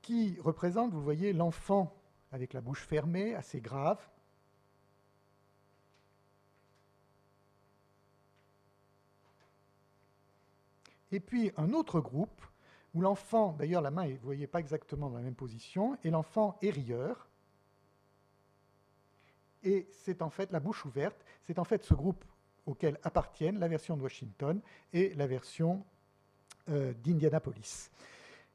qui 0.00 0.40
représente, 0.40 0.92
vous 0.92 1.02
voyez, 1.02 1.34
l'enfant 1.34 1.94
avec 2.32 2.54
la 2.54 2.62
bouche 2.62 2.82
fermée, 2.82 3.34
assez 3.34 3.60
grave. 3.60 4.00
Et 11.12 11.20
puis 11.20 11.52
un 11.58 11.74
autre 11.74 12.00
groupe 12.00 12.42
où 12.94 13.02
l'enfant, 13.02 13.52
d'ailleurs 13.58 13.82
la 13.82 13.90
main, 13.90 14.06
vous 14.06 14.12
ne 14.12 14.18
voyez 14.18 14.46
pas 14.46 14.60
exactement 14.60 15.10
dans 15.10 15.18
la 15.18 15.22
même 15.22 15.34
position, 15.34 15.98
et 16.02 16.10
l'enfant 16.10 16.56
est 16.62 16.70
rieur. 16.70 17.28
Et 19.62 19.86
c'est 19.92 20.22
en 20.22 20.30
fait 20.30 20.50
la 20.50 20.60
bouche 20.60 20.86
ouverte, 20.86 21.22
c'est 21.42 21.58
en 21.58 21.64
fait 21.64 21.84
ce 21.84 21.92
groupe 21.92 22.24
auxquels 22.66 22.98
appartiennent 23.02 23.58
la 23.58 23.68
version 23.68 23.96
de 23.96 24.02
Washington 24.02 24.60
et 24.92 25.14
la 25.14 25.26
version 25.26 25.84
euh, 26.68 26.92
d'Indianapolis. 27.04 27.90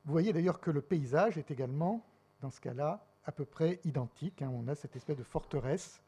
Vous 0.05 0.11
voyez 0.11 0.33
d'ailleurs 0.33 0.59
que 0.59 0.71
le 0.71 0.81
paysage 0.81 1.37
est 1.37 1.49
également, 1.51 2.05
dans 2.41 2.51
ce 2.51 2.61
cas-là, 2.61 3.05
à 3.25 3.31
peu 3.31 3.45
près 3.45 3.79
identique. 3.85 4.41
Hein. 4.41 4.51
On 4.53 4.67
a 4.67 4.75
cette 4.75 4.95
espèce 4.95 5.17
de 5.17 5.23
forteresse 5.23 6.01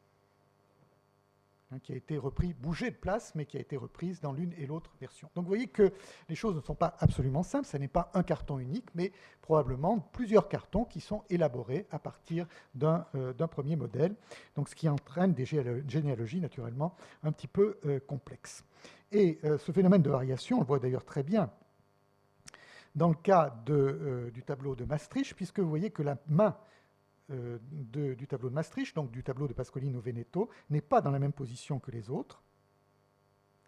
Hein, 1.70 1.80
qui 1.80 1.92
a 1.92 1.96
été 1.96 2.16
repris, 2.16 2.54
bougé 2.54 2.90
de 2.90 2.96
place, 2.96 3.34
mais 3.34 3.44
qui 3.44 3.58
a 3.58 3.60
été 3.60 3.76
reprise 3.76 4.22
dans 4.22 4.32
l'une 4.32 4.54
et 4.56 4.64
l'autre 4.64 4.90
version. 5.02 5.28
Donc 5.34 5.44
vous 5.44 5.50
voyez 5.50 5.66
que 5.66 5.92
les 6.30 6.34
choses 6.34 6.56
ne 6.56 6.62
sont 6.62 6.74
pas 6.74 6.96
absolument 6.98 7.42
simples, 7.42 7.66
ce 7.66 7.76
n'est 7.76 7.88
pas 7.88 8.10
un 8.14 8.22
carton 8.22 8.58
unique, 8.58 8.88
mais 8.94 9.12
probablement 9.42 9.98
plusieurs 9.98 10.48
cartons 10.48 10.86
qui 10.86 11.02
sont 11.02 11.24
élaborés 11.28 11.86
à 11.90 11.98
partir 11.98 12.46
d'un 12.74 13.04
euh, 13.16 13.34
premier 13.48 13.76
modèle, 13.76 14.14
donc 14.56 14.70
ce 14.70 14.74
qui 14.74 14.88
entraîne 14.88 15.34
des 15.34 15.44
généalogies 15.44 16.40
naturellement 16.40 16.96
un 17.22 17.32
petit 17.32 17.48
peu 17.48 17.78
euh, 17.84 18.00
complexes. 18.00 18.64
Et 19.12 19.38
euh, 19.44 19.58
ce 19.58 19.70
phénomène 19.70 20.00
de 20.00 20.10
variation, 20.10 20.56
on 20.56 20.60
le 20.60 20.66
voit 20.66 20.78
d'ailleurs 20.78 21.04
très 21.04 21.22
bien 21.22 21.50
dans 22.94 23.08
le 23.08 23.14
cas 23.14 23.54
du 24.32 24.42
tableau 24.42 24.74
de 24.74 24.84
Maastricht, 24.84 25.34
puisque 25.34 25.60
vous 25.60 25.68
voyez 25.68 25.90
que 25.90 26.02
la 26.02 26.16
main 26.28 26.56
euh, 27.30 27.58
du 27.70 28.26
tableau 28.26 28.48
de 28.48 28.54
Maastricht, 28.54 28.94
donc 28.94 29.10
du 29.10 29.22
tableau 29.22 29.48
de 29.48 29.52
Pascolino 29.52 30.00
Veneto, 30.00 30.48
n'est 30.70 30.80
pas 30.80 31.00
dans 31.00 31.10
la 31.10 31.18
même 31.18 31.32
position 31.32 31.78
que 31.78 31.90
les 31.90 32.10
autres. 32.10 32.42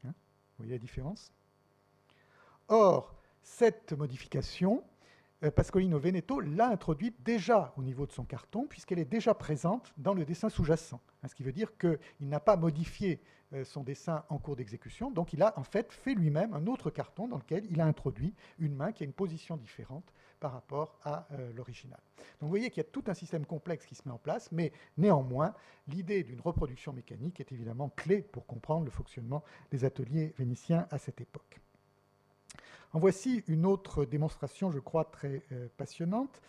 Hein, 0.05 0.09
vous 0.13 0.65
voyez 0.65 0.73
la 0.73 0.79
différence? 0.79 1.33
Or, 2.69 3.15
cette 3.43 3.93
modification, 3.93 4.83
euh, 5.43 5.51
Pascolino 5.51 5.99
Veneto 5.99 6.41
l'a 6.41 6.69
introduite 6.69 7.23
déjà 7.23 7.73
au 7.77 7.83
niveau 7.83 8.07
de 8.07 8.13
son 8.13 8.25
carton, 8.25 8.67
puisqu'elle 8.67 8.99
est 8.99 9.05
déjà 9.05 9.35
présente 9.35 9.93
dans 9.97 10.15
le 10.15 10.25
dessin 10.25 10.49
sous-jacent. 10.49 11.01
Hein, 11.23 11.29
ce 11.29 11.35
qui 11.35 11.43
veut 11.43 11.53
dire 11.53 11.77
qu'il 11.77 11.99
n'a 12.29 12.41
pas 12.41 12.57
modifié 12.57 13.21
euh, 13.53 13.65
son 13.65 13.83
dessin 13.83 14.25
en 14.29 14.39
cours 14.39 14.57
d'exécution, 14.57 15.11
donc 15.11 15.33
il 15.33 15.43
a 15.43 15.59
en 15.59 15.65
fait 15.65 15.93
fait 15.93 16.15
lui-même 16.15 16.55
un 16.55 16.67
autre 16.67 16.91
carton 16.91 17.27
dans 17.27 17.39
lequel 17.39 17.67
il 17.71 17.81
a 17.81 17.85
introduit 17.85 18.35
une 18.59 18.75
main 18.75 18.93
qui 18.93 19.03
a 19.03 19.07
une 19.07 19.13
position 19.13 19.57
différente 19.57 20.13
par 20.41 20.53
rapport 20.53 20.99
à 21.05 21.27
euh, 21.33 21.53
l'original. 21.53 22.01
Donc 22.17 22.25
vous 22.43 22.49
voyez 22.49 22.71
qu'il 22.71 22.79
y 22.83 22.87
a 22.87 22.91
tout 22.91 23.05
un 23.07 23.15
système 23.15 23.47
complexe 23.47 23.87
qui 23.87 23.95
se 23.95 24.03
met 24.07 24.13
en 24.13 24.19
place, 24.19 24.51
mais 24.51 24.73
néanmoins, 24.97 25.55
l'idée 25.87 26.25
d'une 26.25 26.41
reproduction 26.41 26.93
mécanique 26.93 27.39
est 27.41 27.53
évidemment 27.53 27.91
clé 27.91 28.23
pour 28.23 28.47
comprendre 28.47 28.87
le 28.87 28.91
fonctionnement 28.91 29.45
des 29.71 29.85
ateliers 29.85 30.35
vénitiens 30.39 30.89
à 30.91 30.99
cette 30.99 31.21
époque. 31.21 31.61
En 32.93 32.99
voici 32.99 33.45
une 33.47 33.67
autre 33.67 34.05
démonstration, 34.05 34.73
je 34.73 34.81
crois, 34.81 35.05
très 35.05 35.43
euh, 35.53 35.69
passionnante. 35.77 36.41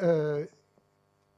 Euh, 0.00 0.46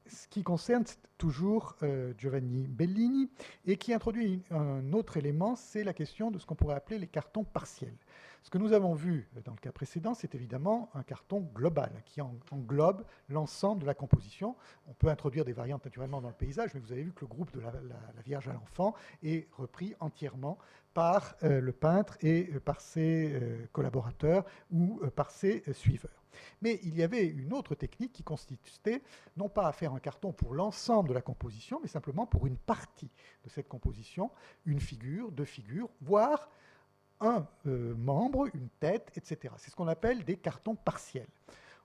ce 0.07 0.27
qui 0.27 0.41
concerne 0.41 0.85
toujours 1.19 1.75
Giovanni 2.17 2.65
Bellini 2.65 3.29
et 3.67 3.77
qui 3.77 3.93
introduit 3.93 4.41
un 4.49 4.91
autre 4.93 5.17
élément, 5.17 5.55
c'est 5.55 5.83
la 5.83 5.93
question 5.93 6.31
de 6.31 6.39
ce 6.39 6.47
qu'on 6.47 6.55
pourrait 6.55 6.73
appeler 6.73 6.97
les 6.97 7.05
cartons 7.05 7.43
partiels. 7.43 7.93
Ce 8.43 8.49
que 8.49 8.57
nous 8.57 8.73
avons 8.73 8.93
vu 8.93 9.27
dans 9.43 9.51
le 9.51 9.57
cas 9.57 9.71
précédent, 9.71 10.13
c'est 10.13 10.33
évidemment 10.33 10.89
un 10.93 11.03
carton 11.03 11.41
global 11.53 11.91
qui 12.05 12.21
englobe 12.21 13.03
l'ensemble 13.27 13.81
de 13.81 13.85
la 13.85 13.93
composition. 13.93 14.55
On 14.87 14.93
peut 14.93 15.09
introduire 15.09 15.45
des 15.45 15.53
variantes 15.53 15.83
naturellement 15.85 16.21
dans 16.21 16.29
le 16.29 16.35
paysage, 16.35 16.73
mais 16.73 16.79
vous 16.79 16.91
avez 16.91 17.03
vu 17.03 17.11
que 17.11 17.21
le 17.21 17.27
groupe 17.27 17.51
de 17.53 17.59
la, 17.59 17.71
Vierge 18.25 18.47
à 18.47 18.53
l'enfant 18.53 18.93
est 19.23 19.47
repris 19.53 19.95
entièrement 19.99 20.57
par 20.93 21.35
euh, 21.43 21.61
le 21.61 21.71
peintre 21.71 22.17
et 22.21 22.49
euh, 22.53 22.59
par 22.59 22.81
ses 22.81 23.33
euh, 23.33 23.67
collaborateurs 23.71 24.45
ou 24.71 24.99
par 25.15 25.31
ses 25.31 25.63
suiveurs. 25.73 26.23
Mais 26.61 26.79
il 26.83 26.95
y 26.95 27.03
avait 27.03 27.25
une 27.25 27.53
autre 27.53 27.75
technique 27.75 28.13
qui 28.13 28.23
consistait 28.23 29.01
non 29.37 29.49
pas 29.49 29.67
à 29.67 29.71
faire 29.71 29.93
un 29.93 29.99
carton 29.99 30.31
pour 30.31 30.53
l'ensemble 30.53 31.09
de 31.09 31.13
la 31.13 31.21
composition, 31.21 31.79
mais 31.81 31.87
simplement 31.87 32.25
pour 32.25 32.47
une 32.47 32.57
partie 32.57 33.11
de 33.43 33.49
cette 33.49 33.67
composition, 33.67 34.31
une 34.65 34.79
figure, 34.79 35.31
deux 35.31 35.45
figures, 35.45 35.89
voire 36.01 36.49
un 37.21 37.45
membre, 37.65 38.47
une 38.53 38.69
tête, 38.79 39.11
etc. 39.15 39.53
C'est 39.57 39.71
ce 39.71 39.75
qu'on 39.75 39.87
appelle 39.87 40.23
des 40.23 40.37
cartons 40.37 40.75
partiels. 40.75 41.27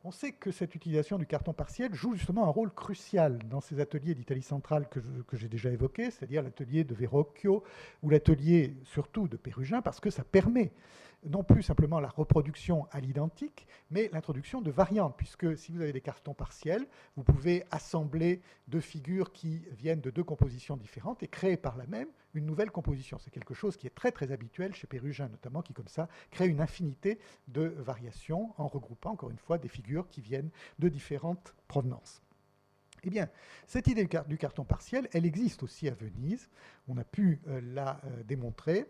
On 0.07 0.11
sait 0.11 0.32
que 0.32 0.51
cette 0.51 0.74
utilisation 0.74 1.16
du 1.16 1.24
carton 1.24 1.55
partiel 1.55 1.95
joue 1.95 2.14
justement 2.14 2.45
un 2.45 2.51
rôle 2.51 2.70
crucial 2.70 3.39
dans 3.49 3.62
ces 3.62 3.80
ateliers 3.80 4.14
d'Italie 4.14 4.43
centrale 4.43 4.87
que, 4.91 5.01
j'ai 5.32 5.49
déjà 5.49 5.70
évoqués, 5.70 6.11
c'est-à-dire 6.11 6.43
l'atelier 6.43 6.85
de 6.85 6.95
Verrocchio 6.95 7.64
ou 8.03 8.11
l'atelier 8.11 8.76
surtout 8.85 9.28
de 9.28 9.39
Pérugin, 9.39 9.80
parce 9.80 10.01
que 10.01 10.11
ça 10.11 10.22
permet 10.22 10.72
non 11.24 11.42
plus 11.42 11.62
simplement 11.62 12.00
la 12.00 12.08
reproduction 12.08 12.86
à 12.90 13.00
l'identique, 13.00 13.66
mais 13.90 14.10
l'introduction 14.12 14.60
de 14.60 14.70
variantes, 14.70 15.14
puisque 15.16 15.56
si 15.56 15.72
vous 15.72 15.80
avez 15.80 15.92
des 15.92 16.00
cartons 16.00 16.34
partiels, 16.34 16.86
vous 17.16 17.24
pouvez 17.24 17.64
assembler 17.70 18.40
deux 18.68 18.80
figures 18.80 19.32
qui 19.32 19.62
viennent 19.72 20.00
de 20.00 20.10
deux 20.10 20.24
compositions 20.24 20.76
différentes 20.76 21.22
et 21.22 21.28
créer 21.28 21.56
par 21.56 21.76
la 21.76 21.86
même 21.86 22.08
une 22.34 22.46
nouvelle 22.46 22.70
composition. 22.70 23.18
C'est 23.18 23.30
quelque 23.30 23.54
chose 23.54 23.76
qui 23.76 23.86
est 23.86 23.94
très 23.94 24.12
très 24.12 24.32
habituel 24.32 24.74
chez 24.74 24.86
Pérugin 24.86 25.28
notamment, 25.28 25.62
qui 25.62 25.72
comme 25.72 25.88
ça 25.88 26.08
crée 26.30 26.48
une 26.48 26.60
infinité 26.60 27.18
de 27.48 27.74
variations 27.78 28.52
en 28.58 28.66
regroupant 28.66 29.12
encore 29.12 29.30
une 29.30 29.38
fois 29.38 29.58
des 29.58 29.68
figures 29.68 30.08
qui 30.08 30.20
viennent 30.20 30.50
de 30.78 30.88
différentes 30.88 31.54
provenances. 31.68 32.24
Eh 33.06 33.10
bien, 33.10 33.28
cette 33.66 33.86
idée 33.88 34.08
du 34.28 34.38
carton 34.38 34.64
partiel, 34.64 35.08
elle 35.12 35.26
existe 35.26 35.62
aussi 35.62 35.88
à 35.88 35.94
Venise. 35.94 36.48
On 36.88 36.96
a 36.96 37.04
pu 37.04 37.38
euh, 37.48 37.60
la 37.62 38.00
euh, 38.04 38.22
démontrer. 38.24 38.86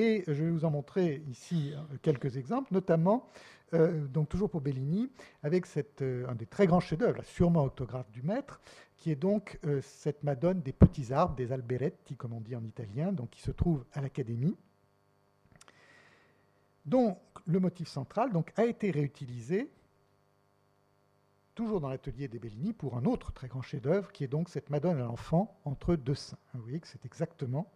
Et 0.00 0.22
je 0.28 0.44
vais 0.44 0.50
vous 0.50 0.64
en 0.64 0.70
montrer 0.70 1.24
ici 1.28 1.72
euh, 1.74 1.96
quelques 2.02 2.36
exemples, 2.36 2.72
notamment, 2.72 3.28
donc 3.72 4.30
toujours 4.30 4.48
pour 4.48 4.62
Bellini, 4.62 5.10
avec 5.42 5.66
un 6.00 6.34
des 6.36 6.46
très 6.46 6.66
grands 6.66 6.80
chefs-d'œuvre, 6.80 7.22
sûrement 7.24 7.64
autographe 7.64 8.10
du 8.12 8.22
maître, 8.22 8.62
qui 8.96 9.10
est 9.10 9.16
donc 9.16 9.60
cette 9.82 10.22
Madone 10.22 10.62
des 10.62 10.72
petits 10.72 11.12
arbres, 11.12 11.34
des 11.34 11.52
alberetti, 11.52 12.16
comme 12.16 12.32
on 12.32 12.40
dit 12.40 12.56
en 12.56 12.64
italien, 12.64 13.12
donc 13.12 13.28
qui 13.28 13.42
se 13.42 13.50
trouve 13.50 13.84
à 13.92 14.00
l'Académie 14.00 14.56
dont 16.86 17.18
le 17.46 17.60
motif 17.60 17.88
central 17.88 18.32
donc, 18.32 18.52
a 18.56 18.64
été 18.64 18.90
réutilisé 18.90 19.70
toujours 21.54 21.80
dans 21.80 21.88
l'atelier 21.88 22.28
des 22.28 22.38
Bellini, 22.38 22.72
pour 22.72 22.96
un 22.96 23.04
autre 23.04 23.32
très 23.32 23.48
grand 23.48 23.62
chef-d'œuvre, 23.62 24.12
qui 24.12 24.22
est 24.22 24.28
donc 24.28 24.48
cette 24.48 24.70
Madone 24.70 24.98
à 24.98 25.04
l'enfant 25.04 25.60
entre 25.64 25.96
deux 25.96 26.14
seins. 26.14 26.38
Vous 26.54 26.62
voyez 26.62 26.78
que 26.78 26.86
c'est 26.86 27.04
exactement 27.04 27.70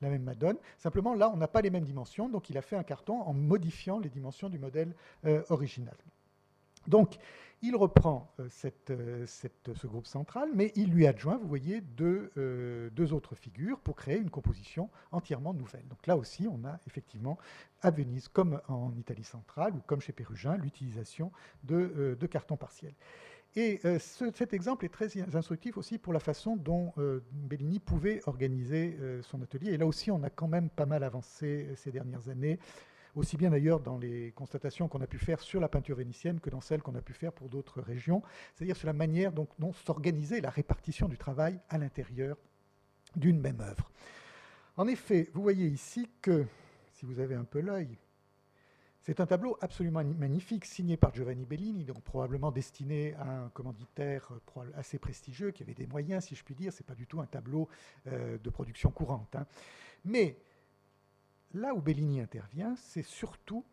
la 0.00 0.10
même 0.10 0.22
Madone. 0.22 0.56
Simplement, 0.78 1.14
là, 1.14 1.30
on 1.32 1.36
n'a 1.36 1.48
pas 1.48 1.62
les 1.62 1.70
mêmes 1.70 1.84
dimensions, 1.84 2.28
donc 2.28 2.50
il 2.50 2.58
a 2.58 2.62
fait 2.62 2.76
un 2.76 2.82
carton 2.82 3.20
en 3.20 3.32
modifiant 3.32 3.98
les 3.98 4.08
dimensions 4.08 4.48
du 4.48 4.58
modèle 4.58 4.94
euh, 5.24 5.42
original. 5.48 5.96
Donc, 6.86 7.18
il 7.62 7.74
reprend 7.74 8.32
euh, 8.38 8.48
euh, 8.90 9.26
ce 9.26 9.86
groupe 9.86 10.06
central, 10.06 10.50
mais 10.54 10.72
il 10.76 10.90
lui 10.90 11.06
adjoint, 11.06 11.38
vous 11.38 11.48
voyez, 11.48 11.80
deux, 11.80 12.30
autres 13.12 13.34
figures 13.34 13.80
pour 13.80 13.96
créer 13.96 14.18
une 14.18 14.30
composition 14.30 14.90
entièrement 15.10 15.54
nouvelle. 15.54 15.86
Donc 15.88 16.06
là 16.06 16.16
aussi, 16.16 16.46
on 16.48 16.64
a 16.66 16.78
effectivement 16.86 17.38
à 17.80 17.90
Venise, 17.90 18.28
comme 18.28 18.60
en 18.68 18.94
Italie 18.96 19.24
centrale 19.24 19.74
ou 19.74 19.80
comme 19.86 20.00
chez 20.00 20.12
Pérugin, 20.12 20.56
l'utilisation 20.56 21.32
de, 21.64 22.14
cartons 22.30 22.56
partiels. 22.56 22.94
Et 23.56 23.80
cet 23.98 24.52
exemple 24.52 24.84
est 24.84 24.90
très 24.90 25.08
instructif 25.34 25.78
aussi 25.78 25.96
pour 25.96 26.12
la 26.12 26.20
façon 26.20 26.56
dont 26.56 26.92
Bellini 27.32 27.80
pouvait 27.80 28.20
organiser 28.26 28.98
son 29.22 29.40
atelier. 29.40 29.72
Et 29.72 29.78
là 29.78 29.86
aussi, 29.86 30.10
on 30.10 30.22
a 30.22 30.30
quand 30.30 30.46
même 30.46 30.68
pas 30.68 30.84
mal 30.84 31.02
avancé 31.02 31.66
ces 31.74 31.90
dernières 31.90 32.28
années 32.28 32.58
aussi 33.16 33.36
bien 33.36 33.50
d'ailleurs 33.50 33.80
dans 33.80 33.98
les 33.98 34.32
constatations 34.32 34.88
qu'on 34.88 35.00
a 35.00 35.06
pu 35.06 35.18
faire 35.18 35.40
sur 35.40 35.58
la 35.58 35.68
peinture 35.68 35.96
vénitienne 35.96 36.38
que 36.38 36.50
dans 36.50 36.60
celles 36.60 36.82
qu'on 36.82 36.94
a 36.94 37.00
pu 37.00 37.14
faire 37.14 37.32
pour 37.32 37.48
d'autres 37.48 37.80
régions, 37.80 38.22
c'est-à-dire 38.54 38.76
sur 38.76 38.86
la 38.86 38.92
manière 38.92 39.32
dont, 39.32 39.48
s'organisait 39.72 40.40
la 40.40 40.50
répartition 40.50 41.08
du 41.08 41.16
travail 41.16 41.58
à 41.68 41.78
l'intérieur 41.78 42.36
d'une 43.16 43.40
même 43.40 43.60
œuvre. 43.60 43.90
En 44.76 44.86
effet, 44.86 45.30
vous 45.32 45.42
voyez 45.42 45.66
ici 45.66 46.08
que, 46.20 46.44
si 46.92 47.06
vous 47.06 47.18
avez 47.18 47.34
un 47.34 47.44
peu 47.44 47.60
l'œil, 47.60 47.96
c'est 49.06 49.20
un 49.20 49.26
tableau 49.26 49.56
absolument 49.60 50.04
magnifique, 50.04 50.64
signé 50.64 50.96
par 50.96 51.14
Giovanni 51.14 51.46
Bellini, 51.46 51.84
donc 51.84 52.02
probablement 52.02 52.50
destiné 52.50 53.14
à 53.14 53.44
un 53.44 53.48
commanditaire 53.50 54.32
assez 54.74 54.98
prestigieux, 54.98 55.52
qui 55.52 55.62
avait 55.62 55.74
des 55.74 55.86
moyens, 55.86 56.24
si 56.24 56.34
je 56.34 56.42
puis 56.42 56.54
dire. 56.54 56.72
Ce 56.72 56.82
n'est 56.82 56.86
pas 56.86 56.94
du 56.94 57.06
tout 57.06 57.20
un 57.20 57.26
tableau 57.26 57.68
euh, 58.08 58.36
de 58.36 58.50
production 58.50 58.90
courante. 58.90 59.36
Hein. 59.36 59.46
Mais 60.04 60.36
Là 61.54 61.74
où 61.74 61.80
Bellini 61.80 62.20
intervient, 62.20 62.76
c'est 62.76 63.02
surtout, 63.02 63.64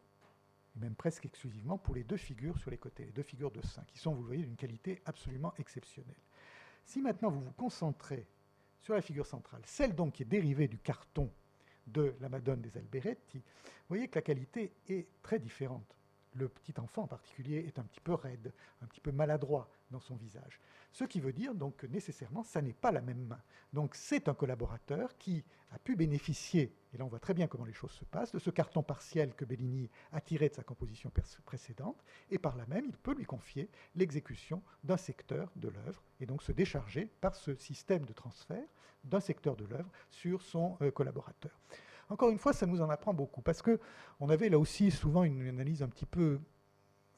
et 0.76 0.80
même 0.80 0.96
presque 0.96 1.26
exclusivement, 1.26 1.78
pour 1.78 1.96
les 1.96 2.04
deux 2.04 2.18
figures 2.18 2.58
sur 2.58 2.72
les 2.72 2.78
côtés, 2.78 3.06
les 3.06 3.12
deux 3.12 3.24
figures 3.24 3.52
de 3.52 3.62
saint, 3.62 3.84
qui 3.88 3.98
sont, 3.98 4.14
vous 4.14 4.22
le 4.22 4.28
voyez, 4.28 4.44
d'une 4.44 4.56
qualité 4.56 5.02
absolument 5.06 5.54
exceptionnelle. 5.58 6.16
Si 6.86 7.02
maintenant 7.02 7.30
vous 7.30 7.42
vous 7.42 7.52
concentrez 7.52 8.26
sur 8.80 8.94
la 8.94 9.02
figure 9.02 9.26
centrale, 9.26 9.62
celle 9.66 9.96
donc 9.96 10.14
qui 10.14 10.24
est 10.24 10.28
dérivée 10.28 10.68
du 10.68 10.78
carton 10.78 11.30
de 11.88 12.16
la 12.22 12.30
Madone 12.30 12.62
des 12.62 12.78
Alberetti, 12.78 13.38
vous 13.38 13.90
voyez 13.90 14.08
que 14.08 14.16
la 14.16 14.22
qualité 14.22 14.74
est 14.88 15.08
très 15.22 15.40
différente. 15.40 15.98
Le 16.36 16.48
petit 16.48 16.74
enfant 16.80 17.04
en 17.04 17.08
particulier 17.08 17.58
est 17.68 17.78
un 17.78 17.84
petit 17.84 18.00
peu 18.00 18.14
raide, 18.14 18.52
un 18.82 18.88
petit 18.88 19.02
peu 19.02 19.12
maladroit 19.12 19.70
dans 19.92 20.00
son 20.00 20.16
visage. 20.16 20.60
Ce 20.92 21.04
qui 21.04 21.20
veut 21.20 21.34
dire 21.34 21.54
donc 21.54 21.78
que 21.78 21.88
nécessairement, 21.88 22.44
ça 22.44 22.62
n'est 22.62 22.74
pas 22.74 22.92
la 22.92 23.02
même 23.02 23.26
main. 23.26 23.42
Donc 23.72 23.96
c'est 23.96 24.28
un 24.28 24.34
collaborateur 24.34 25.18
qui 25.18 25.44
a 25.72 25.80
pu 25.80 25.96
bénéficier, 25.96 26.74
et 26.94 26.98
là 26.98 27.06
on 27.06 27.08
voit 27.08 27.20
très 27.20 27.34
bien 27.34 27.48
comment 27.48 27.66
les 27.66 27.74
choses 27.74 27.92
se 27.92 28.06
passent, 28.06 28.32
de 28.32 28.40
ce 28.40 28.50
carton 28.50 28.84
partiel 28.84 29.34
que 29.36 29.46
Bellini 29.46 29.90
a 30.12 30.22
tiré 30.22 30.50
de 30.50 30.54
sa 30.54 30.64
composition 30.64 31.12
précédente, 31.46 32.04
et 32.30 32.38
par 32.38 32.56
là 32.56 32.66
même, 32.68 32.86
il 32.88 32.98
peut 32.98 33.14
lui 33.14 33.26
confier 33.26 33.70
l'exécution 33.96 34.62
d'un 34.84 34.98
secteur 34.98 35.52
de 35.56 35.70
l'œuvre, 35.70 36.04
et 36.20 36.26
donc 36.26 36.44
se 36.44 36.52
décharger 36.52 37.10
par 37.22 37.36
ce 37.36 37.56
système 37.56 38.06
de 38.06 38.14
transfert 38.14 38.68
d'un 39.04 39.20
secteur 39.20 39.56
de 39.56 39.66
l'œuvre 39.66 39.90
sur 40.10 40.42
son 40.42 40.78
euh, 40.82 40.92
collaborateur. 40.92 41.52
Encore 42.10 42.30
une 42.30 42.38
fois, 42.38 42.54
ça 42.54 42.66
nous 42.66 42.82
en 42.82 42.90
apprend 42.90 43.14
beaucoup, 43.14 43.42
parce 43.42 43.62
qu'on 43.62 44.30
avait 44.30 44.50
là 44.50 44.60
aussi 44.60 44.92
souvent 44.92 45.24
une 45.24 45.48
analyse 45.48 45.82
un 45.82 45.90
petit 45.90 46.06
peu 46.06 46.40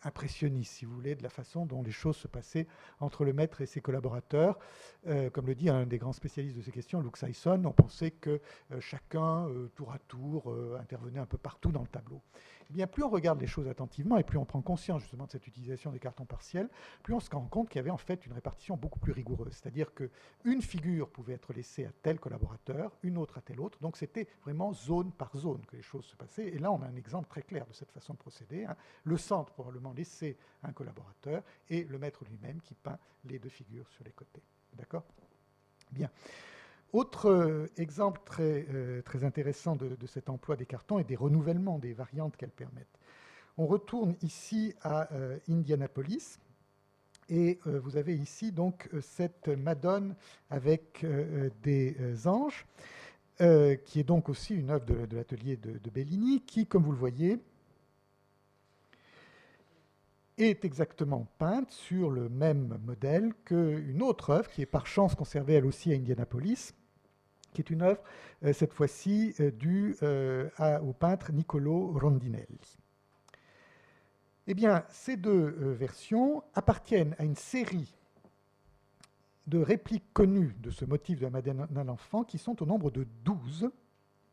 impressionniste, 0.04 0.74
si 0.74 0.86
vous 0.86 0.94
voulez, 0.94 1.16
de 1.16 1.24
la 1.24 1.30
façon 1.30 1.66
dont 1.66 1.82
les 1.82 1.92
choses 1.92 2.18
se 2.18 2.28
passaient 2.28 2.68
entre 3.00 3.26
le 3.26 3.34
maître 3.34 3.62
et 3.62 3.66
ses 3.66 3.82
collaborateurs. 3.82 4.60
Euh, 5.08 5.30
comme 5.30 5.48
le 5.48 5.56
dit 5.56 5.70
un 5.70 5.86
des 5.86 5.98
grands 5.98 6.14
spécialistes 6.14 6.58
de 6.58 6.62
ces 6.62 6.72
questions, 6.72 7.02
Luke 7.02 7.18
Syson, 7.18 7.64
on 7.66 7.72
pensait 7.72 8.12
que 8.12 8.42
euh, 8.72 8.80
chacun, 8.80 9.48
euh, 9.48 9.72
tour 9.76 9.92
à 9.92 10.00
tour, 10.00 10.54
intervenait 10.80 11.20
un 11.20 11.26
peu 11.26 11.38
partout 11.38 11.72
dans 11.72 11.82
le 11.82 11.88
tableau. 11.88 12.22
Eh 12.70 12.74
bien, 12.74 12.88
plus 12.88 13.04
on 13.04 13.10
regarde 13.10 13.40
les 13.40 13.48
choses 13.48 13.68
attentivement 13.68 14.18
et 14.18 14.24
plus 14.24 14.38
on 14.38 14.46
prend 14.46 14.62
conscience 14.62 15.02
justement 15.02 15.26
de 15.26 15.32
cette 15.32 15.48
utilisation 15.48 15.92
des 15.92 16.00
cartons 16.00 16.26
partiels, 16.26 16.70
plus 17.04 17.14
on 17.14 17.20
se 17.20 17.30
rend 17.30 17.46
compte 17.46 17.70
qu'il 17.70 17.78
y 17.78 17.80
avait 17.80 17.92
en 17.92 17.98
fait 17.98 18.26
une 18.26 18.34
répartition 18.34 18.76
beaucoup 18.76 19.00
plus 19.00 19.12
rigoureuse. 19.12 19.54
C'est-à-dire 19.54 19.92
qu'une 19.94 20.62
figure 20.62 21.10
pouvait 21.10 21.34
être 21.34 21.54
laissée 21.54 21.86
à 21.86 21.92
tel 22.02 22.20
collaborateur, 22.20 22.92
une 23.04 23.18
autre 23.18 23.38
à 23.38 23.42
tel 23.42 23.60
autre. 23.60 23.80
Donc 23.82 23.98
c'était 23.98 24.28
vraiment 24.44 24.74
zone 24.74 25.12
par 25.12 25.36
zone 25.38 25.66
que 25.66 25.76
les 25.76 25.84
choses 25.84 26.06
se 26.06 26.16
passaient. 26.16 26.48
Et 26.48 26.60
là, 26.60 26.72
on 26.72 26.82
a 26.82 26.88
un 26.88 26.96
exemple 26.96 27.28
très 27.28 27.44
clair 27.44 27.66
de 27.68 27.74
cette 27.74 27.92
façon 27.92 28.14
de 28.14 28.20
procéder. 28.20 28.66
Hein. 28.66 28.76
Le 29.04 29.18
centre 29.18 29.54
probablement 29.54 29.94
laissé 29.94 30.38
à 30.64 30.70
un 30.70 30.74
collaborateur 30.74 31.44
et 31.70 31.84
le 31.84 32.00
maître 32.00 32.24
lui-même 32.26 32.62
qui 32.62 32.74
peint 32.74 32.98
les 33.26 33.40
deux 33.40 33.50
figures 33.50 33.88
sur 33.90 34.04
les 34.04 34.12
côtés. 34.12 34.42
D'accord? 34.74 35.04
Bien. 35.92 36.10
Autre 36.94 37.30
euh, 37.30 37.68
exemple 37.78 38.22
très, 38.26 38.66
euh, 38.74 39.02
intéressant 39.22 39.76
de, 39.76 39.98
cet 40.08 40.30
emploi 40.30 40.56
des 40.56 40.66
cartons 40.66 41.00
et 41.00 41.04
des 41.04 41.16
renouvellements 41.16 41.80
des 41.80 41.94
variantes 41.94 42.38
qu'elles 42.38 42.50
permettent. 42.50 43.00
On 43.58 43.68
retourne 43.68 44.16
ici 44.22 44.74
à 44.82 45.12
euh, 45.14 45.38
Indianapolis. 45.50 46.40
Et 47.28 47.60
vous 47.66 47.98
avez 47.98 48.16
ici 48.16 48.52
donc 48.52 48.88
cette 49.02 49.48
Madone 49.48 50.16
avec 50.52 51.04
des 51.64 52.28
anges, 52.28 52.68
qui 53.40 54.00
est 54.00 54.06
donc 54.06 54.30
aussi 54.30 54.54
une 54.54 54.70
œuvre 54.70 54.86
de, 54.86 55.16
l'atelier 55.16 55.58
de, 55.58 55.90
Bellini, 55.90 56.42
qui, 56.42 56.68
comme 56.68 56.84
vous 56.84 56.92
le 56.92 57.00
voyez, 57.00 57.40
est 60.38 60.66
exactement 60.66 61.28
peinte 61.38 61.72
sur 61.72 62.12
le 62.12 62.30
même 62.30 62.80
modèle 62.84 63.34
qu'une 63.46 64.02
autre 64.02 64.32
œuvre 64.32 64.50
qui 64.50 64.62
est 64.62 64.66
par 64.66 64.88
chance 64.88 65.16
conservée 65.16 65.54
elle 65.54 65.66
aussi 65.66 65.92
à 65.92 65.96
Indianapolis, 65.96 66.74
qui 67.54 67.62
est 67.62 67.70
une 67.70 67.82
œuvre, 67.82 68.02
euh, 68.44 68.54
cette 68.54 68.74
fois-ci, 68.74 69.34
euh, 69.40 69.50
due 69.52 69.96
euh, 70.04 70.50
au 70.82 70.94
peintre 70.94 71.32
Niccolo 71.32 71.98
Rondinelli. 71.98 72.78
Eh 74.48 74.54
bien, 74.54 74.84
ces 74.90 75.18
deux 75.18 75.74
versions 75.74 76.44
appartiennent 76.54 77.16
à 77.18 77.24
une 77.24 77.36
série 77.36 77.96
de 79.48 79.58
répliques 79.58 80.14
connues 80.14 80.56
de 80.60 80.70
ce 80.70 80.86
motif 80.86 81.18
de 81.18 81.24
la 81.24 81.32
Madeleine 81.32 81.66
d'un 81.72 81.88
enfant 81.88 82.24
qui 82.24 82.38
sont 82.38 82.62
au 82.62 82.66
nombre 82.68 82.92
de 82.92 83.08
12 83.24 83.72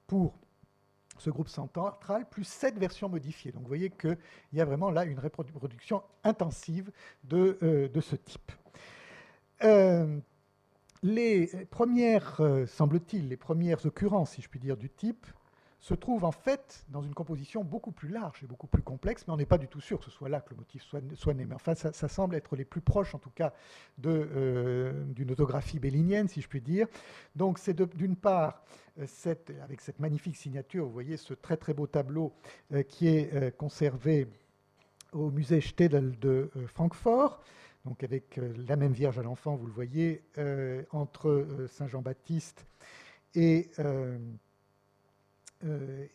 pour 0.06 0.34
ce 1.22 1.30
groupe 1.30 1.48
central, 1.48 2.28
plus 2.30 2.44
sept 2.44 2.76
versions 2.78 3.08
modifiées. 3.08 3.52
Donc 3.52 3.62
vous 3.62 3.68
voyez 3.68 3.90
qu'il 3.90 4.18
y 4.52 4.60
a 4.60 4.64
vraiment 4.64 4.90
là 4.90 5.04
une 5.04 5.18
reproduction 5.18 6.02
intensive 6.24 6.90
de, 7.24 7.58
euh, 7.62 8.00
ce 8.00 8.16
type. 8.16 8.52
Euh, 9.62 10.18
les 11.02 11.46
premières, 11.70 12.40
euh, 12.40 12.66
semble-t-il, 12.66 13.28
les 13.28 13.36
premières 13.36 13.84
occurrences, 13.86 14.32
si 14.32 14.42
je 14.42 14.48
puis 14.48 14.58
dire, 14.58 14.76
du 14.76 14.90
type 14.90 15.26
se 15.82 15.94
trouve 15.94 16.24
en 16.24 16.30
fait 16.30 16.86
dans 16.90 17.02
une 17.02 17.12
composition 17.12 17.64
beaucoup 17.64 17.90
plus 17.90 18.08
large 18.08 18.44
et 18.44 18.46
beaucoup 18.46 18.68
plus 18.68 18.82
complexe, 18.82 19.24
mais 19.26 19.34
on 19.34 19.36
n'est 19.36 19.46
pas 19.46 19.58
du 19.58 19.66
tout 19.66 19.80
sûr 19.80 19.98
que 19.98 20.04
ce 20.04 20.12
soit 20.12 20.28
là 20.28 20.40
que 20.40 20.50
le 20.50 20.56
motif 20.56 20.80
soit, 20.84 21.34
né. 21.34 21.44
Mais 21.44 21.56
enfin, 21.56 21.74
ça, 21.74 22.08
semble 22.08 22.36
être 22.36 22.54
les 22.54 22.64
plus 22.64 22.80
proches, 22.80 23.16
en 23.16 23.18
tout 23.18 23.32
cas, 23.34 23.52
euh, 24.06 25.04
d'une 25.06 25.32
autographie 25.32 25.80
bellinienne, 25.80 26.28
si 26.28 26.40
je 26.40 26.48
puis 26.48 26.60
dire. 26.60 26.86
Donc, 27.34 27.58
c'est 27.58 27.74
d'une 27.96 28.14
part, 28.14 28.62
euh, 29.00 29.06
avec 29.64 29.80
cette 29.80 29.98
magnifique 29.98 30.36
signature, 30.36 30.86
vous 30.86 30.92
voyez 30.92 31.16
ce 31.16 31.34
très 31.34 31.56
très 31.56 31.74
beau 31.74 31.88
tableau 31.88 32.32
euh, 32.72 32.84
qui 32.84 33.08
est 33.08 33.56
conservé 33.56 34.28
au 35.10 35.32
musée 35.32 35.60
Stedel 35.60 36.16
de 36.20 36.48
Francfort, 36.68 37.42
donc 37.84 38.04
avec 38.04 38.40
la 38.68 38.76
même 38.76 38.92
Vierge 38.92 39.18
à 39.18 39.22
l'enfant, 39.22 39.56
vous 39.56 39.66
le 39.66 39.72
voyez, 39.72 40.22
entre 40.92 41.66
Saint 41.68 41.88
Jean-Baptiste 41.88 42.66
et 43.34 43.70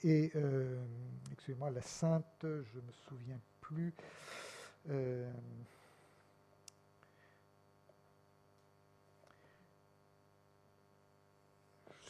et, 0.03 0.31
euh, 0.35 0.83
excusez-moi, 1.31 1.71
la 1.71 1.81
Sainte, 1.81 2.25
je 2.41 2.47
ne 2.47 2.85
me 2.85 2.91
souviens 3.07 3.39
plus. 3.61 3.93
Euh, 4.89 5.31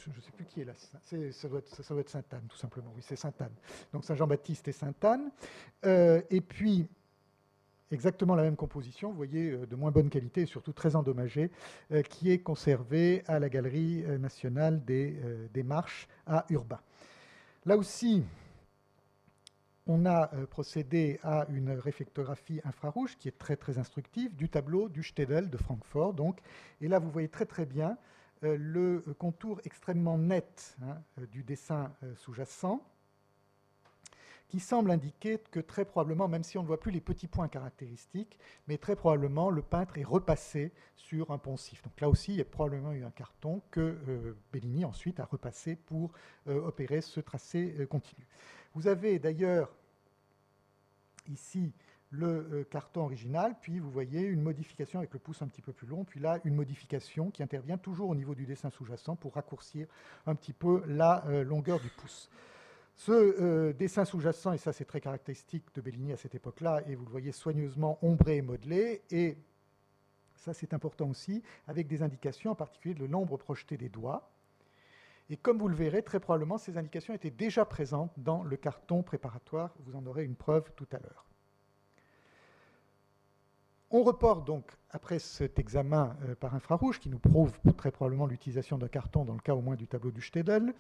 je 0.04 0.10
ne 0.10 0.22
sais 0.22 0.32
plus 0.32 0.46
qui 0.46 0.62
est 0.62 0.66
la 0.66 0.74
Sainte. 0.74 1.32
Ça 1.32 1.48
doit, 1.48 1.60
être, 1.60 2.00
être 2.00 2.10
Sainte-Anne, 2.10 2.48
tout 2.50 2.58
simplement. 2.58 2.92
Oui, 2.96 3.04
c'est 3.06 3.16
Sainte-Anne. 3.16 3.54
Donc 3.94 4.04
Saint-Jean-Baptiste 4.04 4.68
et 4.70 4.72
Sainte-Anne. 4.72 5.30
et 5.84 6.42
puis, 6.42 6.88
exactement 7.92 8.34
la 8.34 8.44
même 8.44 8.56
composition, 8.56 9.12
vous 9.12 9.18
voyez, 9.18 9.52
de 9.52 9.76
moins 9.76 9.92
bonne 9.92 10.10
qualité 10.10 10.42
et 10.42 10.46
surtout 10.48 10.74
très 10.74 10.96
endommagée, 10.96 11.52
qui 12.10 12.32
est 12.32 12.40
conservée 12.40 13.24
à 13.28 13.40
la 13.40 13.50
Galerie 13.50 14.04
nationale 14.20 14.84
des 14.84 15.64
Marches 15.64 16.08
à 16.26 16.46
Urbain. 16.50 16.80
Là 17.68 17.76
aussi, 17.76 18.24
on 19.88 20.06
a 20.06 20.34
euh, 20.34 20.46
procédé 20.46 21.20
à 21.22 21.46
une 21.50 21.72
réflectographie 21.72 22.62
infrarouge 22.64 23.18
qui 23.18 23.28
est 23.28 23.38
très 23.38 23.58
très 23.58 23.78
instructive 23.78 24.34
du 24.38 24.48
tableau 24.48 24.88
du 24.88 25.04
Stedel 25.04 25.50
de 25.50 25.58
Francfort. 25.58 26.14
Donc, 26.14 26.40
et 26.80 26.88
là, 26.88 26.98
vous 27.00 27.12
voyez 27.12 27.28
très 27.28 27.46
très 27.46 27.66
bien 27.66 27.98
euh, 28.46 28.56
le 28.58 29.04
contour 29.20 29.60
extrêmement 29.66 30.18
net 30.18 30.78
hein, 30.82 30.96
euh, 31.20 31.26
du 31.26 31.44
dessin 31.44 31.92
sous-jacent 32.16 32.82
qui 34.48 34.60
semble 34.60 34.92
indiquer 34.92 35.40
que 35.52 35.60
très 35.60 35.86
probablement, 35.86 36.28
même 36.28 36.44
si 36.44 36.58
on 36.58 36.62
ne 36.62 36.68
voit 36.68 36.80
plus 36.80 36.92
les 36.92 37.02
petits 37.02 37.28
points 37.28 37.50
caractéristiques, 37.50 38.40
mais 38.68 38.78
très 38.78 38.96
probablement 38.96 39.50
le 39.50 39.62
peintre 39.62 39.98
est 39.98 40.04
repassé 40.04 40.72
sur 40.96 41.32
un 41.32 41.38
poncif. 41.38 41.82
Donc 41.84 42.00
là 42.00 42.10
aussi, 42.10 42.34
il 42.34 42.38
y 42.38 42.42
a 42.42 42.46
probablement 42.46 42.94
eu 42.94 43.04
un 43.04 43.12
carton 43.12 43.62
que 43.72 43.98
euh, 44.08 44.38
Bellini 44.54 44.86
ensuite 44.86 45.20
a 45.20 45.26
repassé 45.26 45.76
pour 45.76 46.12
euh, 46.48 46.66
opérer 46.66 47.02
ce 47.02 47.20
tracé 47.20 47.76
euh, 47.80 47.86
continu. 47.86 48.26
Vous 48.74 48.88
avez 48.88 49.20
d'ailleurs 49.20 49.74
ici 51.28 51.74
le 52.10 52.64
carton 52.72 53.02
original, 53.02 53.54
puis 53.60 53.80
vous 53.80 53.92
voyez 53.92 54.22
une 54.22 54.42
modification 54.42 55.00
avec 55.00 55.12
le 55.12 55.20
pouce 55.20 55.42
un 55.42 55.48
petit 55.48 55.62
peu 55.62 55.74
plus 55.74 55.88
long, 55.88 56.06
puis 56.06 56.22
là 56.22 56.40
une 56.46 56.56
modification 56.56 57.32
qui 57.32 57.44
intervient 57.44 57.78
toujours 57.78 58.08
au 58.08 58.16
niveau 58.16 58.34
du 58.34 58.46
dessin 58.46 58.70
sous-jacent 58.70 59.18
pour 59.18 59.34
raccourcir 59.34 59.88
un 60.26 60.34
petit 60.34 60.54
peu 60.54 60.84
la 60.88 61.26
longueur 61.44 61.82
du 61.82 61.90
pouce. 61.90 62.30
Ce 62.98 63.12
euh, 63.12 63.74
dessin 63.74 64.06
sous-jacent, 64.06 64.54
et 64.54 64.58
ça 64.58 64.74
c'est 64.74 64.86
très 64.86 65.00
caractéristique 65.00 65.64
de 65.76 65.82
Bellini 65.82 66.14
à 66.14 66.18
cette 66.18 66.34
époque-là, 66.34 66.82
et 66.88 66.96
vous 66.96 67.06
le 67.06 67.12
voyez 67.12 67.32
soigneusement 67.32 68.00
ombré 68.02 68.38
et 68.38 68.42
modelé, 68.42 69.04
et 69.12 69.38
ça 70.36 70.52
c'est 70.52 70.74
important 70.74 71.08
aussi, 71.08 71.44
avec 71.68 71.88
des 71.88 72.02
indications 72.02 72.52
en 72.52 72.56
particulier 72.56 72.96
de 72.96 73.06
l'ombre 73.06 73.38
projetée 73.38 73.78
des 73.78 73.88
doigts. 73.88 74.32
Et 75.30 75.38
comme 75.38 75.60
vous 75.60 75.68
le 75.68 75.76
verrez, 75.76 76.02
très 76.02 76.20
probablement 76.20 76.58
ces 76.58 76.76
indications 76.76 77.14
étaient 77.14 77.30
déjà 77.30 77.66
présentes 77.66 78.14
dans 78.18 78.42
le 78.42 78.58
carton 78.58 79.04
préparatoire, 79.04 79.76
vous 79.86 79.96
en 79.96 80.04
aurez 80.08 80.24
une 80.24 80.36
preuve 80.36 80.72
tout 80.76 80.88
à 80.92 80.98
l'heure. 80.98 81.28
On 83.92 84.02
reporte 84.02 84.46
donc, 84.46 84.72
après 84.90 85.20
cet 85.20 85.60
examen 85.60 86.18
euh, 86.24 86.34
par 86.34 86.56
infrarouge, 86.56 87.00
qui 87.00 87.10
nous 87.10 87.20
prouve 87.20 87.60
très 87.78 87.92
probablement 87.92 88.26
l'utilisation 88.26 88.80
d'un 88.80 88.88
carton 88.88 89.24
dans 89.24 89.36
le 89.36 89.40
cas 89.40 89.54
au 89.54 89.62
moins 89.62 89.76
du 89.76 89.88
tableau 89.88 90.10
du 90.10 90.22
Stedel, 90.22 90.74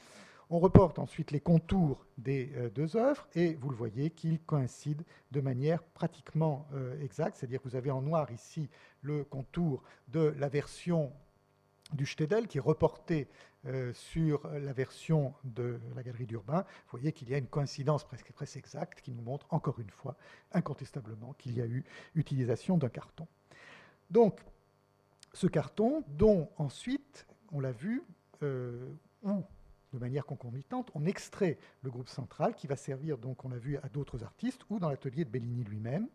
on 0.49 0.59
reporte 0.59 0.99
ensuite 0.99 1.31
les 1.31 1.39
contours 1.39 2.05
des 2.17 2.51
euh, 2.55 2.69
deux 2.69 2.95
œuvres 2.95 3.27
et 3.35 3.55
vous 3.55 3.69
le 3.69 3.75
voyez 3.75 4.09
qu'ils 4.09 4.39
coïncident 4.39 5.03
de 5.31 5.41
manière 5.41 5.83
pratiquement 5.83 6.67
euh, 6.73 6.99
exacte, 7.01 7.37
c'est-à-dire 7.37 7.61
que 7.61 7.67
vous 7.67 7.75
avez 7.75 7.91
en 7.91 8.01
noir 8.01 8.31
ici 8.31 8.69
le 9.01 9.23
contour 9.23 9.83
de 10.07 10.33
la 10.37 10.47
version 10.47 11.11
du 11.93 12.05
Stedel 12.05 12.47
qui 12.47 12.57
est 12.57 12.61
reporté 12.61 13.27
euh, 13.65 13.91
sur 13.93 14.47
la 14.49 14.73
version 14.73 15.33
de 15.43 15.79
la 15.95 16.03
galerie 16.03 16.25
d'Urbain. 16.25 16.61
Vous 16.61 16.97
voyez 16.99 17.11
qu'il 17.11 17.29
y 17.29 17.33
a 17.33 17.37
une 17.37 17.47
coïncidence 17.47 18.05
presque, 18.05 18.31
presque 18.31 18.57
exacte 18.57 19.01
qui 19.01 19.11
nous 19.11 19.23
montre 19.23 19.47
encore 19.49 19.79
une 19.79 19.89
fois, 19.89 20.15
incontestablement, 20.53 21.33
qu'il 21.33 21.57
y 21.57 21.61
a 21.61 21.65
eu 21.65 21.83
utilisation 22.15 22.77
d'un 22.77 22.89
carton. 22.89 23.27
Donc, 24.09 24.39
ce 25.33 25.47
carton, 25.47 26.03
dont 26.07 26.49
ensuite, 26.57 27.27
on 27.51 27.59
l'a 27.59 27.71
vu, 27.71 28.03
on 28.41 29.43
de 29.93 29.99
manière 29.99 30.25
concomitante, 30.25 30.89
on 30.95 31.05
extrait 31.05 31.57
le 31.81 31.89
groupe 31.89 32.09
central 32.09 32.55
qui 32.55 32.67
va 32.67 32.75
servir, 32.75 33.17
donc 33.17 33.45
on 33.45 33.49
l'a 33.49 33.57
vu, 33.57 33.77
à 33.77 33.89
d'autres 33.89 34.23
artistes 34.23 34.61
ou 34.69 34.79
dans 34.79 34.89
l'atelier 34.89 35.25
de 35.25 35.29
Bellini 35.29 35.63
lui-même. 35.63 36.07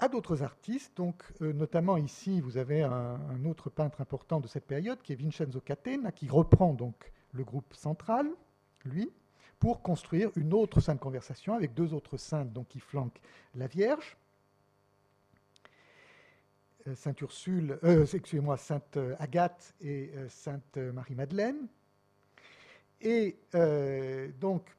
À 0.00 0.08
d'autres 0.08 0.44
artistes, 0.44 0.96
donc 0.96 1.24
euh, 1.42 1.52
notamment 1.52 1.96
ici, 1.96 2.40
vous 2.40 2.56
avez 2.56 2.82
un, 2.82 3.44
autre 3.44 3.68
peintre 3.68 4.00
important 4.00 4.38
de 4.38 4.46
cette 4.46 4.64
période 4.64 5.02
qui 5.02 5.12
est 5.12 5.16
Vincenzo 5.16 5.60
Catena, 5.60 6.12
qui 6.12 6.28
reprend 6.28 6.72
donc 6.72 7.12
le 7.32 7.42
groupe 7.42 7.74
central, 7.74 8.30
lui, 8.84 9.10
pour 9.58 9.82
construire 9.82 10.30
une 10.36 10.54
autre 10.54 10.80
sainte 10.80 11.00
conversation 11.00 11.54
avec 11.54 11.74
deux 11.74 11.94
autres 11.94 12.16
saintes 12.16 12.52
donc, 12.52 12.68
qui 12.68 12.78
flanquent 12.78 13.20
la 13.56 13.66
Vierge. 13.66 14.16
Euh, 16.86 16.94
Sainte 16.94 17.20
Ursule, 17.20 17.78
euh, 17.82 18.04
excusez-moi, 18.04 18.56
Sainte 18.56 18.96
euh, 18.96 19.16
Agathe 19.18 19.74
et 19.80 20.12
Sainte 20.28 20.76
Marie-Madeleine. 20.76 21.66
Et 23.00 23.36
donc, 24.40 24.74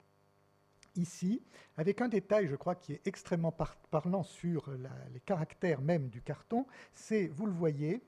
ici, 0.95 1.41
avec 1.78 2.02
un 2.02 2.10
détail, 2.10 2.47
je 2.47 2.56
crois, 2.58 2.76
qui 2.76 2.91
est 2.91 3.08
extrêmement 3.08 3.56
parlant 3.91 4.24
sur 4.24 4.70
les 5.14 5.22
caractères 5.22 5.80
même 5.80 6.10
du 6.10 6.22
carton, 6.22 6.66
c'est, 6.93 7.28
vous 7.28 7.45
le 7.45 7.54
voyez, 7.54 8.02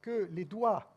que 0.00 0.28
les 0.30 0.44
doigts 0.44 0.88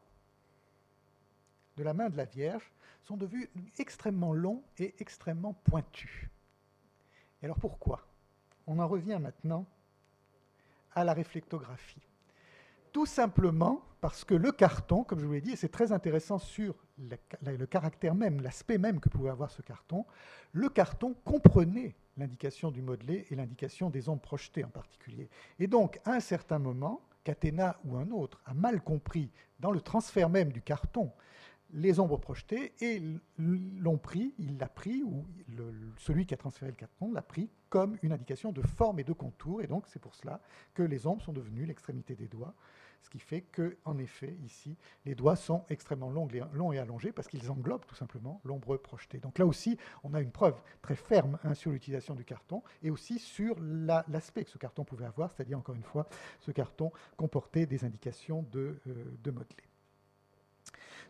de 1.77 1.83
la 1.83 1.95
main 1.95 2.09
de 2.09 2.17
la 2.17 2.25
Vierge 2.25 2.71
sont 3.01 3.17
devenus 3.17 3.49
extrêmement 3.79 4.33
longs 4.33 4.61
et 4.77 4.93
extrêmement 4.99 5.53
pointus. 5.53 6.29
Et 7.41 7.45
alors 7.45 7.57
pourquoi? 7.57 8.05
On 8.67 8.77
en 8.77 8.87
revient 8.87 9.17
maintenant 9.19 9.65
à 10.93 11.03
la 11.03 11.13
réflectographie. 11.13 12.01
Tout 12.91 13.05
simplement 13.05 13.81
parce 14.01 14.25
que 14.25 14.33
le 14.33 14.51
carton, 14.51 15.03
comme 15.03 15.19
je 15.19 15.25
vous 15.25 15.33
l'ai 15.33 15.41
dit, 15.41 15.51
et 15.51 15.55
c'est 15.55 15.69
très 15.69 15.91
intéressant 15.91 16.39
sur 16.39 16.75
le, 16.97 17.65
caractère 17.65 18.15
même, 18.15 18.41
l'aspect 18.41 18.77
même 18.77 18.99
que 18.99 19.09
pouvait 19.09 19.29
avoir 19.29 19.51
ce 19.51 19.61
carton, 19.61 20.05
le 20.51 20.69
carton 20.69 21.15
comprenait 21.23 21.95
l'indication 22.17 22.71
du 22.71 22.81
modelé 22.81 23.27
et 23.29 23.35
l'indication 23.35 23.89
des 23.89 24.09
ombres 24.09 24.21
projetées 24.21 24.65
en 24.65 24.69
particulier. 24.69 25.29
Et 25.59 25.67
donc, 25.67 25.99
à 26.03 26.13
un 26.13 26.19
certain 26.19 26.59
moment, 26.59 27.01
Catena 27.23 27.77
ou 27.85 27.95
un 27.95 28.09
autre 28.11 28.41
a 28.45 28.53
mal 28.53 28.81
compris 28.81 29.31
dans 29.59 29.71
le 29.71 29.81
transfert 29.81 30.29
même 30.29 30.51
du 30.51 30.61
carton 30.61 31.11
les 31.73 31.99
ombres 31.99 32.17
projetées 32.17 32.73
et 32.81 33.01
l'ont 33.37 33.97
pris, 33.97 34.33
il 34.39 34.57
l'a 34.57 34.67
pris, 34.67 35.03
ou 35.03 35.25
celui 35.97 36.25
qui 36.25 36.33
a 36.33 36.37
transféré 36.37 36.71
le 36.71 36.77
carton 36.77 37.11
l'a 37.11 37.21
pris 37.21 37.49
comme 37.69 37.97
une 38.01 38.11
indication 38.11 38.51
de 38.51 38.61
forme 38.61 38.99
et 38.99 39.03
de 39.03 39.13
contour, 39.13 39.61
et 39.61 39.67
donc 39.67 39.85
c'est 39.87 40.01
pour 40.01 40.13
cela 40.15 40.41
que 40.73 40.83
les 40.83 41.07
ombres 41.07 41.21
sont 41.21 41.33
devenues 41.33 41.65
l'extrémité 41.65 42.15
des 42.15 42.27
doigts, 42.27 42.53
ce 43.01 43.09
qui 43.09 43.19
fait 43.19 43.41
que, 43.41 43.77
en 43.85 43.97
effet, 43.97 44.37
ici, 44.43 44.77
les 45.05 45.15
doigts 45.15 45.35
sont 45.35 45.65
extrêmement 45.69 46.09
longs 46.09 46.27
et, 46.71 46.79
allongés 46.79 47.11
parce 47.11 47.27
qu'ils 47.27 47.49
englobent 47.49 47.85
tout 47.85 47.95
simplement 47.95 48.41
l'ombre 48.43 48.77
projetée. 48.77 49.19
Donc 49.19 49.39
là 49.39 49.45
aussi, 49.45 49.77
on 50.03 50.13
a 50.13 50.21
une 50.21 50.31
preuve 50.31 50.61
très 50.81 50.95
ferme 50.95 51.39
hein, 51.43 51.53
sur 51.53 51.71
l'utilisation 51.71 52.13
du 52.13 52.25
carton 52.25 52.61
et 52.83 52.91
aussi 52.91 53.17
sur 53.17 53.55
l'aspect 53.59 54.43
que 54.43 54.51
ce 54.51 54.57
carton 54.57 54.83
pouvait 54.83 55.05
avoir, 55.05 55.31
c'est-à-dire 55.31 55.57
encore 55.57 55.75
une 55.75 55.83
fois, 55.83 56.07
ce 56.39 56.51
carton 56.51 56.91
comportait 57.17 57.65
des 57.65 57.83
indications 57.83 58.43
de, 58.51 58.79
euh. 58.87 59.41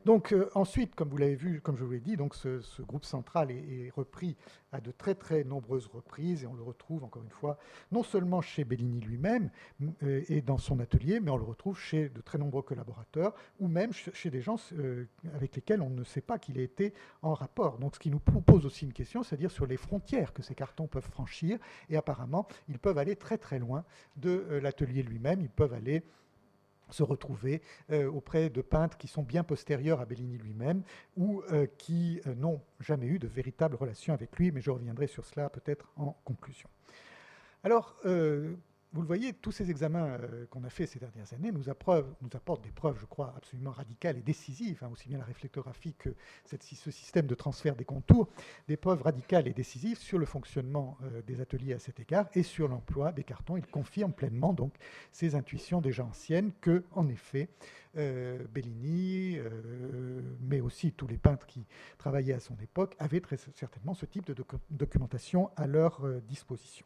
Donc 0.06 0.34
euh, 0.34 0.50
ensuite, 0.56 0.96
comme 0.96 1.10
vous 1.10 1.18
l'avez 1.18 1.36
vu, 1.36 1.62
comme 1.62 1.78
je 1.78 1.84
vous 1.84 1.92
l'ai 1.92 2.00
dit, 2.00 2.18
ce, 2.34 2.82
groupe 2.82 3.06
central 3.06 3.52
est, 3.52 3.92
repris 3.96 4.36
à 4.72 4.82
de 4.82 4.92
très 4.92 5.16
très 5.16 5.44
nombreuses 5.44 5.88
reprises 5.88 6.44
et 6.44 6.48
on 6.48 6.54
le 6.54 6.64
retrouve 6.64 7.04
encore 7.04 7.24
une 7.24 7.30
fois 7.30 7.58
non 7.92 8.04
seulement 8.04 8.42
chez 8.42 8.64
Bellini 8.64 9.00
lui-même 9.00 9.52
euh, 10.04 10.24
et 10.28 10.42
dans 10.42 10.58
son 10.58 10.80
atelier, 10.80 11.20
mais 11.20 11.30
on 11.30 11.38
le 11.38 11.44
retrouve 11.44 11.78
chez 11.78 12.10
de 12.10 12.22
très 12.22 12.38
nombreux 12.38 12.62
collaborateurs 12.62 13.36
ou 13.60 13.68
même 13.68 13.92
chez 13.94 14.30
des 14.30 14.42
gens 14.42 14.58
euh, 14.74 15.06
avec 15.36 15.56
lesquels 15.56 15.82
on 15.82 15.90
ne 15.90 16.04
sait 16.04 16.22
pas 16.22 16.40
qu'il 16.40 16.58
ait 16.58 16.64
été 16.64 16.94
en 17.22 17.34
rapport. 17.34 17.78
Donc 17.78 17.96
ce 17.96 18.00
qui 18.00 18.10
nous 18.10 18.20
pose 18.20 18.66
aussi 18.66 18.86
une 18.86 18.94
question, 18.94 19.24
c'est-à-dire 19.24 19.52
sur 19.52 19.68
les 19.68 19.78
frontières 19.78 20.34
que 20.34 20.42
ces 20.42 20.56
cartons 20.56 20.88
peuvent 20.88 21.04
franchir 21.04 21.60
et 21.90 21.98
apparemment 21.98 22.48
ils 22.70 22.80
peuvent 22.80 22.98
aller 22.98 23.16
très 23.16 23.38
très 23.38 23.60
loin 23.60 23.84
de 24.16 24.60
l'atelier 24.62 25.04
lui-même, 25.04 25.42
ils 25.42 25.50
peuvent 25.50 25.74
aller 25.74 26.04
se 26.94 27.04
retrouver 27.04 27.62
auprès 27.90 28.50
de 28.50 28.62
peintres 28.62 28.98
qui 28.98 29.08
sont 29.08 29.24
bien 29.24 29.44
postérieurs 29.44 30.02
à 30.02 30.06
Bellini 30.06 30.38
lui-même 30.38 30.84
ou 31.18 31.44
qui 31.78 32.22
n'ont 32.38 32.62
jamais 32.80 33.08
eu 33.08 33.20
de 33.20 33.28
véritable 33.28 33.76
relation 33.76 34.14
avec 34.14 34.36
lui, 34.38 34.52
mais 34.52 34.62
je 34.62 34.72
reviendrai 34.72 35.08
sur 35.08 35.26
cela 35.26 35.50
peut-être 35.50 35.92
en 35.96 36.12
conclusion. 36.26 36.70
Alors, 37.64 37.96
vous 38.94 39.02
le 39.02 39.08
voyez, 39.08 39.34
tous 39.34 39.54
ces 39.54 39.72
examens 39.72 40.18
euh, 40.20 40.46
qu'on 40.50 40.66
a 40.66 40.70
faits 40.70 40.90
ces 40.90 41.00
dernières 41.00 41.34
années 41.34 41.52
nous, 41.52 41.70
apportent 41.70 42.64
des 42.64 42.72
preuves, 42.72 42.98
je 43.00 43.06
crois, 43.06 43.34
absolument 43.38 43.72
radicales 43.72 44.18
et 44.18 44.22
décisives, 44.22 44.84
hein, 44.84 44.90
aussi 44.92 45.08
bien 45.08 45.18
la 45.18 45.24
réflectographie 45.24 45.94
que 45.94 46.14
ce 46.46 46.92
système 46.92 47.26
de 47.26 47.36
transfert 47.36 47.76
des 47.76 47.86
contours, 47.86 48.28
des 48.68 48.76
preuves 48.76 49.02
radicales 49.02 49.48
et 49.48 49.54
décisives 49.54 49.98
sur 49.98 50.18
le 50.18 50.26
fonctionnement 50.26 50.98
euh, 51.04 51.22
des 51.22 51.40
ateliers 51.40 51.74
à 51.74 51.80
cet 51.80 52.02
égard 52.02 52.28
et 52.34 52.44
sur 52.44 52.68
l'emploi 52.68 53.14
des 53.14 53.24
cartons. 53.24 53.56
Ils 53.56 53.66
confirment 53.66 54.14
pleinement 54.14 54.52
donc 54.52 54.74
ces 55.14 55.36
intuitions 55.36 55.80
déjà 55.80 56.04
anciennes 56.04 56.52
que, 56.60 56.84
en 56.92 57.08
effet, 57.08 57.48
euh, 57.96 58.46
Bellini, 58.54 59.38
mais 60.42 60.60
aussi 60.60 60.92
tous 60.92 61.08
les 61.08 61.18
peintres 61.18 61.46
qui 61.46 61.66
travaillaient 61.98 62.34
à 62.34 62.40
son 62.40 62.58
époque, 62.58 62.96
avaient 63.00 63.22
très 63.22 63.38
certainement 63.38 63.94
ce 63.94 64.06
type 64.06 64.26
de 64.26 64.36
documentation 64.70 65.50
à 65.56 65.68
leur 65.68 66.02
disposition. 66.24 66.86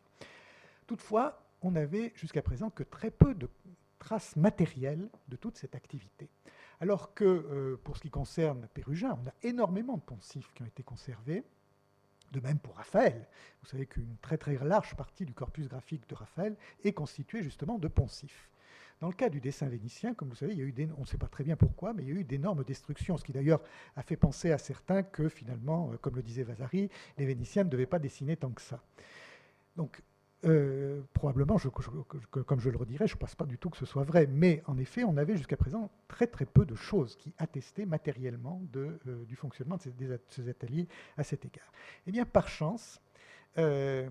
Toutefois, 0.87 1.44
on 1.61 1.71
n'avait 1.71 2.13
jusqu'à 2.15 2.41
présent 2.41 2.69
que 2.69 2.83
très 2.83 3.11
peu 3.11 3.33
de 3.33 3.49
traces 3.99 4.35
matérielles 4.35 5.09
de 5.27 5.35
toute 5.35 5.57
cette 5.57 5.75
activité. 5.75 6.29
Alors 6.81 7.13
que 7.13 7.23
euh, 7.23 7.79
pour 7.83 7.97
ce 7.97 8.01
qui 8.01 8.09
concerne 8.09 8.67
Pérugin, 8.73 9.17
on 9.23 9.29
a 9.29 9.33
énormément 9.43 9.97
de 9.97 10.01
poncifs 10.01 10.51
qui 10.53 10.63
ont 10.63 10.67
été 10.67 10.83
conservés. 10.83 11.43
De 12.31 12.39
même 12.39 12.59
pour 12.59 12.75
Raphaël. 12.75 13.27
Vous 13.61 13.69
savez 13.69 13.85
qu'une 13.85 14.17
très 14.21 14.37
très 14.37 14.57
large 14.57 14.95
partie 14.95 15.25
du 15.25 15.33
corpus 15.33 15.69
graphique 15.69 16.09
de 16.09 16.15
Raphaël 16.15 16.57
est 16.83 16.91
constituée 16.91 17.43
justement 17.43 17.77
de 17.77 17.87
poncifs. 17.87 18.49
Dans 18.99 19.07
le 19.07 19.13
cas 19.13 19.29
du 19.29 19.41
dessin 19.41 19.67
vénitien, 19.67 20.13
comme 20.13 20.29
vous 20.29 20.35
savez, 20.35 20.53
il 20.53 20.59
y 20.59 20.61
a 20.61 20.65
eu 20.65 20.89
on 20.97 21.01
ne 21.01 21.05
sait 21.05 21.17
pas 21.17 21.27
très 21.27 21.43
bien 21.43 21.55
pourquoi, 21.55 21.93
mais 21.93 22.03
il 22.03 22.09
y 22.09 22.11
a 22.11 22.15
eu 22.15 22.23
d'énormes 22.23 22.63
destructions, 22.63 23.17
ce 23.17 23.23
qui 23.23 23.33
d'ailleurs 23.33 23.61
a 23.95 24.01
fait 24.01 24.15
penser 24.15 24.51
à 24.51 24.57
certains 24.57 25.03
que 25.03 25.29
finalement, 25.29 25.91
euh, 25.91 25.97
comme 25.97 26.15
le 26.15 26.23
disait 26.23 26.43
Vasari, 26.43 26.89
les 27.17 27.25
Vénitiens 27.25 27.63
ne 27.63 27.69
devaient 27.69 27.85
pas 27.85 27.99
dessiner 27.99 28.37
tant 28.37 28.51
que 28.51 28.61
ça. 28.61 28.81
Donc 29.75 30.01
euh, 30.45 31.01
probablement, 31.13 31.57
comme 32.29 32.59
je 32.59 32.69
le 32.69 32.77
redirai, 32.77 33.07
je 33.07 33.15
ne 33.15 33.19
pense 33.19 33.33
pas 33.33 33.45
du 33.45 33.57
tout 33.57 33.71
que 33.71 33.77
ce 33.77 33.85
soit 33.85 34.03
vrai, 34.03 34.27
mais 34.27 34.61
en 34.67 34.77
effet, 34.77 35.03
on 35.03 35.17
avait 35.17 35.35
jusqu'à 35.35 35.57
présent 35.57 35.89
très 36.07 36.27
très 36.27 36.45
peu 36.45 36.65
de 36.65 36.75
choses 36.75 37.15
qui 37.15 37.33
attestaient 37.39 37.87
matériellement 37.87 38.61
euh, 38.75 39.25
du 39.25 39.35
fonctionnement 39.35 39.77
de 39.77 40.19
ces, 40.29 40.49
ateliers 40.49 40.87
à 41.17 41.23
cet 41.23 41.45
égard. 41.45 41.71
Eh 42.05 42.11
bien, 42.11 42.25
par 42.25 42.47
chance, 42.47 43.01
euh, 43.57 44.07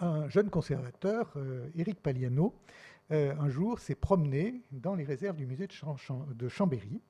un 0.00 0.28
jeune 0.28 0.50
conservateur, 0.50 1.34
Éric 1.76 2.02
Paliano, 2.02 2.54
un 3.10 3.48
jour 3.48 3.78
s'est 3.78 3.94
promené 3.94 4.62
dans 4.70 4.94
les 4.94 5.04
réserves 5.04 5.36
du 5.36 5.46
musée 5.46 5.66
de, 5.66 6.34
de 6.34 6.48
Chambéry, 6.48 7.00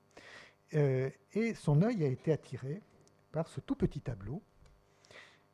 et 0.71 1.53
son 1.55 1.81
œil 1.81 2.03
a 2.03 2.07
été 2.07 2.31
attiré 2.31 2.81
par 3.31 3.47
ce 3.49 3.59
tout 3.59 3.75
petit 3.75 4.01
tableau. 4.01 4.41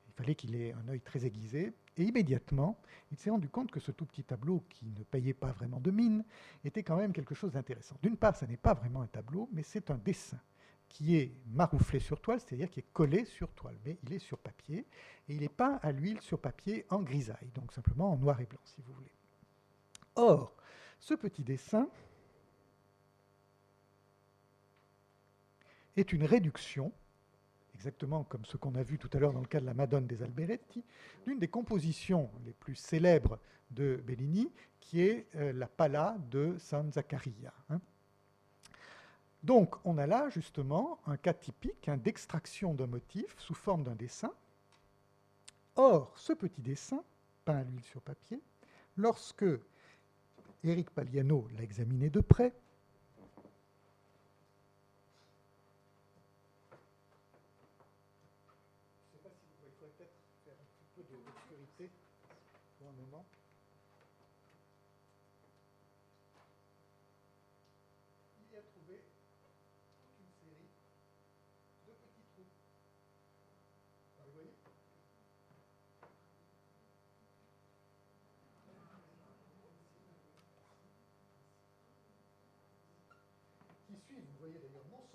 Il 0.08 0.14
fallait 0.14 0.36
qu'il 0.36 0.56
ait 0.56 0.74
un 0.74 0.88
œil 0.88 1.02
très 1.02 1.26
aiguisé 1.26 1.74
et 1.98 2.04
immédiatement, 2.04 2.80
il 3.12 3.18
s'est 3.18 3.30
rendu 3.30 3.50
compte 3.50 3.72
que 3.72 3.80
ce 3.80 3.92
tout 3.92 4.06
petit 4.06 4.24
tableau, 4.24 4.64
qui 4.70 4.86
ne 4.86 5.04
payait 5.04 5.34
pas 5.34 5.52
vraiment 5.52 5.80
de 5.80 5.92
mine, 5.92 6.26
était 6.64 6.84
quand 6.84 6.98
même 6.98 7.14
quelque 7.14 7.36
chose 7.36 7.54
d'intéressant. 7.54 7.96
D'une 8.02 8.18
part, 8.18 8.36
ce 8.36 8.46
n'est 8.46 8.58
pas 8.58 8.74
vraiment 8.74 9.02
un 9.02 9.08
tableau, 9.08 9.50
mais 9.54 9.64
c'est 9.64 9.92
un 9.92 9.98
dessin 9.98 10.40
qui 10.90 11.16
est 11.16 11.34
marouflé 11.48 12.00
sur 12.00 12.22
toile, 12.22 12.40
c'est-à-dire 12.40 12.70
qui 12.70 12.80
est 12.80 12.94
collé 12.94 13.26
sur 13.26 13.52
toile, 13.54 13.78
mais 13.86 13.98
il 14.04 14.14
est 14.14 14.20
sur 14.20 14.38
papier, 14.38 14.86
et 15.28 15.36
il 15.36 15.44
est 15.44 15.50
peint 15.50 15.80
à 15.82 15.92
l'huile 15.92 16.22
sur 16.22 16.40
papier 16.40 16.86
en 16.90 17.02
grisaille, 17.02 17.50
donc 17.54 17.72
simplement 17.74 18.12
en 18.14 18.18
noir 18.18 18.40
et 18.40 18.46
blanc, 18.46 18.60
si 18.64 18.82
vous 18.82 18.94
voulez. 18.94 19.12
Or, 20.16 20.56
ce 21.00 21.14
petit 21.14 21.44
dessin 21.44 21.90
est 25.98 26.14
une 26.14 26.24
réduction 26.24 26.92
exactement 27.76 28.24
comme 28.24 28.46
ce 28.46 28.58
qu'on 28.58 28.74
a 28.76 28.84
vu 28.84 28.98
tout 28.98 29.10
à 29.14 29.20
l'heure 29.20 29.34
dans 29.34 29.42
le 29.42 29.48
cas 29.48 29.60
de 29.60 29.66
la 29.66 29.74
Madone 29.74 30.08
des 30.08 30.24
Alberetti, 30.24 30.84
l'une 31.28 31.40
des 31.40 31.48
compositions 31.48 32.32
les 32.46 32.54
plus 32.54 32.76
célèbres 32.76 33.38
de 33.70 34.02
Bellini, 34.06 34.50
qui 34.80 35.02
est 35.02 35.28
euh, 35.36 35.52
la 35.54 35.68
Pala 35.68 36.18
de 36.32 36.56
San 36.58 36.92
Zaccaria. 36.92 37.54
Hein. 37.70 37.82
Donc 39.44 39.76
on 39.86 39.98
a 39.98 40.08
là 40.08 40.30
justement 40.30 41.00
un 41.06 41.18
cas 41.18 41.34
typique 41.34 41.88
hein, 41.90 41.98
d'extraction 41.98 42.74
d'un 42.74 42.88
motif 42.88 43.36
sous 43.38 43.54
forme 43.54 43.84
d'un 43.84 43.96
dessin. 43.96 44.32
Or, 45.76 46.14
ce 46.16 46.34
petit 46.34 46.62
dessin, 46.62 47.04
peint 47.44 47.58
à 47.58 47.64
l'huile 47.64 47.84
sur 47.84 48.02
papier, 48.02 48.42
lorsque 48.96 49.46
Éric 50.64 50.90
Paliano 50.90 51.48
l'a 51.56 51.64
examiné 51.64 52.10
de 52.10 52.22
près, 52.22 52.54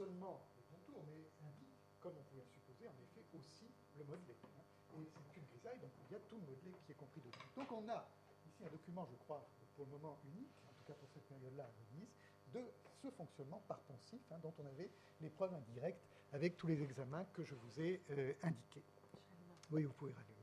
seulement 0.00 0.40
le 0.56 0.62
contour, 0.72 1.04
mais 1.04 1.28
indique, 1.44 1.76
comme 2.00 2.16
on 2.16 2.24
pouvait 2.24 2.40
le 2.40 2.48
supposer, 2.48 2.88
en 2.88 2.96
effet 3.04 3.20
aussi 3.36 3.68
le 3.98 4.04
modelé. 4.04 4.32
Hein. 4.56 4.64
Et 4.96 5.04
c'est 5.28 5.36
une 5.36 5.46
grisaille, 5.52 5.78
donc 5.78 5.92
il 6.08 6.12
y 6.12 6.16
a 6.16 6.20
tout 6.20 6.36
le 6.40 6.46
modelé 6.48 6.72
qui 6.86 6.92
est 6.92 6.94
compris 6.94 7.20
dedans. 7.20 7.44
Donc 7.54 7.70
on 7.70 7.86
a 7.90 8.08
ici 8.48 8.64
un 8.64 8.70
document, 8.70 9.06
je 9.10 9.16
crois, 9.16 9.46
pour 9.76 9.84
le 9.84 9.90
moment 9.92 10.18
unique, 10.24 10.56
en 10.64 10.72
tout 10.72 10.84
cas 10.86 10.94
pour 10.94 11.08
cette 11.10 11.28
période-là 11.28 11.64
à 11.64 11.70
Venise, 11.92 12.08
de 12.54 12.64
ce 13.02 13.10
fonctionnement 13.10 13.62
par 13.68 13.80
poncif, 13.80 14.20
hein, 14.32 14.38
dont 14.42 14.54
on 14.58 14.66
avait 14.66 14.90
les 15.20 15.28
preuves 15.28 15.52
indirectes 15.52 16.02
avec 16.32 16.56
tous 16.56 16.66
les 16.66 16.82
examens 16.82 17.26
que 17.34 17.44
je 17.44 17.54
vous 17.54 17.80
ai 17.80 18.02
euh, 18.10 18.32
indiqués. 18.42 18.82
Oui, 19.70 19.84
vous 19.84 19.92
pouvez 19.92 20.12
rallumer. 20.12 20.39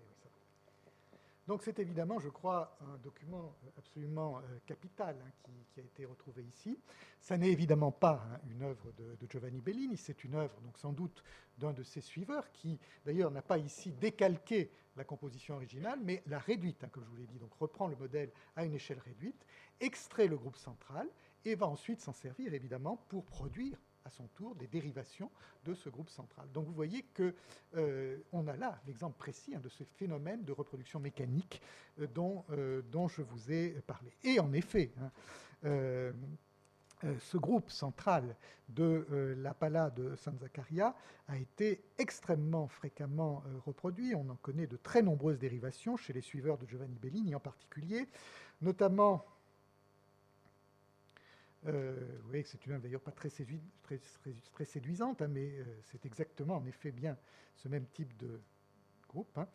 Donc 1.47 1.63
c'est 1.63 1.79
évidemment, 1.79 2.19
je 2.19 2.27
crois, 2.27 2.77
un 2.81 2.97
document 2.97 3.55
absolument 3.77 4.39
euh, 4.39 4.41
capital 4.65 5.15
hein, 5.25 5.31
qui, 5.73 5.79
a 5.79 5.83
été 5.83 6.03
retrouvé 6.03 6.43
ici. 6.43 6.77
Ça 7.21 7.37
n'est 7.37 7.49
évidemment 7.49 7.91
pas 7.91 8.27
hein, 8.29 8.39
une 8.49 8.63
œuvre 8.63 8.91
de, 8.97 9.15
Giovanni 9.29 9.61
Bellini, 9.61 9.95
c'est 9.95 10.25
une 10.25 10.35
œuvre 10.35 10.59
donc 10.61 10.77
sans 10.77 10.91
doute 10.91 11.23
d'un 11.57 11.71
de 11.71 11.83
ses 11.83 12.01
suiveurs 12.01 12.51
qui 12.51 12.79
d'ailleurs 13.05 13.31
n'a 13.31 13.41
pas 13.41 13.57
ici 13.57 13.93
décalqué 13.93 14.71
la 14.97 15.05
composition 15.05 15.55
originale, 15.55 15.99
mais 16.03 16.21
l'a 16.27 16.39
réduite, 16.39 16.83
hein, 16.83 16.89
comme 16.91 17.05
je 17.05 17.09
vous 17.09 17.15
l'ai 17.15 17.27
dit, 17.27 17.39
donc 17.39 17.53
reprend 17.53 17.87
le 17.87 17.95
modèle 17.95 18.31
à 18.57 18.65
une 18.65 18.73
échelle 18.73 18.99
réduite, 18.99 19.45
extrait 19.79 20.27
le 20.27 20.37
groupe 20.37 20.57
central 20.57 21.07
et 21.45 21.55
va 21.55 21.67
ensuite 21.67 22.01
s'en 22.01 22.13
servir 22.13 22.53
évidemment 22.53 22.97
pour 23.07 23.25
produire 23.25 23.77
à 24.07 24.09
son 24.09 24.27
tour 24.29 24.55
des 24.55 24.67
dérivations 24.67 25.29
de 25.65 25.73
ce 25.73 25.89
groupe 25.89 26.09
central. 26.09 26.47
Donc 26.53 26.65
vous 26.65 26.73
voyez 26.73 27.03
qu'on 27.15 27.33
euh, 27.75 28.47
a 28.47 28.55
là 28.55 28.81
l'exemple 28.87 29.17
précis 29.17 29.53
hein, 29.53 29.59
de 29.59 29.69
ce 29.69 29.83
phénomène 29.83 30.43
de 30.43 30.53
reproduction 30.53 30.99
mécanique 30.99 31.61
euh, 31.99 32.07
dont, 32.07 32.45
euh, 32.51 32.81
dont, 32.89 33.07
je 33.07 33.21
vous 33.21 33.51
ai 33.51 33.71
parlé. 33.85 34.11
Et 34.23 34.39
en 34.39 34.53
effet, 34.53 34.91
hein, 35.01 35.11
ce 37.19 37.37
groupe 37.37 37.69
central 37.69 38.35
de 38.69 39.35
la 39.37 39.53
Pala 39.53 39.89
de 39.91 40.15
San 40.15 40.37
Zaccaria 40.39 40.95
a 41.27 41.37
été 41.37 41.83
extrêmement 41.97 42.67
fréquemment 42.67 43.43
reproduit. 43.65 44.15
On 44.15 44.29
en 44.29 44.35
connaît 44.35 44.67
de 44.67 44.77
très 44.77 45.01
nombreuses 45.01 45.37
dérivations 45.37 45.97
chez 45.97 46.13
les 46.13 46.21
suiveurs 46.21 46.57
de 46.57 46.65
Giovanni 46.65 46.97
Bellini 46.97 47.35
en 47.35 47.39
particulier, 47.39 48.07
notamment 48.61 49.25
euh, 51.67 51.95
que 52.31 52.47
c'est 52.47 52.65
une 52.65 52.73
œuvre 52.73 52.83
d'ailleurs 52.83 53.01
pas 53.01 53.11
très, 53.11 53.29
séduisante, 54.65 55.21
hein, 55.21 55.27
mais 55.27 55.49
euh, 55.49 55.63
c'est 55.83 56.05
exactement 56.05 56.57
en 56.57 56.65
effet 56.65 56.91
bien 56.91 57.17
ce 57.55 57.67
même 57.67 57.85
type 57.87 58.15
de 58.17 58.39
groupe. 59.09 59.37
Hein. 59.37 59.47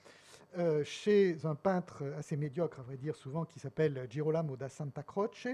Euh, 0.59 0.85
chez 0.85 1.45
un 1.45 1.55
peintre 1.55 2.05
assez 2.17 2.37
médiocre, 2.37 2.81
à 2.81 2.83
vrai 2.83 2.97
dire, 2.97 3.17
souvent, 3.17 3.45
qui 3.45 3.59
s'appelle 3.59 4.07
Girolamo 4.11 4.57
da 4.57 4.69
Santa 4.69 5.03
Croce, 5.03 5.49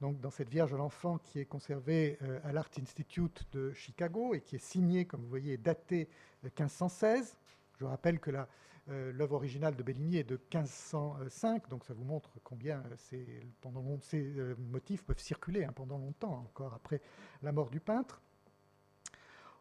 donc 0.00 0.20
dans 0.20 0.30
cette 0.30 0.50
Vierge 0.50 0.74
à 0.74 0.76
l'enfant 0.76 1.18
qui 1.18 1.40
est 1.40 1.46
conservée 1.46 2.18
à 2.44 2.52
l'Art 2.52 2.68
Institute 2.78 3.46
de 3.52 3.72
Chicago 3.72 4.34
et 4.34 4.42
qui 4.42 4.56
est 4.56 4.64
signée, 4.64 5.06
comme 5.06 5.22
vous 5.22 5.28
voyez, 5.28 5.56
datée 5.56 6.08
1516. 6.42 7.38
Je 7.78 7.84
rappelle 7.86 8.20
que 8.20 8.30
la, 8.30 8.42
euh, 8.42 8.44
l'œuvre 8.88 9.34
originale 9.34 9.74
de 9.74 9.82
Bellini 9.82 10.18
est 10.18 10.24
de 10.24 10.36
1505, 10.36 11.68
donc 11.68 11.84
ça 11.84 11.94
vous 11.94 12.04
montre 12.04 12.30
combien 12.44 12.82
ces, 12.96 13.40
pendant 13.60 13.82
ces 14.00 14.38
euh, 14.38 14.54
motifs 14.70 15.02
peuvent 15.02 15.18
circuler 15.18 15.64
hein, 15.64 15.72
pendant 15.74 15.98
longtemps, 15.98 16.46
encore 16.46 16.74
après 16.74 17.00
la 17.42 17.52
mort 17.52 17.70
du 17.70 17.80
peintre. 17.80 18.20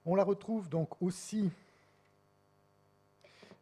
On 0.05 0.15
la 0.15 0.23
retrouve 0.23 0.69
donc 0.69 1.01
aussi 1.01 1.49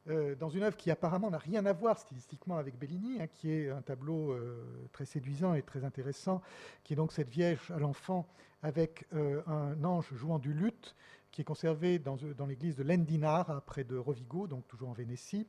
euh, 0.10 0.36
dans 0.36 0.50
une 0.50 0.64
œuvre 0.64 0.76
qui 0.76 0.92
apparemment 0.92 1.32
n'a 1.32 1.38
rien 1.38 1.66
à 1.66 1.72
voir 1.72 1.98
stylistiquement 1.98 2.58
avec 2.58 2.78
Bellini, 2.78 3.22
hein, 3.22 3.28
qui 3.28 3.50
est 3.50 3.70
un 3.70 3.82
tableau 3.82 4.34
euh, 4.34 4.62
très 4.92 5.06
séduisant 5.06 5.54
et 5.54 5.62
très 5.62 5.86
intéressant, 5.86 6.42
qui 6.84 6.92
est 6.92 6.96
donc 6.98 7.14
cette 7.14 7.30
Vierge 7.30 7.72
à 7.72 7.80
l'enfant 7.80 8.28
avec 8.64 9.06
euh, 9.14 9.42
un 9.48 9.82
ange 9.86 10.14
jouant 10.14 10.40
du 10.40 10.52
luth, 10.52 10.94
qui 11.34 11.42
est 11.42 11.46
conservé 11.46 11.98
dans, 11.98 12.16
l'église 12.48 12.76
de 12.76 12.84
Lendinara, 12.84 13.60
près 13.66 13.84
de 13.84 13.98
Rovigo, 13.98 14.48
donc 14.48 14.68
toujours 14.68 14.90
en 14.90 14.94
Vénétie 14.94 15.48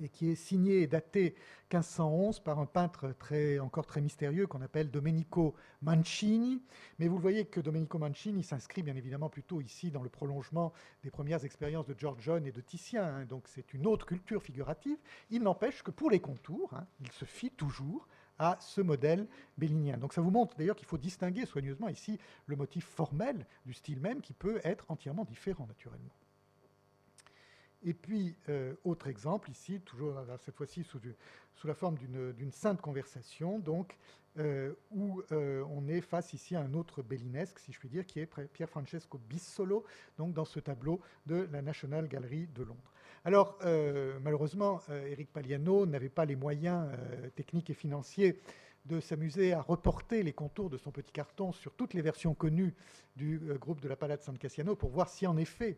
et 0.00 0.08
qui 0.08 0.28
est 0.28 0.36
signé 0.36 0.82
et 0.82 0.86
daté 0.86 1.34
1511 1.72 2.40
par 2.40 2.60
un 2.60 2.66
peintre 2.66 3.12
très, 3.18 3.58
encore 3.58 3.84
très 3.84 4.00
mystérieux 4.00 4.46
qu'on 4.46 4.62
appelle 4.62 4.92
Domenico 4.92 5.56
Mancini. 5.82 6.62
Mais 7.00 7.08
vous 7.08 7.18
voyez 7.18 7.46
que 7.46 7.60
Domenico 7.60 7.98
Mancini 7.98 8.44
s'inscrit 8.44 8.82
bien 8.82 8.94
évidemment 8.94 9.28
plutôt 9.28 9.60
ici 9.60 9.90
dans 9.90 10.02
le 10.02 10.08
prolongement 10.08 10.72
des 11.02 11.10
premières 11.10 11.44
expériences 11.44 11.86
de 11.86 11.96
George 11.98 12.22
John 12.22 12.46
et 12.46 12.52
de 12.52 12.60
Titien. 12.60 13.02
Hein. 13.02 13.24
donc 13.24 13.48
c'est 13.48 13.74
une 13.74 13.88
autre 13.88 14.06
culture 14.06 14.40
figurative. 14.42 14.98
Il 15.30 15.42
n'empêche 15.42 15.82
que 15.82 15.90
pour 15.90 16.10
les 16.10 16.20
contours, 16.20 16.74
hein, 16.74 16.86
il 17.00 17.10
se 17.10 17.24
fie 17.24 17.50
toujours 17.50 18.06
à 18.38 18.56
ce 18.60 18.80
modèle 18.80 19.26
bellinien. 19.56 19.96
Donc 19.96 20.12
ça 20.12 20.20
vous 20.20 20.30
montre 20.30 20.56
d'ailleurs 20.56 20.76
qu'il 20.76 20.86
faut 20.86 20.98
distinguer 20.98 21.46
soigneusement 21.46 21.88
ici 21.88 22.18
le 22.46 22.56
motif 22.56 22.84
formel 22.84 23.46
du 23.66 23.72
style 23.72 24.00
même 24.00 24.20
qui 24.20 24.32
peut 24.32 24.60
être 24.64 24.84
entièrement 24.88 25.24
différent 25.24 25.66
naturellement. 25.66 26.14
Et 27.84 27.94
puis, 27.94 28.34
euh, 28.48 28.74
autre 28.84 29.06
exemple 29.06 29.50
ici, 29.50 29.80
toujours 29.80 30.16
cette 30.44 30.56
fois-ci 30.56 30.82
sous, 30.82 30.98
la 31.64 31.74
forme 31.74 31.96
d'une 31.96 32.50
sainte 32.50 32.80
conversation, 32.80 33.58
donc, 33.60 33.96
euh, 34.38 34.72
où 34.90 35.22
euh, 35.32 35.64
on 35.70 35.88
est 35.88 36.00
face 36.00 36.32
ici 36.32 36.56
à 36.56 36.60
un 36.60 36.74
autre 36.74 37.02
bellinesque, 37.02 37.58
si 37.58 37.72
je 37.72 37.78
puis 37.78 37.88
dire, 37.88 38.06
qui 38.06 38.20
est 38.20 38.26
Pier 38.52 38.66
Francesco 38.66 39.18
Bissolo, 39.28 39.84
donc 40.16 40.32
dans 40.34 40.44
ce 40.44 40.60
tableau 40.60 41.00
de 41.26 41.48
la 41.52 41.62
National 41.62 42.08
Gallery 42.08 42.48
de 42.48 42.62
Londres. 42.62 42.92
Alors, 43.28 43.58
malheureusement, 44.22 44.80
Eric 44.88 45.30
Paliano 45.30 45.84
n'avait 45.84 46.08
pas 46.08 46.24
les 46.24 46.34
moyens 46.34 46.88
techniques 47.36 47.68
et 47.68 47.74
financiers 47.74 48.40
de 48.86 49.00
s'amuser 49.00 49.52
à 49.52 49.60
reporter 49.60 50.22
les 50.22 50.32
contours 50.32 50.70
de 50.70 50.78
son 50.78 50.90
petit 50.90 51.12
carton 51.12 51.52
sur 51.52 51.74
toutes 51.74 51.92
les 51.92 52.00
versions 52.00 52.32
connues 52.32 52.74
du 53.16 53.38
groupe 53.60 53.82
de 53.82 53.88
la 53.88 53.96
Palade 53.96 54.22
San 54.22 54.38
Cassiano 54.38 54.76
pour 54.76 54.88
voir 54.88 55.10
si 55.10 55.26
en 55.26 55.36
effet 55.36 55.76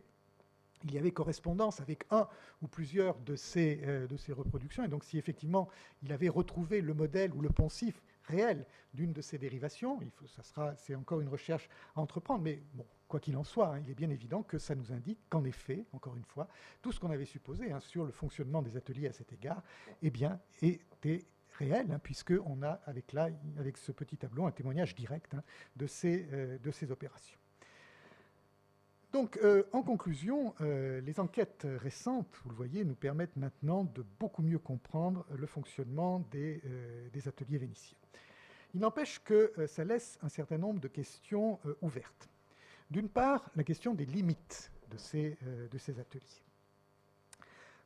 il 0.85 0.93
y 0.93 0.97
avait 0.97 1.11
correspondance 1.11 1.81
avec 1.81 2.05
un 2.09 2.25
ou 2.61 2.67
plusieurs 2.67 3.19
de 3.19 3.35
ces, 3.35 3.81
euh, 3.83 4.07
reproductions. 4.29 4.85
Et 4.85 4.87
donc, 4.87 5.03
si 5.03 5.17
effectivement 5.17 5.67
il 6.03 6.13
avait 6.13 6.29
retrouvé 6.29 6.79
le 6.79 6.93
modèle 6.93 7.33
ou 7.33 7.41
le 7.41 7.49
poncif 7.49 8.01
réel 8.23 8.65
d'une 8.93 9.11
de 9.11 9.21
ces 9.21 9.37
dérivations, 9.37 9.99
il 10.01 10.11
faut, 10.11 10.25
c'est 10.77 10.95
encore 10.95 11.19
une 11.19 11.27
recherche 11.27 11.69
à 11.97 11.99
entreprendre. 11.99 12.41
Mais 12.43 12.63
bon, 12.75 12.85
quoi 13.11 13.19
qu'il 13.19 13.35
en 13.35 13.43
soit, 13.43 13.75
hein, 13.75 13.81
il 13.83 13.91
est 13.91 13.95
bien 13.95 14.09
évident 14.09 14.41
que 14.41 14.57
ça 14.57 14.73
nous 14.73 14.93
indique 14.93 15.19
qu'en 15.29 15.43
effet, 15.43 15.85
encore 15.91 16.15
une 16.15 16.23
fois, 16.23 16.47
tout 16.81 16.93
ce 16.93 16.99
qu'on 16.99 17.11
avait 17.11 17.25
supposé 17.25 17.69
hein, 17.69 17.81
sur 17.81 18.05
le 18.05 18.11
fonctionnement 18.13 18.61
des 18.61 18.77
ateliers 18.77 19.09
à 19.09 19.11
cet 19.11 19.33
égard, 19.33 19.61
eh 20.01 20.09
bien, 20.09 20.39
était 20.61 21.25
réel, 21.59 21.91
hein, 21.91 21.99
puisqu'on 21.99 22.63
a 22.63 22.79
avec, 22.85 23.11
là, 23.11 23.27
avec 23.59 23.77
ce 23.77 23.91
petit 23.91 24.15
tableau 24.15 24.45
un 24.45 24.51
témoignage 24.51 24.95
direct 24.95 25.35
de, 25.75 25.87
ces, 25.87 26.25
euh, 26.31 26.57
de 26.59 26.71
ces 26.71 26.89
opérations. 26.89 27.37
Donc, 29.11 29.37
euh, 29.43 29.63
en 29.73 29.83
conclusion, 29.83 30.55
euh, 30.61 31.01
les 31.01 31.19
enquêtes 31.19 31.67
récentes, 31.81 32.33
vous 32.45 32.49
le 32.49 32.55
voyez, 32.55 32.85
nous 32.85 32.95
permettent 32.95 33.35
maintenant 33.35 33.83
de 33.83 34.05
beaucoup 34.21 34.41
mieux 34.41 34.57
comprendre 34.57 35.25
le 35.35 35.45
fonctionnement 35.47 36.25
des, 36.31 36.61
euh, 36.65 37.09
ateliers 37.25 37.57
vénitiens. 37.57 37.97
Il 38.73 38.79
n'empêche 38.79 39.21
que 39.21 39.51
ça 39.67 39.83
laisse 39.83 40.17
un 40.21 40.29
certain 40.29 40.57
nombre 40.57 40.79
de 40.79 40.87
questions 40.87 41.59
ouvertes. 41.81 42.30
D'une 42.91 43.09
part, 43.09 43.49
la 43.55 43.63
question 43.63 43.93
des 43.93 44.05
limites 44.05 44.71
de 44.89 44.97
ces, 44.97 45.37
ces 45.79 45.97
ateliers. 45.97 46.43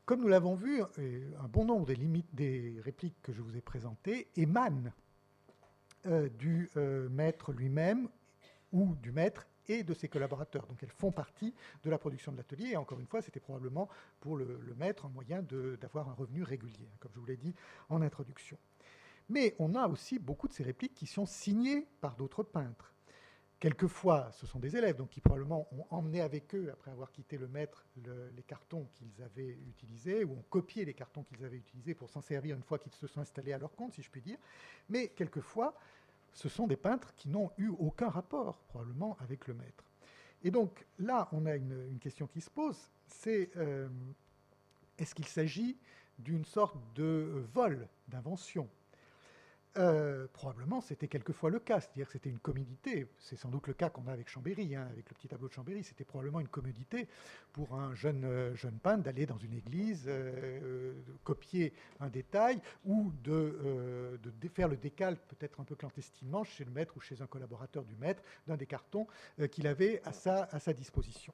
Comme 0.04 0.20
nous 0.20 0.28
l'avons 0.28 0.56
vu, 0.56 0.82
un 0.82 1.48
bon 1.48 1.64
nombre 1.64 1.86
des 1.86 1.94
limites 1.94 2.34
des 2.34 2.80
répliques 2.84 3.22
que 3.22 3.32
je 3.32 3.40
vous 3.40 3.56
ai 3.56 3.60
présentées 3.60 4.28
émanent 4.36 4.92
du 6.38 6.68
maître 7.10 7.52
lui-même 7.52 8.08
ou 8.72 8.96
du 8.96 9.12
maître 9.12 9.46
et 9.68 9.84
de 9.84 9.94
ses 9.94 10.08
collaborateurs. 10.08 10.66
Donc 10.66 10.82
elles 10.82 10.90
font 10.90 11.12
partie 11.12 11.54
de 11.84 11.90
la 11.90 11.98
production 11.98 12.32
de 12.32 12.36
l'atelier. 12.36 12.70
Et 12.70 12.76
encore 12.76 12.98
une 12.98 13.06
fois, 13.06 13.22
c'était 13.22 13.40
probablement 13.40 13.88
pour 14.20 14.36
le, 14.36 14.74
maître 14.76 15.06
un 15.06 15.10
moyen 15.10 15.42
d'avoir 15.80 16.08
un 16.08 16.14
revenu 16.14 16.42
régulier, 16.42 16.88
comme 16.98 17.12
je 17.14 17.20
vous 17.20 17.26
l'ai 17.26 17.36
dit 17.36 17.54
en 17.88 18.02
introduction. 18.02 18.58
Mais 19.28 19.54
on 19.58 19.74
a 19.74 19.88
aussi 19.88 20.18
beaucoup 20.18 20.48
de 20.48 20.52
ces 20.52 20.62
répliques 20.62 20.94
qui 20.94 21.06
sont 21.06 21.26
signées 21.26 21.86
par 22.00 22.16
d'autres 22.16 22.42
peintres. 22.42 22.92
Quelquefois, 23.58 24.30
ce 24.32 24.46
sont 24.46 24.58
des 24.58 24.76
élèves, 24.76 24.96
donc 24.96 25.08
qui 25.08 25.20
probablement 25.22 25.66
ont 25.72 25.86
emmené 25.88 26.20
avec 26.20 26.54
eux, 26.54 26.68
après 26.70 26.90
avoir 26.90 27.10
quitté 27.10 27.38
le 27.38 27.48
maître, 27.48 27.86
les 28.04 28.42
cartons 28.42 28.86
qu'ils 28.94 29.22
avaient 29.22 29.58
utilisés, 29.66 30.24
ou 30.24 30.32
ont 30.32 30.44
copié 30.50 30.84
les 30.84 30.92
cartons 30.92 31.22
qu'ils 31.22 31.42
avaient 31.42 31.56
utilisés 31.56 31.94
pour 31.94 32.10
s'en 32.10 32.20
servir 32.20 32.54
une 32.54 32.62
fois 32.62 32.78
qu'ils 32.78 32.92
se 32.92 33.06
sont 33.06 33.20
installés 33.20 33.54
à 33.54 33.58
leur 33.58 33.74
compte, 33.74 33.94
si 33.94 34.02
je 34.02 34.10
puis 34.10 34.20
dire. 34.20 34.36
Mais 34.90 35.08
quelquefois, 35.08 35.74
ce 36.34 36.50
sont 36.50 36.66
des 36.66 36.76
peintres 36.76 37.14
qui 37.16 37.30
n'ont 37.30 37.50
eu 37.56 37.68
aucun 37.68 38.10
rapport 38.10 38.58
probablement 38.68 39.16
avec 39.20 39.46
le 39.46 39.54
maître. 39.54 39.84
Et 40.44 40.50
donc 40.50 40.84
là, 40.98 41.26
on 41.32 41.46
a 41.46 41.56
une, 41.56 41.98
question 41.98 42.26
qui 42.26 42.42
se 42.42 42.50
pose, 42.50 42.90
c'est 43.08 43.50
euh, 43.56 43.88
est-ce 44.98 45.14
qu'il 45.14 45.26
s'agit 45.26 45.78
d'une 46.18 46.44
sorte 46.44 46.76
de 46.94 47.46
vol, 47.54 47.88
d'invention 48.08 48.68
euh, 49.78 50.26
probablement, 50.32 50.80
c'était 50.80 51.08
quelquefois 51.08 51.50
le 51.50 51.58
cas, 51.58 51.80
c'est-à-dire 51.80 52.06
que 52.06 52.12
c'était 52.12 52.30
une 52.30 52.38
commodité. 52.38 53.06
C'est 53.18 53.36
sans 53.36 53.48
doute 53.48 53.66
le 53.66 53.74
cas 53.74 53.90
qu'on 53.90 54.06
a 54.06 54.12
avec 54.12 54.28
Chambéry, 54.28 54.74
hein, 54.74 54.86
avec 54.90 55.08
le 55.08 55.14
petit 55.14 55.28
tableau 55.28 55.48
de 55.48 55.52
Chambéry. 55.52 55.84
C'était 55.84 56.04
probablement 56.04 56.40
une 56.40 56.48
commodité 56.48 57.08
pour 57.52 57.74
un 57.74 57.94
jeune, 57.94 58.24
euh, 58.24 58.54
peintre 58.82 59.02
d'aller 59.02 59.26
dans 59.26 59.38
une 59.38 59.54
église, 59.54 60.04
euh, 60.06 60.94
copier 61.24 61.72
un 62.00 62.08
détail 62.08 62.60
ou 62.84 63.12
de, 63.22 64.18
de, 64.22 64.48
faire 64.48 64.68
le 64.68 64.76
décalque, 64.76 65.20
peut-être 65.28 65.60
un 65.60 65.64
peu 65.64 65.74
clandestinement, 65.74 66.44
chez 66.44 66.64
le 66.64 66.70
maître 66.70 66.96
ou 66.96 67.00
chez 67.00 67.20
un 67.22 67.26
collaborateur 67.26 67.84
du 67.84 67.96
maître, 67.96 68.22
d'un 68.46 68.56
des 68.56 68.66
cartons 68.66 69.06
qu'il 69.50 69.66
avait 69.66 70.02
à 70.04 70.10
à 70.26 70.60
sa 70.60 70.72
disposition. 70.72 71.32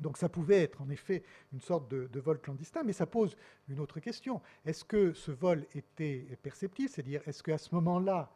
Donc 0.00 0.16
ça 0.16 0.28
pouvait 0.28 0.62
être 0.62 0.80
en 0.80 0.90
effet 0.90 1.22
une 1.52 1.60
sorte 1.60 1.88
de, 1.90 2.20
vol 2.20 2.40
clandestin, 2.40 2.82
mais 2.82 2.92
ça 2.92 3.06
pose 3.06 3.36
une 3.68 3.80
autre 3.80 4.00
question. 4.00 4.40
Est-ce 4.64 4.84
que 4.84 5.12
ce 5.12 5.30
vol 5.30 5.66
était 5.74 6.26
perceptible? 6.42 6.88
C'est-à-dire, 6.88 7.22
est-ce 7.26 7.42
qu'à 7.42 7.58
ce 7.58 7.74
moment-là, 7.74 8.32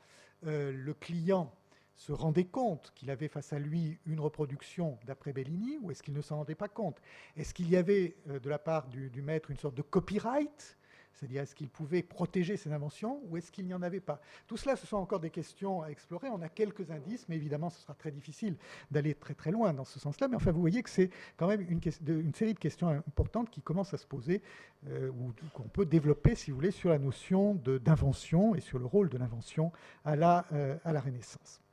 euh, 0.47 0.73
le 0.73 0.95
client 0.95 1.55
se 1.97 2.13
rendait 2.13 2.45
compte 2.45 2.93
qu'il 2.95 3.11
avait 3.11 3.29
face 3.29 3.53
à 3.53 3.59
lui 3.59 3.99
une 4.05 4.21
reproduction 4.21 4.99
d'après 5.07 5.33
Bellini, 5.33 5.79
ou 5.81 5.91
est-ce 5.91 6.03
qu'il 6.03 6.15
ne 6.15 6.23
s'en 6.23 6.37
rendait 6.39 6.57
pas 6.57 6.69
compte? 6.69 7.01
Est-ce 7.37 7.55
qu'il 7.55 7.71
y 7.71 7.77
avait 7.77 8.17
euh, 8.29 8.41
de 8.41 8.49
la 8.49 8.59
part 8.59 8.89
du, 8.89 9.11
du, 9.11 9.23
maître 9.23 9.51
une 9.51 9.59
sorte 9.59 9.77
de 9.77 9.83
copyright? 9.83 10.77
C'est-à-dire, 11.15 11.43
est-ce 11.43 11.55
qu'il 11.55 11.69
pouvait 11.69 12.03
protéger 12.03 12.57
ses 12.57 12.73
inventions 12.73 13.21
ou 13.25 13.37
est-ce 13.37 13.53
qu'il 13.53 13.67
n'y 13.67 13.75
en 13.75 13.83
avait 13.83 14.01
pas? 14.01 14.21
Tout 14.47 14.57
cela, 14.57 14.77
ce 14.77 14.87
sont 14.87 14.97
encore 14.97 15.21
des 15.21 15.31
questions 15.31 15.83
à 15.83 15.89
explorer. 15.89 16.29
On 16.29 16.43
a 16.43 16.49
quelques 16.49 16.91
indices, 16.91 17.27
mais 17.29 17.37
évidemment, 17.37 17.71
ce 17.71 17.81
sera 17.81 17.95
très 17.95 18.11
difficile 18.11 18.57
d'aller 18.91 19.15
très 19.15 19.35
très 19.35 19.51
loin 19.51 19.73
dans 19.73 19.85
ce 19.85 19.99
sens-là. 19.99 20.29
Mais 20.29 20.37
enfin, 20.37 20.53
vous 20.53 20.61
voyez 20.61 20.83
que 20.83 20.91
c'est 20.91 21.11
quand 21.37 21.47
même 21.47 21.61
une, 21.69 22.35
série 22.35 22.55
de 22.55 22.59
questions 22.59 22.89
importantes 22.89 23.51
qui 23.51 23.63
commencent 23.63 23.95
à 23.95 23.99
se 23.99 24.07
poser, 24.07 24.43
euh, 24.89 25.11
ou 25.11 25.33
qu'on 25.53 25.69
peut 25.69 25.87
développer, 25.87 26.35
si 26.35 26.51
vous 26.51 26.57
voulez, 26.57 26.71
sur 26.71 26.91
la 26.91 26.99
notion 26.99 27.55
d'invention 27.55 28.55
et 28.55 28.61
sur 28.61 28.79
le 28.79 28.87
rôle 28.87 29.09
de 29.09 29.19
l'invention 29.19 29.73
à, 30.05 30.17
la, 30.17 30.47
euh, 30.53 30.77
à 30.85 30.93
la 30.93 31.01
Renaissance. 31.01 31.64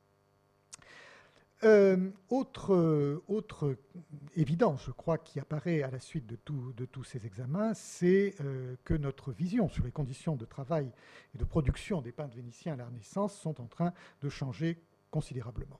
Euh, 1.64 2.10
autre, 2.30 3.76
évidence, 4.36 4.86
je 4.86 4.92
crois, 4.92 5.18
qui 5.18 5.40
apparaît 5.40 5.84
à 5.84 5.92
la 5.92 6.00
suite 6.00 6.26
de, 6.26 6.38
de 6.76 6.86
tous 6.86 7.04
ces 7.04 7.26
examens, 7.26 7.74
c'est 7.76 8.36
euh, 8.42 8.76
que 8.84 8.96
notre 8.96 9.32
vision 9.32 9.70
sur 9.70 9.84
les 9.84 9.92
conditions 9.92 10.36
de 10.36 10.46
travail 10.46 10.92
et 11.36 11.38
de 11.38 11.44
production 11.44 12.02
des 12.02 12.12
peintres 12.12 12.36
vénitiens 12.36 12.74
à 12.74 12.78
la 12.78 12.86
Renaissance 12.86 13.38
sont 13.40 13.62
en 13.62 13.68
train 13.68 13.94
de 14.22 14.30
changer 14.30 14.82
considérablement. 15.12 15.80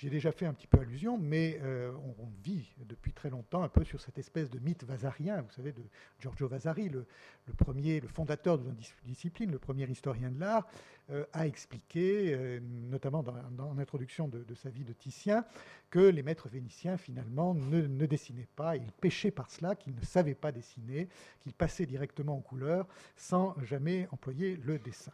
J'ai 0.00 0.08
déjà 0.08 0.32
fait 0.32 0.46
un 0.46 0.54
petit 0.54 0.66
peu 0.66 0.78
allusion, 0.78 1.18
mais 1.18 1.60
euh, 1.62 1.92
on, 2.18 2.26
vit 2.42 2.72
depuis 2.86 3.12
très 3.12 3.28
longtemps 3.28 3.62
un 3.62 3.68
peu 3.68 3.84
sur 3.84 4.00
cette 4.00 4.16
espèce 4.16 4.48
de 4.48 4.58
mythe 4.58 4.82
vasarien, 4.82 5.42
vous 5.42 5.52
savez, 5.52 5.72
de 5.72 5.82
Giorgio 6.18 6.48
Vasari, 6.48 6.88
le, 6.88 7.04
premier, 7.58 8.00
le 8.00 8.08
fondateur 8.08 8.56
de 8.56 8.66
la 8.66 8.74
discipline, 9.04 9.50
le 9.50 9.58
premier 9.58 9.84
historien 9.84 10.30
de 10.30 10.40
l'art, 10.40 10.66
euh, 11.10 11.26
a 11.34 11.46
expliqué, 11.46 12.32
euh, 12.32 12.60
notamment 12.62 13.22
dans, 13.22 13.74
l'introduction 13.74 14.26
de, 14.26 14.54
sa 14.54 14.70
vie 14.70 14.84
de 14.84 14.94
Titien, 14.94 15.44
que 15.90 15.98
les 15.98 16.22
maîtres 16.22 16.48
vénitiens, 16.48 16.96
finalement, 16.96 17.52
ne, 17.52 17.82
ne 17.82 18.06
dessinaient 18.06 18.48
pas, 18.56 18.76
ils 18.76 18.92
péchaient 18.92 19.30
par 19.30 19.50
cela, 19.50 19.74
qu'ils 19.74 19.94
ne 19.94 20.00
savaient 20.00 20.34
pas 20.34 20.50
dessiner, 20.50 21.10
qu'ils 21.40 21.52
passaient 21.52 21.84
directement 21.84 22.38
aux 22.38 22.42
couleurs 22.42 22.88
sans 23.16 23.54
jamais 23.64 24.08
employer 24.12 24.56
le 24.64 24.78
dessin. 24.78 25.12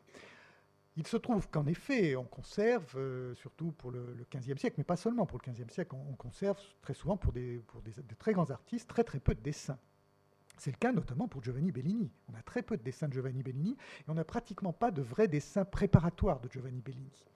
Il 0.97 1.07
se 1.07 1.19
trouve 1.19 1.49
qu'en 1.51 1.67
effet, 1.67 2.17
on 2.17 2.25
conserve, 2.25 2.97
euh, 2.97 3.35
surtout 3.35 3.73
pour 3.73 3.91
le, 3.91 4.17
XVe 4.35 4.57
siècle, 4.57 4.77
mais 4.79 4.85
pas 4.85 4.97
seulement 4.97 5.27
pour 5.27 5.39
le 5.45 5.53
XVe 5.53 5.71
siècle, 5.71 5.95
on, 5.95 6.15
conserve 6.15 6.59
très 6.81 6.95
souvent 6.95 7.19
pour, 7.19 7.33
des, 7.33 7.63
très 8.19 8.33
grands 8.33 8.51
artistes 8.51 8.89
très 8.89 9.05
très 9.05 9.21
peu 9.21 9.35
de 9.35 9.41
dessins. 9.41 9.79
C'est 10.57 10.71
le 10.71 10.79
cas 10.79 10.93
notamment 10.93 11.29
pour 11.29 11.45
Giovanni 11.45 11.71
Bellini. 11.71 12.11
On 12.33 12.35
a 12.35 12.41
très 12.41 12.63
peu 12.63 12.79
de 12.79 12.83
dessins 12.83 13.09
de 13.09 13.13
Giovanni 13.13 13.43
Bellini 13.43 13.73
et 13.73 14.11
on 14.11 14.15
n'a 14.15 14.25
pratiquement 14.25 14.73
pas 14.73 14.91
de 14.91 15.03
vrais 15.03 15.29
dessins 15.29 15.67
préparatoires 15.67 16.41
de 16.41 16.51
Giovanni 16.51 16.81
Bellini. 16.81 17.27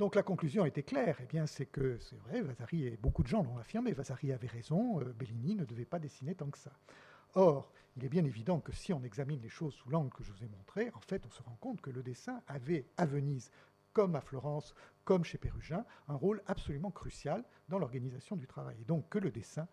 Donc 0.00 0.16
la 0.16 0.24
conclusion 0.24 0.64
était 0.64 0.82
claire, 0.82 1.18
eh 1.22 1.26
bien 1.26 1.46
c'est 1.46 1.66
que 1.66 1.98
c'est 1.98 2.16
vrai, 2.16 2.40
Vasari 2.40 2.86
et 2.86 2.96
beaucoup 2.96 3.22
de 3.22 3.28
gens 3.28 3.44
l'ont 3.44 3.58
affirmé, 3.58 3.92
Vasari 3.92 4.32
avait 4.32 4.48
raison, 4.48 5.00
euh, 5.00 5.12
Bellini 5.12 5.54
ne 5.54 5.64
devait 5.64 5.84
pas 5.84 6.00
dessiner 6.00 6.34
tant 6.34 6.50
que 6.50 6.58
ça. 6.58 6.72
Or, 7.34 7.72
il 7.96 8.04
est 8.04 8.08
bien 8.08 8.24
évident 8.24 8.60
que 8.60 8.72
si 8.72 8.92
on 8.92 9.02
examine 9.02 9.40
les 9.40 9.48
choses 9.48 9.74
sous 9.74 9.90
l'angle 9.90 10.12
que 10.12 10.24
je 10.24 10.32
vous 10.32 10.44
ai 10.44 10.48
montré, 10.48 10.90
en 10.94 11.00
fait, 11.00 11.24
on 11.26 11.30
se 11.30 11.42
rend 11.42 11.56
compte 11.60 11.80
que 11.80 11.90
le 11.90 12.02
dessin 12.02 12.42
avait 12.46 12.86
à 12.96 13.06
Venise, 13.06 13.50
comme 13.92 14.14
à 14.14 14.20
Florence, 14.20 14.74
comme 15.04 15.24
chez 15.24 15.38
Pérugin, 15.38 15.84
un 16.08 16.14
rôle 16.14 16.42
absolument 16.46 16.90
crucial 16.90 17.44
dans 17.68 17.78
l'organisation 17.78 18.36
du 18.36 18.46
travail. 18.46 18.76
Et 18.80 18.84
donc 18.84 19.08
que 19.08 19.18
le 19.18 19.30
dessin, 19.30 19.66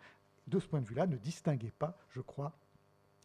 de 0.47 0.59
ce 0.59 0.67
point 0.67 0.81
de 0.81 0.87
vue-là, 0.87 1.07
ne 1.07 1.17
distinguait 1.17 1.73
pas, 1.77 1.97
je 2.09 2.21
crois, 2.21 2.57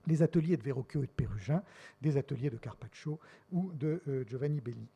les 0.07 0.23
ateliers 0.23 0.57
de 0.57 0.63
Verrocchio 0.63 1.03
et 1.03 1.07
de 1.07 1.13
Pérugin 1.13 1.63
des 2.01 2.17
ateliers 2.17 2.51
de 2.51 2.57
Carpaccio 2.57 3.21
ou 3.53 3.73
de 3.73 4.03
euh, 4.09 4.25
Giovanni 4.27 4.61
Bellini. 4.61 4.89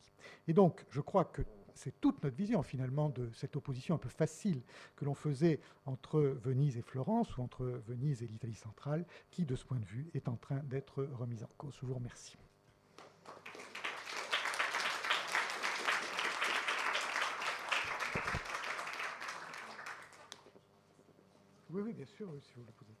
Et 0.47 0.53
donc, 0.53 0.85
je 0.89 0.99
crois 0.99 1.25
que 1.25 1.43
c'est 1.77 2.01
toute 2.01 2.21
notre 2.23 2.35
vision 2.35 2.63
finalement 2.63 3.09
de 3.09 3.29
cette 3.33 3.55
opposition 3.55 3.95
un 3.95 3.99
peu 3.99 4.09
facile 4.09 4.61
que 4.95 5.05
l'on 5.05 5.13
faisait 5.13 5.59
entre 5.85 6.19
Venise 6.19 6.77
et 6.77 6.81
Florence 6.81 7.37
ou 7.37 7.41
entre 7.41 7.65
Venise 7.87 8.23
et 8.23 8.27
l'Italie 8.27 8.55
centrale 8.55 9.05
qui, 9.29 9.45
de 9.45 9.55
ce 9.55 9.63
point 9.63 9.79
de 9.79 9.85
vue, 9.85 10.09
est 10.13 10.27
en 10.27 10.35
train 10.35 10.57
d'être 10.63 11.03
remise 11.03 11.43
en 11.43 11.49
cause. 11.57 11.75
Je 11.79 11.85
vous 11.85 11.93
remercie. 11.93 12.37
Oui, 21.69 21.81
oui, 21.83 21.93
bien 21.93 22.05
sûr, 22.05 22.27
si 22.41 22.53
vous 22.55 22.63
le 22.65 22.71
posez. 22.71 22.95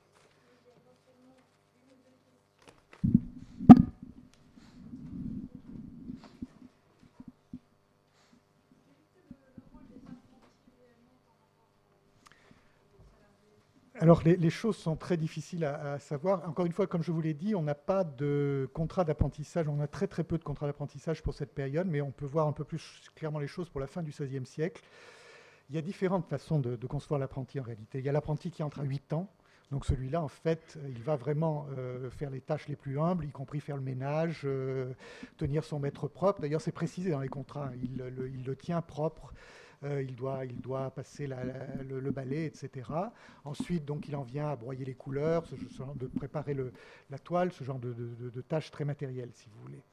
Alors 14.07 14.21
les, 14.23 14.49
choses 14.49 14.77
sont 14.77 14.95
très 14.95 15.17
difficiles 15.17 15.65
à, 15.65 15.99
savoir. 15.99 16.47
Encore 16.47 16.65
une 16.65 16.71
fois, 16.71 16.87
comme 16.87 17.03
je 17.03 17.11
vous 17.11 17.19
l'ai 17.19 17.33
dit, 17.33 17.55
on 17.55 17.61
n'a 17.61 17.75
pas 17.75 18.05
de 18.05 18.69
contrat 18.73 19.03
d'apprentissage, 19.03 19.67
on 19.67 19.81
a 19.81 19.87
très 19.87 20.07
très 20.07 20.23
peu 20.23 20.37
de 20.37 20.45
contrats 20.45 20.65
d'apprentissage 20.65 21.21
pour 21.21 21.33
cette 21.33 21.53
période, 21.53 21.87
mais 21.89 21.99
on 21.99 22.11
peut 22.11 22.25
voir 22.25 22.47
un 22.47 22.53
peu 22.53 22.63
plus 22.63 23.01
clairement 23.15 23.39
les 23.39 23.47
choses 23.47 23.67
pour 23.67 23.81
la 23.81 23.87
fin 23.87 24.01
du 24.01 24.11
XVIe 24.11 24.45
siècle. 24.45 24.81
Il 25.69 25.75
y 25.75 25.77
a 25.77 25.81
différentes 25.81 26.25
façons 26.25 26.61
de, 26.61 26.77
concevoir 26.87 27.19
l'apprenti 27.19 27.59
en 27.59 27.63
réalité. 27.63 27.99
Il 27.99 28.05
y 28.05 28.07
a 28.07 28.13
l'apprenti 28.13 28.49
qui 28.49 28.63
entre 28.63 28.79
à 28.79 28.83
8 28.83 29.11
ans, 29.11 29.29
donc 29.71 29.85
celui-là, 29.85 30.21
en 30.21 30.29
fait, 30.29 30.79
il 30.87 31.03
va 31.03 31.17
vraiment 31.17 31.67
euh, 31.77 32.09
faire 32.09 32.29
les 32.29 32.39
tâches 32.39 32.69
les 32.69 32.77
plus 32.77 33.01
humbles, 33.01 33.25
y 33.25 33.31
compris 33.31 33.59
faire 33.59 33.75
le 33.75 33.83
ménage, 33.83 34.43
euh, 34.45 34.93
tenir 35.35 35.65
son 35.65 35.79
maître 35.79 36.07
propre. 36.07 36.39
D'ailleurs, 36.39 36.61
c'est 36.61 36.71
précisé 36.71 37.11
dans 37.11 37.19
les 37.19 37.27
contrats, 37.27 37.71
il 37.83 38.45
le 38.45 38.55
tient 38.55 38.81
propre. 38.81 39.33
Euh, 39.83 40.01
il, 40.01 40.15
doit, 40.15 40.45
il 40.45 40.59
doit 40.59 40.89
passer 40.89 41.27
le, 41.27 42.11
balai, 42.11 42.45
etc. 42.45 42.89
Ensuite, 43.43 43.85
donc, 43.85 44.07
il 44.07 44.15
en 44.15 44.23
vient 44.23 44.49
à 44.49 44.55
broyer 44.55 44.85
les 44.85 44.95
couleurs, 44.95 45.43
de 45.95 46.07
préparer 46.07 46.57
la 47.09 47.19
toile, 47.19 47.51
ce 47.51 47.63
genre 47.63 47.79
de, 47.79 48.41
tâches 48.41 48.71
très 48.71 48.85
matérielles, 48.85 49.31
si 49.33 49.47
vous 49.49 49.61
voulez. 49.61 49.83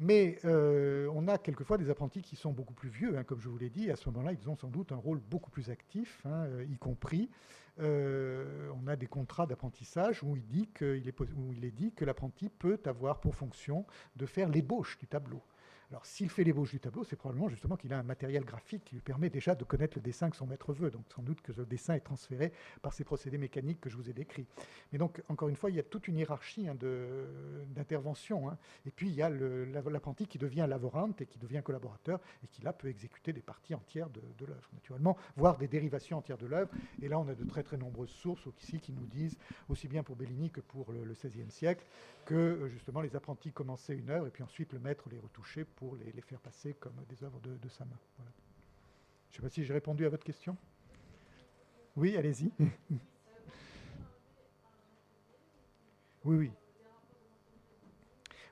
Mais 0.00 0.38
euh, 0.44 1.08
on 1.14 1.28
a 1.28 1.38
quelquefois 1.38 1.78
des 1.78 1.88
apprentis 1.88 2.20
qui 2.20 2.34
sont 2.34 2.52
beaucoup 2.52 2.74
plus 2.74 2.88
vieux, 2.88 3.16
hein, 3.16 3.22
comme 3.22 3.40
je 3.40 3.48
vous 3.48 3.58
l'ai 3.58 3.70
dit. 3.70 3.90
À 3.90 3.96
ce 3.96 4.10
moment-là, 4.10 4.32
ils 4.32 4.50
ont 4.50 4.56
sans 4.56 4.68
doute 4.68 4.90
un 4.90 4.96
rôle 4.96 5.20
beaucoup 5.20 5.50
plus 5.50 5.70
actif, 5.70 6.20
hein, 6.26 6.46
euh, 6.46 6.66
y 6.68 6.76
compris. 6.76 7.30
on 7.78 8.86
a 8.86 8.96
des 8.96 9.06
contrats 9.06 9.46
d'apprentissage 9.46 10.22
où 10.22 10.36
il 10.36 10.42
est 11.64 11.70
dit 11.70 11.92
que 11.92 12.04
l'apprenti 12.04 12.50
peut 12.50 12.80
avoir 12.84 13.20
pour 13.20 13.34
fonction 13.34 13.86
de 14.16 14.26
faire 14.26 14.48
l'ébauche 14.48 14.98
du 14.98 15.06
tableau. 15.06 15.40
Alors, 15.94 16.06
s'il 16.06 16.28
fait 16.28 16.42
l'ébauche 16.42 16.72
du 16.72 16.80
tableau, 16.80 17.04
c'est 17.04 17.14
probablement 17.14 17.48
justement 17.48 17.76
qu'il 17.76 17.92
a 17.92 17.98
un 18.00 18.02
matériel 18.02 18.44
graphique 18.44 18.82
qui 18.84 18.96
lui 18.96 19.00
permet 19.00 19.30
déjà 19.30 19.54
de 19.54 19.62
connaître 19.62 19.96
le 19.96 20.02
dessin 20.02 20.28
que 20.28 20.34
son 20.34 20.44
maître 20.44 20.72
veut. 20.72 20.90
Donc, 20.90 21.04
sans 21.14 21.22
doute 21.22 21.40
que 21.40 21.52
ce 21.52 21.60
dessin 21.60 21.94
est 21.94 22.00
transféré 22.00 22.52
par 22.82 22.92
ces 22.92 23.04
procédés 23.04 23.38
mécaniques 23.38 23.80
que 23.80 23.88
je 23.88 23.96
vous 23.96 24.10
ai 24.10 24.12
décrits. 24.12 24.48
Mais 24.90 24.98
donc, 24.98 25.22
encore 25.28 25.48
une 25.48 25.54
fois, 25.54 25.70
il 25.70 25.76
y 25.76 25.78
a 25.78 25.84
toute 25.84 26.08
une 26.08 26.18
hiérarchie 26.18 26.66
hein, 26.66 26.74
d'intervention. 27.76 28.50
Hein. 28.50 28.58
Et 28.86 28.90
puis, 28.90 29.08
il 29.08 29.14
y 29.14 29.22
a 29.22 29.30
l'apprenti 29.30 30.26
qui 30.26 30.36
devient 30.36 30.66
laborante 30.68 31.20
et 31.20 31.26
qui 31.26 31.38
devient 31.38 31.62
collaborateur 31.64 32.18
et 32.42 32.48
qui, 32.48 32.60
là, 32.62 32.72
peut 32.72 32.88
exécuter 32.88 33.32
des 33.32 33.42
parties 33.42 33.76
entières 33.76 34.10
de, 34.10 34.20
l'œuvre, 34.44 34.68
naturellement, 34.72 35.16
voire 35.36 35.58
des 35.58 35.68
dérivations 35.68 36.18
entières 36.18 36.38
de 36.38 36.46
l'œuvre. 36.46 36.72
Et 37.02 37.08
là, 37.08 37.20
on 37.20 37.28
a 37.28 37.36
de 37.36 37.44
très, 37.44 37.62
très 37.62 37.76
nombreuses 37.76 38.10
sources 38.10 38.48
ici 38.60 38.80
qui 38.80 38.92
nous 38.92 39.06
disent, 39.06 39.38
aussi 39.68 39.86
bien 39.86 40.02
pour 40.02 40.16
Bellini 40.16 40.50
que 40.50 40.60
pour 40.60 40.90
le 40.90 41.04
XVIe 41.04 41.52
siècle, 41.52 41.84
que 42.24 42.34
euh, 42.34 42.68
justement 42.68 43.00
les 43.00 43.14
apprentis 43.16 43.52
commençaient 43.52 43.94
une 43.94 44.10
œuvre 44.10 44.26
et 44.26 44.30
puis 44.30 44.42
ensuite 44.42 44.72
le 44.72 44.78
maître 44.78 45.08
les 45.10 45.18
retouchait 45.18 45.64
pour 45.64 45.83
les, 45.94 46.20
faire 46.20 46.40
passer 46.40 46.74
comme 46.74 46.94
des 47.08 47.22
œuvres 47.24 47.40
de, 47.40 47.68
sa 47.68 47.84
main. 47.84 47.98
Je 48.18 48.22
ne 48.22 49.36
sais 49.36 49.42
pas 49.42 49.48
si 49.48 49.64
j'ai 49.64 49.74
répondu 49.74 50.06
à 50.06 50.08
votre 50.08 50.24
question. 50.24 50.56
Oui, 51.96 52.16
allez-y. 52.16 52.50
oui, 56.24 56.36
oui. 56.36 56.50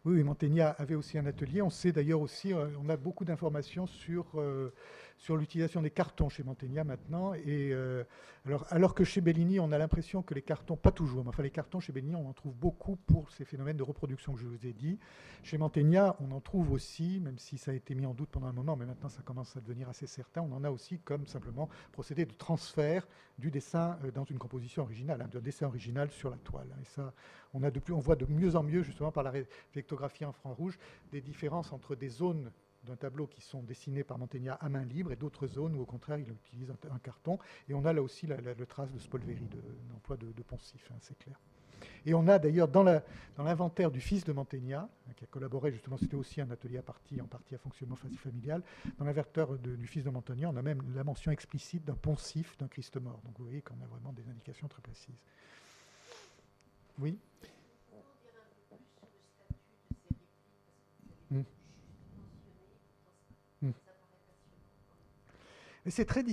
Oui, 0.05 0.17
oui, 0.17 0.25
Mantegna 0.25 0.71
avait 0.71 0.97
aussi 0.97 1.17
un 1.17 1.27
atelier. 1.27 1.63
On 1.63 1.71
sait 1.71 1.93
d'ailleurs 1.93 2.21
aussi, 2.21 2.53
euh, 2.53 2.67
on 2.83 2.89
a 2.89 2.97
beaucoup 2.97 3.25
d'informations 3.25 3.87
sur 3.87 4.27
euh, 4.35 4.75
sur 5.23 5.37
l'utilisation 5.37 5.81
des 5.83 5.91
cartons 5.91 6.29
chez 6.29 6.43
Mantegna 6.43 6.83
maintenant. 6.83 7.33
Et, 7.33 7.71
euh, 7.73 8.03
alors, 8.45 8.67
alors 8.71 8.93
que 8.93 9.05
chez 9.05 9.21
Bellini, 9.21 9.61
on 9.61 9.71
a 9.71 9.79
l'impression 9.79 10.21
que 10.21 10.35
les 10.35 10.43
cartons, 10.43 10.75
pas 10.75 10.91
toujours, 10.91 11.23
mais 11.23 11.29
enfin 11.29 11.45
les 11.45 11.51
cartons 11.51 11.79
chez 11.79 11.93
Bellini, 11.93 12.17
on 12.17 12.29
en 12.29 12.33
trouve 12.33 12.57
beaucoup 12.57 12.97
pour 12.97 13.31
ces 13.31 13.45
phénomènes 13.45 13.77
de 13.77 13.85
reproduction 13.85 14.33
que 14.33 14.41
je 14.41 14.47
vous 14.47 14.67
ai 14.67 14.73
dit. 14.73 14.99
Chez 15.45 15.59
Mantegna, 15.59 16.17
on 16.19 16.33
en 16.33 16.41
trouve 16.41 16.73
aussi, 16.73 17.21
même 17.21 17.39
si 17.39 17.57
ça 17.57 17.71
a 17.71 17.75
été 17.75 17.95
mis 17.95 18.05
en 18.05 18.15
doute 18.15 18.31
pendant 18.31 18.49
un 18.49 18.53
moment, 18.53 18.75
mais 18.75 18.85
maintenant 18.85 19.09
ça 19.09 19.23
commence 19.23 19.57
à 19.57 19.61
devenir 19.61 19.89
assez 19.89 20.09
certain, 20.09 20.43
on 20.43 20.51
en 20.51 20.65
a 20.65 20.71
aussi 20.73 20.99
comme 20.99 21.25
simplement 21.29 21.69
procédé 21.93 22.27
de 22.27 22.33
transfert 22.33 23.07
du 23.39 23.53
dessin 23.53 24.01
euh, 24.03 24.11
dans 24.11 24.25
une 24.25 24.39
composition 24.39 24.83
originale, 24.83 25.23
hein, 25.23 25.29
d'un 25.31 25.41
dessin 25.41 25.67
original 25.67 26.11
sur 26.11 26.31
la 26.31 26.37
toile. 26.39 26.75
Et 26.81 26.85
ça, 26.85 27.15
on, 27.55 27.63
a 27.63 27.71
de 27.71 27.79
plus, 27.79 27.95
on 27.95 28.01
voit 28.01 28.17
de 28.17 28.27
mieux 28.27 28.57
en 28.57 28.65
mieux, 28.65 28.83
justement 28.83 29.13
par 29.13 29.23
la 29.23 29.31
réflectographie 29.31 30.25
infrarouge, 30.25 30.81
des 31.13 31.21
différences 31.21 31.73
entre 31.73 31.95
des 31.95 32.09
zones 32.09 32.51
d'un 32.85 32.97
tableau 32.97 33.27
qui 33.27 33.41
sont 33.41 33.63
dessinés 33.63 34.05
par 34.05 34.19
Mantegna 34.19 34.55
à 34.55 34.69
main 34.69 34.85
libre 34.85 35.13
et 35.13 35.17
d'autres 35.17 35.47
zones 35.47 35.75
où 35.75 35.83
au 35.83 35.87
contraire 35.87 36.19
il 36.19 36.31
utilise 36.31 36.71
un, 36.71 36.99
carton. 36.99 37.39
Et 37.69 37.75
on 37.75 37.85
a 37.85 37.93
là 37.93 38.03
aussi 38.03 38.27
la, 38.27 38.39
trace 38.67 38.93
de 38.93 38.99
Spolveri, 38.99 39.49
d'emploi 39.91 40.17
de, 40.17 40.33
de, 40.33 40.43
poncif, 40.43 40.91
hein, 40.93 40.97
c'est 41.01 41.19
clair. 41.19 41.39
Et 42.07 42.15
on 42.15 42.27
a 42.29 42.39
d'ailleurs 42.39 42.69
dans 42.69 42.85
l'inventaire 43.39 43.91
du 43.91 44.01
fils 44.01 44.25
de 44.25 44.33
Mantegna, 44.33 44.89
hein, 45.09 45.13
qui 45.17 45.25
a 45.25 45.27
collaboré 45.27 45.73
justement, 45.73 45.97
c'était 45.97 46.17
aussi 46.17 46.41
un 46.41 46.51
atelier 46.51 46.79
à 46.79 46.83
partie, 46.83 47.21
en 47.21 47.27
partie 47.27 47.55
à 47.55 47.59
fonctionnement 47.59 47.97
familial, 47.97 48.63
dans 48.99 49.05
l'inventaire 49.05 49.49
du 49.59 49.87
fils 49.87 50.05
de 50.05 50.11
Mantegna, 50.11 50.51
on 50.51 50.57
a 50.57 50.63
même 50.63 50.83
la 50.95 51.05
mention 51.05 51.31
explicite 51.33 51.85
d'un 51.85 51.95
poncif 51.95 52.57
d'un 52.59 52.69
Christ 52.69 52.97
mort. 53.01 53.21
Donc 53.25 53.39
vous 53.39 53.45
voyez 53.45 53.63
qu'on 53.63 53.81
a 53.83 53.87
vraiment 53.87 54.13
des 54.13 54.29
indications 54.29 54.69
très 54.69 54.83
précises. 54.83 55.19
Oui? 56.99 57.19
C'est 65.91 66.05
très, 66.05 66.25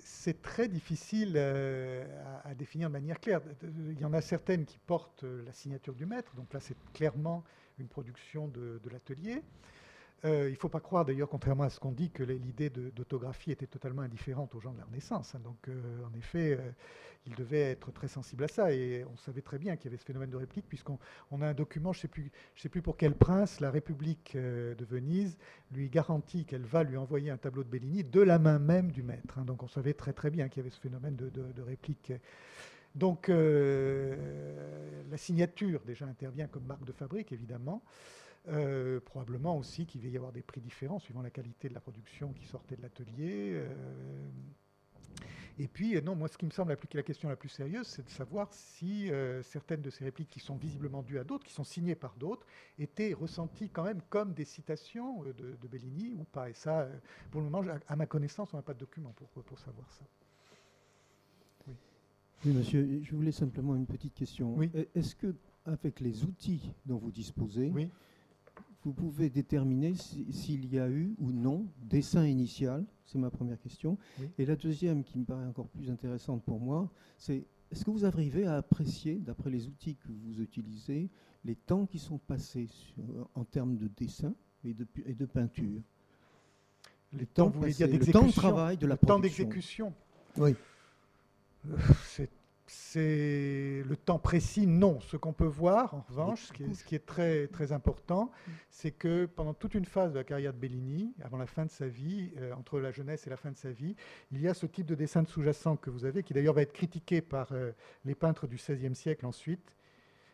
c'est 0.00 0.42
très 0.42 0.68
difficile 0.68 1.34
euh, 1.36 2.04
à, 2.44 2.54
définir 2.54 2.88
de 2.88 2.92
manière 2.92 3.20
claire. 3.20 3.40
Il 3.62 4.00
y 4.00 4.04
en 4.04 4.12
a 4.12 4.20
certaines 4.20 4.64
qui 4.64 4.78
portent 4.78 5.24
la 5.24 5.52
signature 5.52 5.94
du 5.94 6.06
maître, 6.06 6.34
donc 6.34 6.52
là 6.52 6.60
c'est 6.60 6.76
clairement 6.92 7.44
une 7.78 7.88
production 7.88 8.48
de 8.48 8.80
l'atelier. 8.90 9.42
Euh, 10.26 10.48
il 10.48 10.52
ne 10.52 10.56
faut 10.56 10.68
pas 10.68 10.80
croire 10.80 11.04
d'ailleurs, 11.04 11.28
contrairement 11.28 11.62
à 11.62 11.70
ce 11.70 11.78
qu'on 11.78 11.92
dit, 11.92 12.10
que 12.10 12.24
l'idée 12.24 12.68
d'autographie 12.68 13.52
était 13.52 13.66
totalement 13.66 14.02
indifférente 14.02 14.54
aux 14.54 14.60
gens 14.60 14.72
de 14.72 14.78
la 14.78 14.84
Renaissance. 14.84 15.34
Hein. 15.34 15.40
Donc 15.44 15.68
euh, 15.68 16.04
en 16.04 16.18
effet, 16.18 16.58
euh, 16.58 16.70
il 17.26 17.34
devait 17.36 17.60
être 17.60 17.92
très 17.92 18.08
sensible 18.08 18.44
à 18.44 18.48
ça. 18.48 18.72
Et 18.72 19.04
on 19.12 19.16
savait 19.16 19.42
très 19.42 19.58
bien 19.58 19.76
qu'il 19.76 19.86
y 19.86 19.88
avait 19.88 20.00
ce 20.00 20.04
phénomène 20.04 20.30
de 20.30 20.36
réplique, 20.36 20.66
puisqu'on 20.68 20.98
a 21.40 21.46
un 21.46 21.54
document, 21.54 21.92
je 21.92 21.98
ne 22.06 22.28
sais, 22.56 22.68
plus, 22.68 22.82
pour 22.82 22.96
quel 22.96 23.14
prince, 23.14 23.60
la 23.60 23.70
République 23.70 24.36
de 24.36 24.84
Venise 24.84 25.38
lui 25.70 25.88
garantit 25.88 26.44
qu'elle 26.44 26.64
va 26.64 26.82
lui 26.82 26.96
envoyer 26.96 27.30
un 27.30 27.36
tableau 27.36 27.62
de 27.62 27.68
Bellini 27.68 28.02
de 28.02 28.20
la 28.20 28.38
main 28.40 28.58
même 28.58 28.90
du 28.90 29.02
maître. 29.04 29.38
Hein. 29.38 29.44
Donc 29.44 29.62
on 29.62 29.68
savait 29.68 29.94
très 29.94 30.12
très 30.12 30.30
bien 30.30 30.48
qu'il 30.48 30.62
y 30.62 30.64
avait 30.66 30.74
ce 30.74 30.80
phénomène 30.80 31.14
de 31.16 31.62
réplique. 31.62 32.12
Donc 32.96 33.28
la 33.28 35.16
signature 35.16 35.82
déjà 35.84 36.06
intervient 36.06 36.48
comme 36.48 36.64
marque 36.64 36.84
de 36.84 36.92
fabrique, 36.92 37.30
évidemment. 37.32 37.82
Euh, 38.48 39.00
probablement 39.00 39.58
aussi 39.58 39.86
qu'il 39.86 40.00
va 40.02 40.08
y 40.08 40.16
avoir 40.16 40.30
des 40.30 40.42
prix 40.42 40.60
différents 40.60 41.00
suivant 41.00 41.20
la 41.20 41.30
qualité 41.30 41.68
de 41.68 41.74
la 41.74 41.80
production 41.80 42.32
qui 42.32 42.46
sortait 42.46 42.76
de 42.76 42.82
l'atelier. 42.82 43.50
Euh. 43.54 44.28
et 45.58 45.66
puis, 45.66 46.00
non, 46.00 46.14
moi, 46.14 46.28
ce 46.28 46.38
qui 46.38 46.44
me 46.44 46.52
semble 46.52 46.70
la, 46.70 46.76
plus, 46.76 46.88
la 46.94 47.02
question 47.02 47.28
la 47.28 47.34
plus 47.34 47.48
sérieuse, 47.48 47.88
c'est 47.88 48.04
de 48.04 48.08
savoir 48.08 48.52
si 48.52 49.10
euh, 49.10 49.42
certaines 49.42 49.82
de 49.82 49.90
ces 49.90 50.04
répliques 50.04 50.30
qui 50.30 50.38
sont 50.38 50.54
visiblement 50.54 51.02
dues 51.02 51.18
à 51.18 51.24
d'autres, 51.24 51.44
qui 51.44 51.52
sont 51.52 51.64
signées 51.64 51.96
par 51.96 52.14
d'autres, 52.14 52.46
étaient 52.78 53.14
ressenties 53.14 53.68
quand 53.68 53.82
même 53.82 54.00
comme 54.10 54.32
des 54.32 54.44
citations 54.44 55.24
de, 55.24 55.68
Bellini 55.68 56.14
ou 56.16 56.22
pas. 56.22 56.48
Et 56.48 56.54
ça, 56.54 56.88
pour 57.32 57.40
le 57.40 57.50
moment, 57.50 57.68
à 57.88 57.96
ma 57.96 58.06
connaissance, 58.06 58.54
on 58.54 58.58
n'a 58.58 58.62
pas 58.62 58.74
de 58.74 58.80
document 58.80 59.12
pour, 59.16 59.28
pour 59.42 59.58
savoir 59.58 59.90
ça. 59.92 60.04
Oui. 61.66 61.74
oui. 62.44 62.52
monsieur, 62.52 63.02
je 63.02 63.16
voulais 63.16 63.32
simplement 63.32 63.74
une 63.74 63.86
petite 63.86 64.14
question. 64.14 64.54
Oui. 64.54 64.70
Est-ce 64.94 65.16
que, 65.16 65.34
avec 65.64 65.98
les 65.98 66.22
outils 66.22 66.72
dont 66.84 66.98
vous 66.98 67.10
disposez, 67.10 67.72
oui 67.74 67.90
vous 68.86 68.92
pouvez 68.92 69.30
déterminer 69.30 69.94
s'il 69.94 70.72
y 70.72 70.78
a 70.78 70.88
eu 70.88 71.16
ou 71.18 71.32
non 71.32 71.66
dessin 71.82 72.24
initial 72.24 72.84
C'est 73.04 73.18
ma 73.18 73.30
première 73.30 73.58
question. 73.58 73.98
Et 74.38 74.46
la 74.46 74.54
deuxième, 74.54 75.02
qui 75.02 75.18
me 75.18 75.24
paraît 75.24 75.44
encore 75.44 75.66
plus 75.66 75.90
intéressante 75.90 76.44
pour 76.44 76.60
moi, 76.60 76.88
c'est 77.18 77.48
est-ce 77.72 77.84
que 77.84 77.90
vous 77.90 78.04
arrivez 78.04 78.46
à 78.46 78.54
apprécier, 78.54 79.16
d'après 79.16 79.50
les 79.50 79.66
outils 79.66 79.96
que 79.96 80.06
vous 80.06 80.40
utilisez, 80.40 81.10
les 81.44 81.56
temps 81.56 81.84
qui 81.86 81.98
sont 81.98 82.18
passés 82.18 82.68
en 83.34 83.42
termes 83.42 83.76
de 83.76 83.88
dessin 83.88 84.36
et 84.62 84.72
de, 84.72 84.86
et 85.04 85.14
de 85.14 85.26
peinture? 85.26 85.82
Les 87.12 87.26
temps, 87.26 87.50
dire 87.50 87.88
le 87.88 88.12
temps 88.12 88.26
de 88.26 88.32
travail 88.32 88.76
de 88.76 88.86
la 88.86 88.94
le 89.00 89.04
temps 89.04 89.18
d'exécution 89.18 89.92
Oui. 90.36 90.54
Euh, 91.68 91.76
c'est 92.04 92.30
c'est 92.66 93.82
le 93.86 93.96
temps 93.96 94.18
précis, 94.18 94.66
non. 94.66 95.00
Ce 95.00 95.16
qu'on 95.16 95.32
peut 95.32 95.44
voir, 95.44 95.94
en 95.94 96.04
revanche, 96.08 96.46
ce 96.46 96.84
qui 96.84 96.94
est, 96.94 97.06
très, 97.06 97.46
très 97.46 97.72
important, 97.72 98.24
mm. 98.26 98.50
c'est 98.70 98.90
que 98.90 99.26
pendant 99.26 99.54
toute 99.54 99.74
une 99.74 99.84
phase 99.84 100.12
de 100.12 100.18
la 100.18 100.24
carrière 100.24 100.52
de 100.52 100.58
Bellini, 100.58 101.14
avant 101.22 101.38
la 101.38 101.46
fin 101.46 101.64
de 101.64 101.70
sa 101.70 101.86
vie, 101.86 102.32
euh, 102.38 102.52
entre 102.54 102.80
la 102.80 102.90
jeunesse 102.90 103.26
et 103.26 103.30
la 103.30 103.36
fin 103.36 103.50
de 103.50 103.56
sa 103.56 103.70
vie, 103.70 103.94
il 104.32 104.40
y 104.40 104.48
a 104.48 104.54
ce 104.54 104.66
type 104.66 104.86
de 104.86 104.94
dessin 104.94 105.22
de 105.22 105.28
sous-jacent 105.28 105.76
que 105.76 105.90
vous 105.90 106.04
avez, 106.04 106.22
qui 106.22 106.34
d'ailleurs 106.34 106.54
va 106.54 106.62
être 106.62 106.72
critiqué 106.72 107.20
par 107.20 107.52
euh, 107.52 107.72
les 108.04 108.14
peintres 108.14 108.46
du 108.46 108.56
XVIe 108.56 108.94
siècle 108.94 109.26
ensuite, 109.26 109.76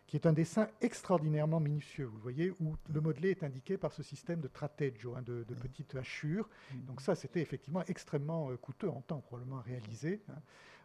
qui 0.06 0.16
est 0.16 0.26
un 0.26 0.32
dessin 0.32 0.68
extraordinairement 0.80 1.60
minutieux, 1.60 2.06
vous 2.06 2.18
voyez, 2.18 2.50
où 2.60 2.76
le 2.92 3.00
modelé 3.00 3.30
est 3.30 3.44
indiqué 3.44 3.76
par 3.76 3.92
ce 3.92 4.02
système 4.02 4.40
de 4.40 4.48
trateggio, 4.48 5.14
hein, 5.16 5.22
de, 5.22 5.44
petites 5.54 5.94
hachures. 5.94 6.48
Mm. 6.72 6.84
Donc 6.86 7.00
ça, 7.02 7.14
c'était 7.14 7.40
effectivement 7.40 7.82
extrêmement 7.88 8.50
euh, 8.50 8.56
coûteux 8.56 8.90
en 8.90 9.02
temps, 9.02 9.20
probablement 9.20 9.58
à 9.58 9.62
réaliser. 9.62 10.22
Hein. 10.28 10.40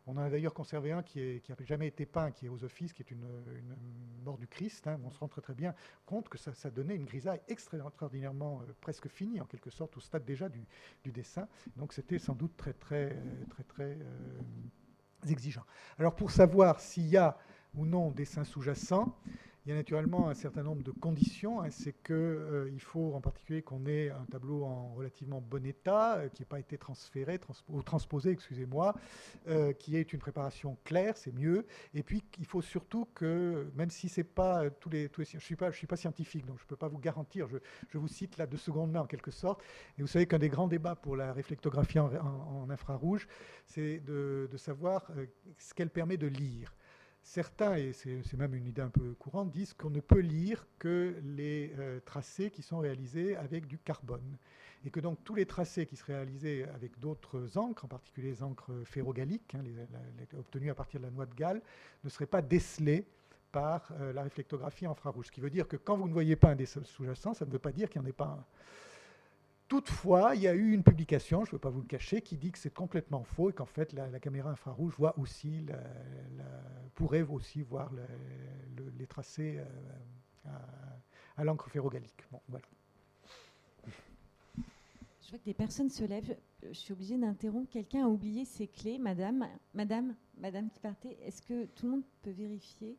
On 0.10 0.14
en 0.14 0.22
a 0.22 0.30
d'ailleurs 0.30 0.54
conservé 0.54 0.94
un 0.94 1.04
qui 1.04 1.42
n'a 1.50 1.56
jamais 1.66 1.88
été 1.88 2.06
peint, 2.06 2.32
qui 2.32 2.46
est 2.46 2.50
aux 2.50 2.64
offices, 2.64 2.94
qui 2.94 3.04
est 3.04 3.12
une, 3.12 3.28
mort 4.24 4.38
du 4.38 4.48
Christ. 4.48 4.88
Hein. 4.88 5.00
On 5.04 5.10
se 5.10 5.20
rend 5.20 5.28
très, 5.28 5.54
bien 5.54 5.76
compte 6.06 6.30
que 6.30 6.38
ça, 6.38 6.72
donnait 6.72 6.96
une 6.96 7.04
grisaille 7.04 7.42
extraordinairement 7.50 8.62
euh, 8.62 8.74
presque 8.80 9.10
finie, 9.10 9.42
en 9.42 9.46
quelque 9.46 9.70
sorte, 9.70 9.98
au 9.98 10.00
stade 10.00 10.24
déjà 10.24 10.48
du, 10.48 10.66
dessin. 11.12 11.48
Donc 11.76 11.92
c'était 11.92 12.20
sans 12.20 12.36
doute 12.36 12.56
très, 12.56 12.72
très, 12.72 13.18
très, 13.50 13.64
très 13.64 13.98
euh, 14.00 15.30
exigeant. 15.30 15.66
Alors 15.98 16.16
pour 16.16 16.32
savoir 16.32 16.80
s'il 16.80 17.08
y 17.08 17.18
a 17.18 17.38
ou 17.76 17.86
non 17.86 18.12
dessin 18.12 18.46
sous-jacent, 18.46 19.14
il 19.68 19.72
y 19.72 19.74
a 19.74 19.76
naturellement 19.76 20.30
un 20.30 20.34
certain 20.34 20.64
nombre 20.64 20.82
de 20.82 20.92
conditions. 20.92 21.60
Hein. 21.60 21.72
c'est 21.72 21.92
qu'il 22.02 22.16
euh, 22.16 22.80
faut 22.80 23.14
en 23.14 23.20
particulier 23.20 23.62
qu'on 23.62 23.86
ait 23.86 24.10
un 24.10 24.24
tableau 24.32 24.64
en 24.64 24.94
relativement 24.94 25.42
bon 25.42 25.66
état, 25.66 26.20
euh, 26.20 26.30
qui 26.30 26.42
n'ait 26.42 26.46
pas 26.46 26.62
été 26.62 26.78
transféré 26.78 27.38
ou 27.68 27.84
transposé, 27.84 28.32
excusez-moi, 28.32 28.96
euh, 29.50 29.74
qui 29.74 29.98
ait 29.98 30.04
une 30.04 30.20
préparation 30.20 30.78
claire, 30.86 31.18
c'est 31.18 31.34
mieux. 31.34 31.66
Et 31.94 32.02
puis 32.02 32.24
il 32.40 32.46
faut 32.46 32.62
surtout 32.62 33.10
que, 33.14 33.70
même 33.76 33.90
si 33.90 34.08
c'est 34.08 34.24
pas 34.24 34.70
tous 34.70 34.90
les, 34.90 35.12
je 35.18 35.24
je 35.38 35.38
suis 35.76 35.88
pas 35.88 35.98
scientifique, 35.98 36.46
donc 36.46 36.60
je 36.62 36.66
peux 36.66 36.78
pas 36.78 36.88
vous 36.88 37.00
garantir. 37.00 37.48
Je, 37.50 37.98
vous 37.98 38.08
cite 38.08 38.38
là 38.38 38.48
de 38.48 38.56
seconde 38.56 38.94
main 38.94 39.02
en 39.02 39.06
quelque 39.06 39.32
sorte. 39.32 39.62
Et 39.98 40.02
vous 40.02 40.08
savez 40.08 40.28
qu'un 40.28 40.40
des 40.40 40.48
grands 40.48 40.70
débats 40.70 40.96
pour 40.96 41.18
la 41.18 41.34
réflectographie 41.34 42.00
en, 42.00 42.70
infrarouge, 42.70 43.28
c'est 43.66 44.00
de 44.00 44.48
savoir 44.56 45.12
ce 45.58 45.74
qu'elle 45.74 45.90
permet 45.90 46.16
de 46.16 46.28
lire. 46.28 46.77
Certains, 47.28 47.76
et 47.76 47.92
c'est 47.92 48.38
même 48.38 48.56
une 48.56 48.68
idée 48.68 48.82
un 48.82 48.90
peu 48.90 49.14
courante, 49.16 49.52
disent 49.52 49.74
qu'on 49.74 49.90
ne 49.90 50.00
peut 50.00 50.22
lire 50.22 50.66
que 50.80 51.14
les 51.26 51.74
euh, 51.78 52.00
tracés 52.06 52.50
qui 52.50 52.62
sont 52.62 52.80
réalisés 52.80 53.36
avec 53.36 53.68
du 53.68 53.78
carbone. 53.78 54.38
Et 54.86 54.90
que 54.90 55.02
donc 55.02 55.22
tous 55.26 55.36
les 55.36 55.46
tracés 55.46 55.86
qui 55.86 55.98
seraient 55.98 56.16
réalisés 56.16 56.64
avec 56.74 56.98
d'autres 57.00 57.58
encres, 57.58 57.84
en 57.84 57.90
particulier 57.90 58.30
les 58.30 58.44
encres 58.44 58.72
ferrogaliques, 58.86 59.56
hein, 59.56 59.64
obtenues 60.40 60.70
à 60.70 60.74
partir 60.74 61.02
de 61.02 61.06
la 61.06 61.12
noix 61.12 61.26
de 61.26 61.34
Galles, 61.34 61.62
ne 62.06 62.10
seraient 62.10 62.28
pas 62.28 62.42
décelés 62.42 63.06
par 63.52 63.92
euh, 64.00 64.14
la 64.14 64.24
réflectographie 64.24 64.86
infrarouge. 64.86 65.26
Ce 65.26 65.32
qui 65.34 65.42
veut 65.42 65.50
dire 65.50 65.68
que 65.68 65.76
quand 65.76 65.98
vous 65.98 66.08
ne 66.08 66.14
voyez 66.14 66.38
pas 66.38 66.52
un 66.52 66.56
des 66.56 66.66
sous-jacents, 66.66 67.34
ça 67.34 67.46
ne 67.46 67.52
veut 67.52 67.60
pas 67.60 67.74
dire 67.74 67.90
qu'il 67.90 68.00
n'y 68.00 68.08
en 68.08 68.10
ait 68.10 68.14
pas 68.14 68.40
un. 68.40 68.46
Toutefois, 69.68 70.34
il 70.36 70.42
y 70.42 70.48
a 70.48 70.54
eu 70.54 70.72
une 70.72 70.84
publication, 70.84 71.44
je 71.44 71.50
ne 71.50 71.54
veux 71.54 71.60
pas 71.60 71.70
vous 71.70 71.82
le 71.82 71.88
cacher, 71.88 72.22
qui 72.22 72.38
dit 72.38 72.52
que 72.52 72.58
c'est 72.58 72.74
complètement 72.74 73.24
faux 73.24 73.50
et 73.50 73.54
qu'en 73.54 73.66
fait 73.66 73.92
la, 73.92 74.20
caméra 74.20 74.50
infrarouge 74.50 74.94
voit 74.98 75.18
aussi 75.20 75.66
pourrait 76.96 77.24
aussi 77.24 77.64
voir 77.64 77.92
les 78.98 79.08
tracés 79.08 79.60
euh, 79.60 80.50
à, 81.36 81.44
l'encre 81.44 81.70
ferrogalique. 81.70 82.24
Bon, 82.32 82.40
voilà. 82.48 82.66
Je 85.22 85.30
vois 85.32 85.40
que 85.40 85.46
des 85.46 85.54
personnes 85.54 85.90
se 85.90 86.06
lèvent. 86.06 86.38
Je 86.64 86.74
suis 86.74 86.94
obligée 86.94 87.18
d'interrompre. 87.18 87.70
Quelqu'un 87.70 88.06
a 88.06 88.08
oublié 88.08 88.46
ses 88.46 88.68
clés, 88.68 88.98
madame. 88.98 89.46
Madame, 89.74 90.16
madame 90.38 90.70
qui 90.70 90.80
partait. 90.80 91.18
Est-ce 91.26 91.42
que 91.42 91.66
tout 91.66 91.86
le 91.86 91.92
monde 91.92 92.04
peut 92.24 92.32
vérifier 92.32 92.96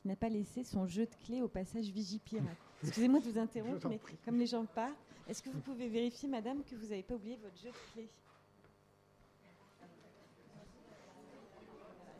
qu'il 0.00 0.10
n'a 0.10 0.16
pas 0.16 0.30
laissé 0.30 0.64
son 0.64 0.86
jeu 0.86 1.04
de 1.04 1.14
clés 1.26 1.42
au 1.42 1.48
passage 1.48 1.90
Vigipirate? 1.90 2.46
Excusez-moi 2.82 3.20
de 3.20 3.30
vous 3.30 3.38
interrompre, 3.38 3.88
mais 3.88 4.00
comme 4.24 4.38
les 4.38 4.46
gens 4.46 4.64
partent, 4.64 5.05
est-ce 5.28 5.42
que 5.42 5.50
vous 5.50 5.60
pouvez 5.60 5.88
vérifier, 5.88 6.28
madame, 6.28 6.62
que 6.62 6.76
vous 6.76 6.86
n'avez 6.86 7.02
pas 7.02 7.14
oublié 7.14 7.36
votre 7.42 7.58
jeu 7.60 7.70
de 7.70 7.92
clés 7.92 8.08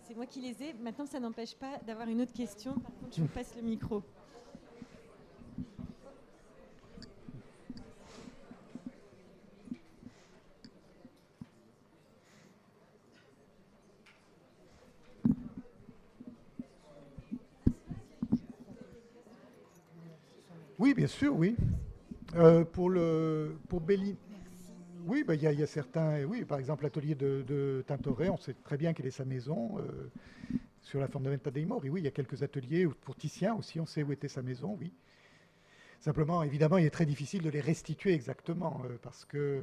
C'est 0.03 0.15
moi 0.15 0.27
qui 0.27 0.41
les 0.41 0.63
ai. 0.63 0.73
Maintenant, 0.75 1.07
ça 1.07 1.21
n'empêche 1.21 1.55
pas 1.55 1.79
d'avoir 1.87 2.09
une 2.09 2.21
autre 2.21 2.33
question. 2.33 2.75
Par 2.75 2.93
contre, 2.97 3.17
je 3.17 3.23
vous 3.23 3.29
passe 3.29 3.55
le 3.57 3.63
micro. 3.63 4.03
Oui, 20.79 20.93
bien 20.93 21.07
sûr, 21.07 21.35
oui. 21.35 21.57
Euh, 22.37 22.65
pour 22.65 22.91
le 22.91 23.57
pour. 23.69 23.83
Oui, 25.07 25.25
bah, 25.25 25.35
il 25.35 25.43
y, 25.43 25.63
a 25.63 25.67
certains. 25.67 26.25
Oui, 26.25 26.45
par 26.45 26.59
exemple, 26.59 26.83
l'atelier 26.83 27.15
de, 27.15 27.85
Tintoret, 27.87 28.29
on 28.29 28.37
sait 28.37 28.55
très 28.65 28.77
bien 28.77 28.93
quelle 28.93 29.07
est 29.07 29.13
sa 29.13 29.25
maison 29.25 29.79
euh, 29.79 30.11
sur 30.83 31.01
la 31.01 31.09
forme 31.09 31.25
de 31.25 31.31
Venta 31.31 31.51
dei 31.51 31.65
Mori. 31.65 31.89
Oui, 31.89 32.01
il 32.01 32.05
y 32.05 32.09
a 32.09 32.11
quelques 32.11 32.43
ateliers. 32.43 32.87
Pour 32.87 33.15
Titien 33.17 33.55
aussi, 33.55 33.79
on 33.81 33.87
sait 33.87 34.03
où 34.03 34.13
était 34.13 34.29
sa 34.29 34.43
maison. 34.43 34.77
Oui. 34.81 34.93
Simplement, 36.01 36.43
évidemment, 36.43 36.77
il 36.77 36.85
est 36.85 36.91
très 36.91 37.07
difficile 37.07 37.43
de 37.43 37.51
les 37.51 37.61
restituer 37.61 38.13
exactement 38.13 38.83
euh, 38.85 38.99
parce 39.01 39.25
que 39.25 39.63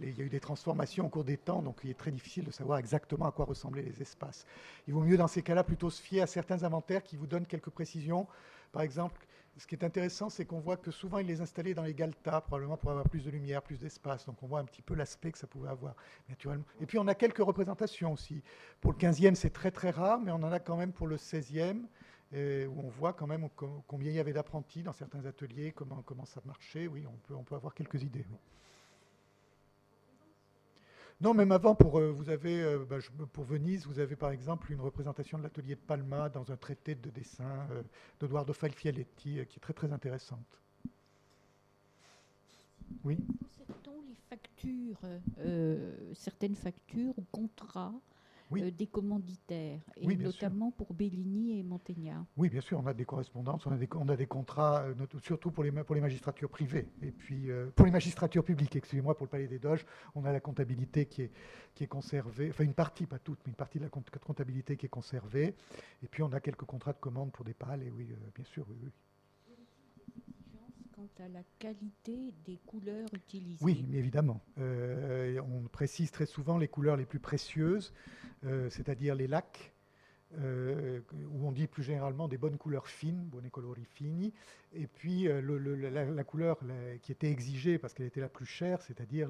il 0.00 0.18
y 0.18 0.20
a 0.20 0.24
eu 0.24 0.28
des 0.28 0.40
transformations 0.40 1.06
au 1.06 1.08
cours 1.08 1.24
des 1.24 1.36
temps, 1.36 1.62
donc 1.62 1.80
il 1.84 1.90
est 1.90 1.98
très 1.98 2.10
difficile 2.10 2.44
de 2.44 2.50
savoir 2.50 2.78
exactement 2.78 3.26
à 3.26 3.32
quoi 3.32 3.44
ressemblaient 3.44 3.82
les 3.82 4.02
espaces. 4.02 4.46
Il 4.88 4.94
vaut 4.94 5.02
mieux 5.02 5.16
dans 5.16 5.28
ces 5.28 5.42
cas-là 5.42 5.62
plutôt 5.62 5.90
se 5.90 6.02
fier 6.02 6.22
à 6.22 6.26
certains 6.26 6.64
inventaires 6.64 7.02
qui 7.04 7.16
vous 7.16 7.26
donnent 7.26 7.46
quelques 7.46 7.70
précisions. 7.70 8.26
Par 8.72 8.82
exemple, 8.82 9.26
ce 9.56 9.66
qui 9.66 9.74
est 9.74 9.84
intéressant, 9.84 10.30
c'est 10.30 10.46
qu'on 10.46 10.60
voit 10.60 10.76
que 10.76 10.90
souvent, 10.90 11.18
il 11.18 11.26
les 11.26 11.40
installait 11.40 11.74
dans 11.74 11.82
les 11.82 11.94
galtas, 11.94 12.40
probablement 12.40 12.76
pour 12.76 12.90
avoir 12.90 13.08
plus 13.08 13.24
de 13.24 13.30
lumière, 13.30 13.62
plus 13.62 13.78
d'espace. 13.78 14.26
Donc 14.26 14.42
on 14.42 14.46
voit 14.46 14.60
un 14.60 14.64
petit 14.64 14.82
peu 14.82 14.94
l'aspect 14.94 15.32
que 15.32 15.38
ça 15.38 15.46
pouvait 15.46 15.68
avoir, 15.68 15.94
naturellement. 16.28 16.64
Et 16.80 16.86
puis 16.86 16.98
on 16.98 17.06
a 17.06 17.14
quelques 17.14 17.38
représentations 17.38 18.12
aussi. 18.12 18.42
Pour 18.80 18.92
le 18.92 18.98
15e, 18.98 19.34
c'est 19.34 19.50
très 19.50 19.70
très 19.70 19.90
rare, 19.90 20.20
mais 20.20 20.30
on 20.30 20.36
en 20.36 20.52
a 20.52 20.58
quand 20.58 20.76
même 20.76 20.92
pour 20.92 21.06
le 21.06 21.16
16e, 21.16 21.82
où 22.32 22.80
on 22.80 22.88
voit 22.88 23.12
quand 23.12 23.26
même 23.26 23.48
combien 23.86 24.10
il 24.10 24.16
y 24.16 24.20
avait 24.20 24.32
d'apprentis 24.32 24.82
dans 24.82 24.94
certains 24.94 25.26
ateliers, 25.26 25.72
comment, 25.72 26.02
comment 26.02 26.24
ça 26.24 26.40
marchait. 26.46 26.86
Oui, 26.86 27.04
on 27.06 27.16
peut, 27.28 27.34
on 27.34 27.44
peut 27.44 27.54
avoir 27.54 27.74
quelques 27.74 28.02
idées. 28.02 28.24
Non, 31.22 31.34
même 31.34 31.52
avant, 31.52 31.76
pour, 31.76 32.00
euh, 32.00 32.10
vous 32.10 32.30
avez, 32.30 32.60
euh, 32.60 32.84
bah, 32.84 32.96
pour 33.32 33.44
Venise, 33.44 33.86
vous 33.86 34.00
avez 34.00 34.16
par 34.16 34.32
exemple 34.32 34.72
une 34.72 34.80
représentation 34.80 35.38
de 35.38 35.44
l'atelier 35.44 35.76
de 35.76 35.80
Palma 35.80 36.28
dans 36.28 36.50
un 36.50 36.56
traité 36.56 36.96
de 36.96 37.10
dessin 37.10 37.68
euh, 37.70 37.82
d'Edoardo 38.20 38.52
Falfialetti 38.52 39.34
qui 39.48 39.58
est 39.58 39.60
très 39.60 39.72
très 39.72 39.92
intéressante. 39.92 40.58
Oui. 43.04 43.18
les 44.08 44.16
factures, 44.28 45.00
certaines 46.14 46.56
factures 46.56 47.16
ou 47.16 47.24
contrats 47.30 47.94
euh, 48.60 48.70
des 48.70 48.86
commanditaires, 48.86 49.80
et 49.96 50.16
notamment 50.16 50.70
pour 50.70 50.92
Bellini 50.94 51.58
et 51.58 51.62
Mantegna. 51.62 52.26
Oui, 52.36 52.48
bien 52.48 52.60
sûr, 52.60 52.80
on 52.80 52.86
a 52.86 52.94
des 52.94 53.04
correspondances, 53.04 53.66
on 53.66 53.72
a 53.72 53.76
des, 53.76 53.88
on 53.94 54.08
a 54.08 54.16
des 54.16 54.26
contrats, 54.26 54.82
euh, 54.82 54.94
surtout 55.22 55.50
pour 55.50 55.64
les, 55.64 55.70
pour 55.70 55.94
les 55.94 56.00
magistratures 56.00 56.50
privées, 56.50 56.88
et 57.00 57.10
puis 57.10 57.50
euh, 57.50 57.70
pour 57.74 57.86
les 57.86 57.92
magistratures 57.92 58.44
publiques, 58.44 58.76
excusez-moi, 58.76 59.16
pour 59.16 59.26
le 59.26 59.30
Palais 59.30 59.48
des 59.48 59.58
Doges, 59.58 59.84
on 60.14 60.24
a 60.24 60.32
la 60.32 60.40
comptabilité 60.40 61.06
qui 61.06 61.22
est, 61.22 61.32
qui 61.74 61.84
est 61.84 61.88
conservée, 61.88 62.50
enfin 62.50 62.64
une 62.64 62.74
partie, 62.74 63.06
pas 63.06 63.18
toute, 63.18 63.38
mais 63.46 63.50
une 63.50 63.56
partie 63.56 63.78
de 63.78 63.84
la 63.84 63.90
comptabilité 63.90 64.76
qui 64.76 64.86
est 64.86 64.90
conservée, 64.90 65.54
et 66.02 66.08
puis 66.08 66.22
on 66.22 66.32
a 66.32 66.40
quelques 66.40 66.64
contrats 66.64 66.92
de 66.92 66.98
commande 66.98 67.32
pour 67.32 67.44
des 67.44 67.54
pales, 67.54 67.82
et 67.82 67.90
oui, 67.90 68.08
bien 68.34 68.44
sûr, 68.44 68.66
oui. 68.68 68.76
oui 68.82 68.90
à 71.18 71.28
la 71.28 71.42
qualité 71.58 72.34
des 72.44 72.58
couleurs 72.66 73.08
utilisées. 73.14 73.64
Oui, 73.64 73.84
évidemment. 73.92 74.40
on 74.56 75.68
précise 75.70 76.10
très 76.10 76.26
souvent 76.26 76.58
les 76.58 76.68
couleurs 76.68 76.96
les 76.96 77.06
plus 77.06 77.20
précieuses. 77.20 77.92
Euh, 78.44 78.68
c'est-à-dire 78.70 79.14
les 79.14 79.28
lacs, 79.28 79.72
euh, 80.38 81.00
où 81.30 81.46
on 81.46 81.52
dit 81.52 81.68
plus 81.68 81.84
généralement 81.84 82.26
des 82.26 82.38
bonnes 82.38 82.58
couleurs 82.58 82.88
fines, 82.88 83.22
bonne 83.26 83.48
colori 83.50 83.84
fini, 83.84 84.32
et 84.72 84.86
puis 84.86 85.28
euh, 85.28 85.40
la, 85.90 86.24
couleur 86.24 86.58
qui 87.02 87.12
était 87.12 87.30
exigée 87.30 87.78
parce 87.78 87.94
qu'elle 87.94 88.06
était 88.06 88.20
la 88.20 88.28
plus 88.28 88.46
chère, 88.46 88.82
c'est-à-dire 88.82 89.28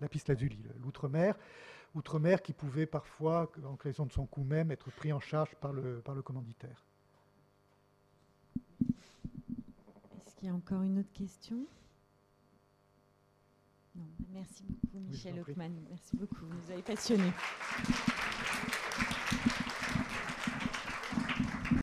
la 0.00 0.08
piste 0.08 0.28
lazuli, 0.28 0.58
l'outre-mer, 0.82 1.38
outre-mer 1.94 2.42
qui 2.42 2.52
pouvait 2.52 2.86
parfois, 2.86 3.52
en 3.64 3.76
raison 3.76 4.06
de 4.06 4.12
son 4.12 4.26
coût 4.26 4.44
même, 4.44 4.72
être 4.72 4.90
pris 4.90 5.12
en 5.12 5.20
charge 5.20 5.54
par 5.60 5.72
le 5.72 6.22
commanditaire. 6.24 6.84
Est-ce 10.26 10.34
qu'il 10.34 10.35
y 10.46 10.48
a 10.48 10.54
encore 10.54 10.82
une 10.82 11.00
autre 11.00 11.12
question? 11.12 11.66
Merci 14.32 14.62
beaucoup, 14.62 15.00
Michel 15.00 15.40
Hockman. 15.40 15.70
Merci 15.88 16.16
beaucoup. 16.16 16.46
Vous 16.46 16.54
nous 16.54 16.70
avez 16.70 16.82
passionnés. 16.82 17.32